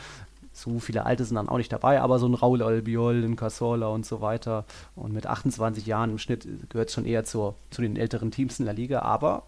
[0.53, 3.87] So viele Alte sind dann auch nicht dabei, aber so ein Raul Albiol, ein Casola
[3.89, 4.65] und so weiter.
[4.97, 8.59] Und mit 28 Jahren im Schnitt gehört es schon eher zur, zu den älteren Teams
[8.59, 9.03] in der Liga.
[9.03, 9.45] Aber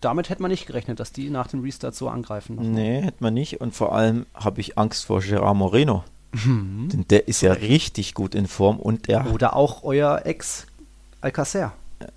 [0.00, 2.54] damit hätte man nicht gerechnet, dass die nach dem Restart so angreifen.
[2.54, 2.70] nochmal.
[2.70, 3.60] Nee, hätte man nicht.
[3.60, 6.04] Und vor allem habe ich Angst vor Gerard Moreno.
[6.44, 6.88] Mhm.
[6.92, 10.66] Denn der ist ja richtig gut in Form und der Oder auch euer Ex
[11.20, 11.72] Alcacer.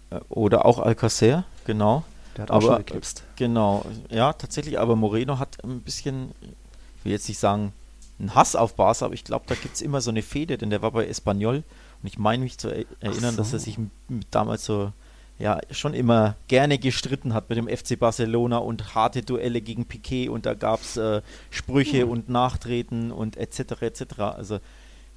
[0.09, 2.03] äh, oder auch Alcacer, genau.
[2.35, 3.23] Der hat auch Aber- schon geknipst.
[3.35, 7.73] Genau, ja, tatsächlich, aber Moreno hat ein bisschen, ich will jetzt nicht sagen,
[8.19, 10.71] einen Hass auf Barca, aber ich glaube, da gibt es immer so eine Fehde, denn
[10.71, 11.57] der war bei Espanyol
[12.01, 13.37] und ich meine mich zu er erinnern, so.
[13.37, 13.77] dass er sich
[14.31, 14.91] damals so,
[15.39, 20.29] ja, schon immer gerne gestritten hat mit dem FC Barcelona und harte Duelle gegen Piquet
[20.29, 21.21] und da gab es äh,
[21.51, 22.09] Sprüche Hm.
[22.09, 23.81] und Nachtreten und etc.
[23.83, 24.19] etc.
[24.19, 24.59] Also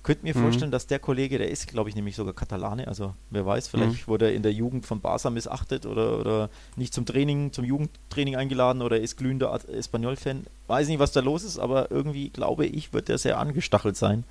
[0.02, 0.40] könnte mir Mhm.
[0.40, 4.06] vorstellen, dass der Kollege, der ist, glaube ich, nämlich sogar Katalane, also wer weiß, vielleicht
[4.06, 4.10] Mhm.
[4.10, 8.36] wurde er in der Jugend von Barca missachtet oder, oder nicht zum Training, zum Jugendtraining
[8.36, 10.44] eingeladen oder ist glühender Espanyol-Fan.
[10.68, 14.24] Weiß nicht, was da los ist, aber irgendwie glaube ich, wird er sehr angestachelt sein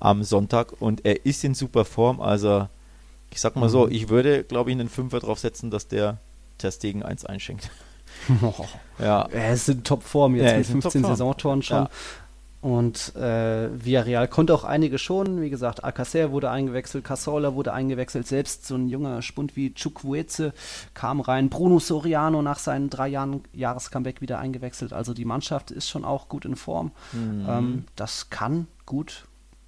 [0.00, 2.68] am Sonntag und er ist in super Form, also
[3.30, 3.92] ich sag mal so, Mhm.
[3.92, 6.18] ich würde, glaube ich, einen Fünfer drauf setzen, dass der
[6.58, 7.70] Ter Stegen 1 einschenkt.
[8.98, 11.16] Ja, Er ist in Topform jetzt Ja, mit ist in 15 Topform.
[11.16, 11.76] Saisontoren schon.
[11.84, 11.90] Ja.
[12.62, 15.40] Und äh, Villarreal konnte auch einige schon.
[15.40, 18.26] Wie gesagt, Alcacer wurde eingewechselt, Casola wurde eingewechselt.
[18.26, 20.52] Selbst so ein junger Spund wie Chukwueze
[20.94, 21.48] kam rein.
[21.50, 24.92] Bruno Soriano nach seinen drei Jahren Jahrescomeback wieder eingewechselt.
[24.92, 26.90] Also die Mannschaft ist schon auch gut in Form.
[27.12, 27.46] Mhm.
[27.48, 29.26] Ähm, das kann gut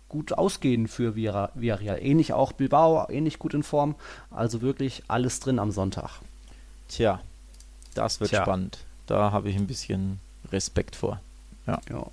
[0.08, 1.98] gut ausgehen für Villarreal.
[2.00, 3.94] Ähnlich auch Bilbao, ähnlich gut in Form.
[4.30, 6.20] Also wirklich alles drin am Sonntag.
[6.88, 7.20] Tja,
[7.94, 8.42] das wird Tja.
[8.42, 8.78] spannend.
[9.06, 10.20] Da habe ich ein bisschen
[10.52, 11.20] Respekt vor.
[11.66, 11.80] Ja.
[11.90, 12.06] Ja.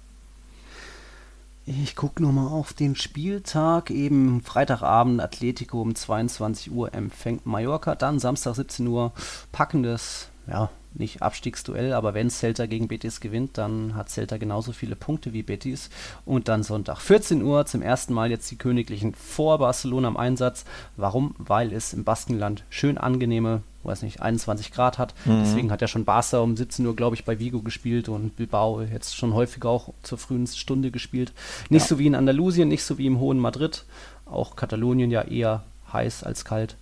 [1.68, 3.89] Ich gucke nochmal auf den Spieltag.
[3.89, 7.96] Eben Freitagabend Atletico um 22 Uhr empfängt Mallorca.
[7.96, 9.14] Dann Samstag 17 Uhr
[9.52, 14.96] packendes, ja, nicht Abstiegsduell, aber wenn Celta gegen Betis gewinnt, dann hat Celta genauso viele
[14.96, 15.89] Punkte wie Betis.
[16.26, 20.66] Und dann Sonntag 14 Uhr zum ersten Mal jetzt die Königlichen vor Barcelona im Einsatz.
[20.98, 21.36] Warum?
[21.38, 25.14] Weil es im Baskenland schön angenehme, weiß nicht, 21 Grad hat.
[25.26, 25.41] Mhm.
[25.43, 28.82] Deswegen hat ja schon Barca um 17 Uhr, glaube ich, bei Vigo gespielt und Bilbao
[28.82, 31.34] jetzt schon häufiger auch zur frühen Stunde gespielt.
[31.70, 31.88] Nicht Ja.
[31.89, 33.86] so wie in Andalusien, nicht so wie im hohen Madrid.
[34.26, 35.64] Auch Katalonien ja eher
[35.96, 36.76] heiß als kalt.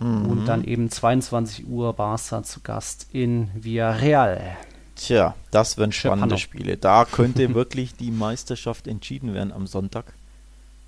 [0.00, 0.26] Mhm.
[0.26, 4.56] Und dann eben 22 Uhr Barca zu Gast in Villarreal.
[4.94, 6.38] Tja, das werden spannende Pano.
[6.38, 6.76] Spiele.
[6.76, 10.12] Da könnte wirklich die Meisterschaft entschieden werden am Sonntag.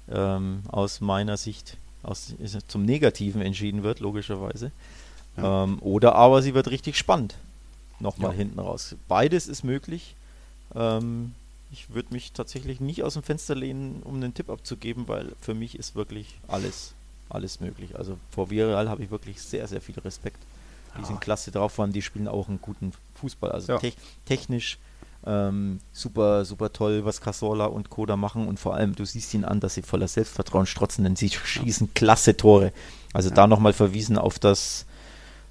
[0.09, 2.35] Ähm, aus meiner Sicht aus,
[2.67, 4.73] zum Negativen entschieden wird, logischerweise.
[5.37, 5.65] Ja.
[5.65, 7.37] Ähm, oder aber sie wird richtig spannend.
[8.01, 8.39] Nochmal Ja.
[8.39, 8.97] hinten raus.
[9.09, 10.17] Beides ist möglich.
[10.75, 11.35] Ähm,
[11.71, 15.55] ich würde mich tatsächlich nicht aus dem Fenster lehnen, um einen Tipp abzugeben, weil für
[15.55, 16.95] mich ist wirklich alles,
[17.31, 17.97] alles möglich.
[17.97, 20.39] Also vor Villarreal habe ich wirklich sehr, sehr viel Respekt.
[20.97, 21.07] Die Ja.
[21.07, 23.53] sind klasse drauf, waren, die spielen auch einen guten Fußball.
[23.53, 23.79] Also Ja.
[23.79, 24.79] tech- technisch
[25.27, 29.45] ähm, super, super toll, was Casola und Koda machen und vor allem, du siehst ihnen
[29.45, 32.73] an, dass sie voller Selbstvertrauen strotzen, denn sie schießen klasse Tore.
[33.13, 33.35] Also Ja.
[33.35, 34.87] da nochmal verwiesen auf das,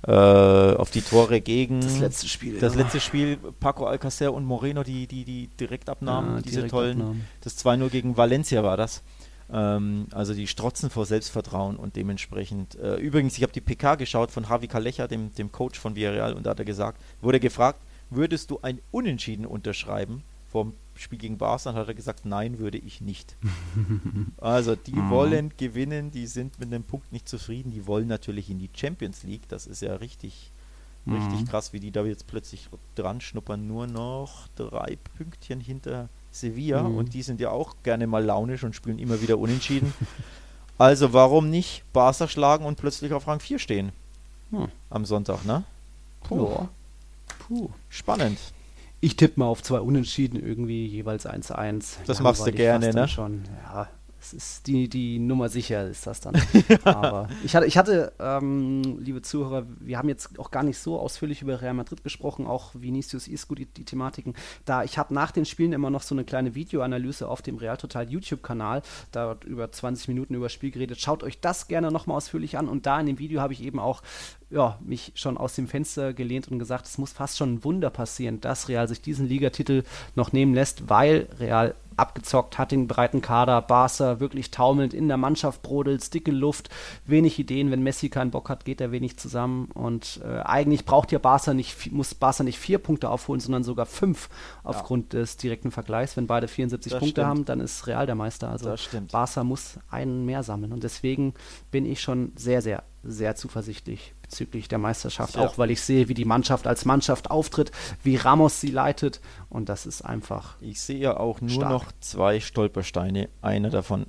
[0.08, 2.60] äh, auf die Tore gegen Das letzte Spiel.
[2.60, 2.82] das ja.
[2.82, 6.98] letzte Spiel, Paco Alcacer und Moreno, die, die, die Direktabnahmen, Ja, diese Direktabnahmen.
[7.02, 9.04] tollen, das 2-0 gegen Valencia war das.
[9.52, 12.76] Ähm, also die strotzen vor Selbstvertrauen und dementsprechend.
[12.76, 16.34] Äh, übrigens, ich habe die PK geschaut von Javi Calleja, dem, dem Coach von Villarreal,
[16.34, 17.80] und da hat er gesagt, wurde gefragt,
[18.10, 21.72] würdest du ein Unentschieden unterschreiben vom Spiel gegen Barca?
[21.72, 23.36] Dann hat er gesagt, nein, würde ich nicht.
[24.38, 25.10] also die Mhm.
[25.10, 29.24] wollen gewinnen, die sind mit dem Punkt nicht zufrieden, die wollen natürlich in die Champions
[29.24, 30.52] League, das ist ja richtig,
[31.08, 31.48] richtig Mhm.
[31.48, 36.98] krass, wie die da jetzt plötzlich dran schnuppern, nur noch drei Pünktchen hinter Sevilla Mhm.
[36.98, 39.94] und die sind ja auch gerne mal launisch und spielen immer wieder unentschieden.
[40.78, 43.92] also warum nicht Barca schlagen und plötzlich auf Rang 4 stehen
[44.52, 44.68] Hm.
[44.90, 45.64] am Sonntag, ne?
[46.30, 46.68] Ja.
[47.48, 47.70] Puh.
[47.90, 48.38] Spannend.
[49.02, 51.98] Ich tippe mal auf zwei Unentschieden irgendwie, jeweils 1-1.
[52.06, 53.08] Das machst du gerne, ne?
[53.08, 53.44] Schon.
[53.64, 53.88] Ja,
[54.22, 56.36] es ist die, die Nummer sicher ist das dann.
[56.84, 61.00] Aber ich hatte, ich hatte ähm, liebe Zuhörer, wir haben jetzt auch gar nicht so
[61.00, 64.34] ausführlich über Real Madrid gesprochen, auch Vinicius Isco, die, die Thematiken.
[64.66, 67.78] Da ich habe nach den Spielen immer noch so eine kleine Videoanalyse auf dem Real
[67.78, 71.00] Total YouTube-Kanal, da wird über 20 Minuten über das Spiel geredet.
[71.00, 72.68] Schaut euch das gerne nochmal ausführlich an.
[72.68, 74.02] Und da in dem Video habe ich eben auch
[74.50, 77.90] ja, mich schon aus dem Fenster gelehnt und gesagt, es muss fast schon ein Wunder
[77.90, 79.84] passieren, dass Real sich diesen Ligatitel
[80.16, 85.18] noch nehmen lässt, weil Real abgezockt hat den breiten Kader, Barca wirklich taumelnd in der
[85.18, 86.70] Mannschaft brodelt, dicke Luft,
[87.06, 91.12] wenig Ideen, wenn Messi keinen Bock hat, geht er wenig zusammen und äh, eigentlich braucht
[91.12, 94.30] ja Barca nicht, muss Barca nicht vier Punkte aufholen, sondern sogar fünf
[94.64, 96.18] aufgrund des direkten Vergleichs.
[96.18, 97.28] Wenn beide 74 Das Punkte stimmt.
[97.28, 98.50] haben, dann ist Real der Meister.
[98.50, 99.12] Also Das stimmt.
[99.12, 101.34] Barca muss einen mehr sammeln und deswegen
[101.72, 105.42] bin ich schon sehr, sehr, sehr zuversichtlich bezüglich der Meisterschaft, Ja.
[105.42, 107.72] auch weil ich sehe, wie die Mannschaft als Mannschaft auftritt,
[108.04, 109.20] wie Ramos sie leitet
[109.50, 111.70] und das ist einfach Ich sehe ja auch nur Stark.
[111.72, 113.30] noch zwei Stolpersteine.
[113.42, 114.06] Einer davon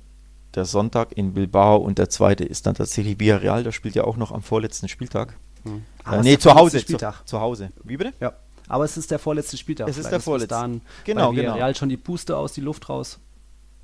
[0.53, 3.63] der Sonntag in Bilbao und der zweite ist dann tatsächlich Villarreal.
[3.63, 5.37] Das spielt ja auch noch am vorletzten Spieltag.
[5.63, 5.83] hm.
[6.11, 6.57] Äh, nee, ist zu Hause.
[6.57, 7.27] vorletzte Zu, Spieltag.
[7.27, 7.71] zu Hause.
[7.83, 8.13] Wie bitte?
[8.19, 8.33] Ja,
[8.67, 9.87] aber es ist der vorletzte Spieltag.
[9.87, 10.49] Es ist der vorletzte.
[10.49, 11.53] dahin Genau, bei genau.
[11.55, 13.19] Real schon die Puste aus, die Luft raus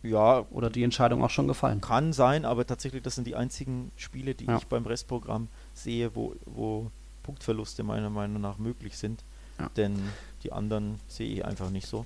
[0.03, 1.81] Ja, oder die Entscheidung auch schon gefallen.
[1.81, 4.57] kann sein, aber tatsächlich, das sind die einzigen Spiele, die Ja.
[4.57, 5.47] ich beim Restprogramm
[5.77, 6.91] sehe, wo, wo
[7.23, 9.23] Punktverluste meiner Meinung nach möglich sind.
[9.59, 9.69] Ja.
[9.75, 9.97] Denn
[10.43, 12.05] die anderen sehe ich einfach nicht so.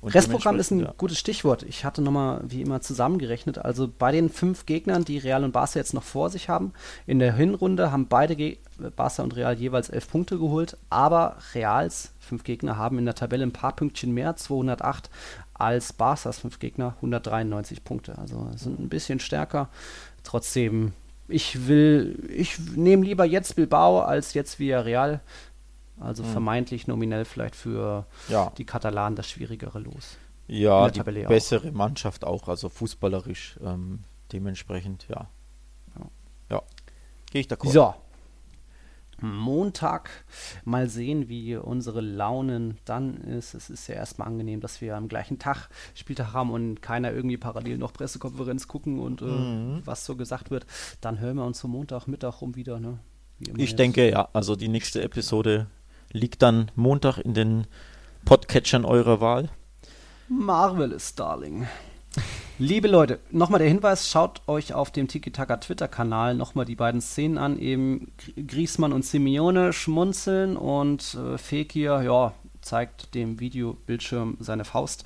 [0.00, 1.62] Und Restprogramm ist ein dementsprechend, gutes Stichwort.
[1.64, 3.58] Ich hatte nochmal wie immer zusammengerechnet.
[3.58, 6.72] Also bei den fünf Gegnern, die Real und Barca jetzt noch vor sich haben,
[7.06, 8.58] in der Hinrunde haben beide Ge
[8.96, 13.44] Barca und Real jeweils elf Punkte geholt, aber Reals fünf Gegner haben in der Tabelle
[13.44, 15.10] ein paar Pünktchen mehr, 208,
[15.52, 18.18] als Barcas fünf Gegner, 193 Punkte.
[18.18, 19.68] Also sind ein bisschen stärker.
[20.24, 20.92] Trotzdem,
[21.28, 25.20] ich will, ich nehme lieber jetzt Bilbao als jetzt Villarreal.
[26.00, 26.30] Also Hm.
[26.32, 30.16] vermeintlich nominell vielleicht für Ja, die Katalanen das schwierigere Los.
[30.48, 31.28] ja die Tabelle auch.
[31.28, 34.00] bessere Mannschaft auch, also fußballerisch ähm,
[34.32, 35.28] dementsprechend, ja.
[35.98, 36.06] Ja.
[36.50, 36.62] Ja,
[37.30, 37.70] gehe ich d'accord.
[37.70, 37.94] So.
[39.32, 40.10] Montag.
[40.64, 43.54] Mal sehen, wie unsere Launen dann ist.
[43.54, 47.36] Es ist ja erstmal angenehm, dass wir am gleichen Tag Spieltag haben und keiner irgendwie
[47.36, 49.82] parallel noch Pressekonferenz gucken und äh, Mhm.
[49.84, 50.66] was so gesagt wird.
[51.00, 52.78] Dann hören wir uns zum Montagmittag rum wieder.
[52.80, 52.98] Ne?
[53.56, 53.78] Ich jetzt.
[53.78, 55.66] denke, ja, also die nächste Episode
[56.12, 57.66] liegt dann Montag in den
[58.24, 59.48] Podcatchern eurer Wahl.
[60.28, 61.66] Marvelous, Darling.
[62.60, 67.36] Liebe Leute, nochmal der Hinweis, schaut euch auf dem Tiki-Taka Twitter-Kanal nochmal die beiden Szenen
[67.36, 68.12] an, eben
[68.46, 75.02] Griesmann und Simeone schmunzeln und äh, Fekir, ja, zeigt dem Videobildschirm seine Faust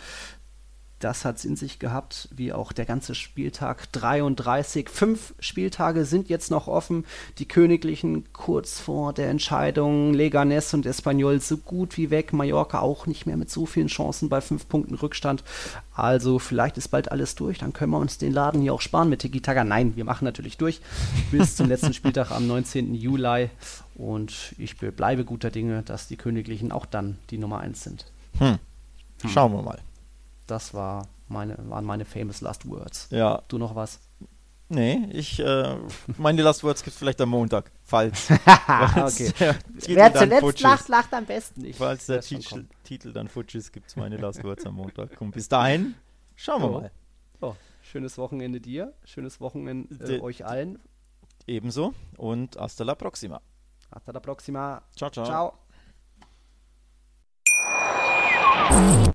[1.00, 4.88] das hat es in sich gehabt, wie auch der ganze Spieltag 33.
[4.88, 7.04] Fünf Spieltage sind jetzt noch offen.
[7.38, 10.12] Die Königlichen kurz vor der Entscheidung.
[10.12, 12.32] Leganes und Espanyol so gut wie weg.
[12.32, 15.44] Mallorca auch nicht mehr mit so vielen Chancen bei fünf Punkten Rückstand.
[15.94, 17.58] Also vielleicht ist bald alles durch.
[17.58, 19.62] Dann können wir uns den Laden hier auch sparen mit Tiki Taka.
[19.62, 20.80] Nein, wir machen natürlich durch
[21.30, 22.94] bis zum letzten Spieltag am 19.
[22.94, 23.50] Juli.
[23.94, 28.06] Und ich bleibe guter Dinge, dass die Königlichen auch dann die Nummer 1 sind.
[28.38, 28.58] Hm.
[29.26, 29.78] Schauen wir mal.
[30.48, 33.08] Das war meine, waren meine famous Last Words.
[33.10, 33.42] Ja.
[33.48, 34.00] Du noch was?
[34.70, 35.76] Nee, ich, äh,
[36.18, 38.30] meine Last Words gibt es vielleicht am Montag, falls.
[38.30, 39.54] okay.
[39.86, 41.64] Wer zuletzt lacht, lacht am besten.
[41.64, 45.20] Ich falls der Titel, Titel, dann futsch ist, gibt es meine Last Words am Montag.
[45.20, 45.94] Und bis dahin,
[46.34, 46.80] schauen wir oh.
[46.80, 46.90] mal.
[47.40, 50.78] Oh, schönes Wochenende dir, schönes Wochenende äh, euch allen.
[51.46, 53.40] Ebenso und hasta la próxima.
[53.90, 54.82] Hasta la próxima.
[54.96, 55.54] Ciao, ciao.
[58.68, 59.14] Ciao.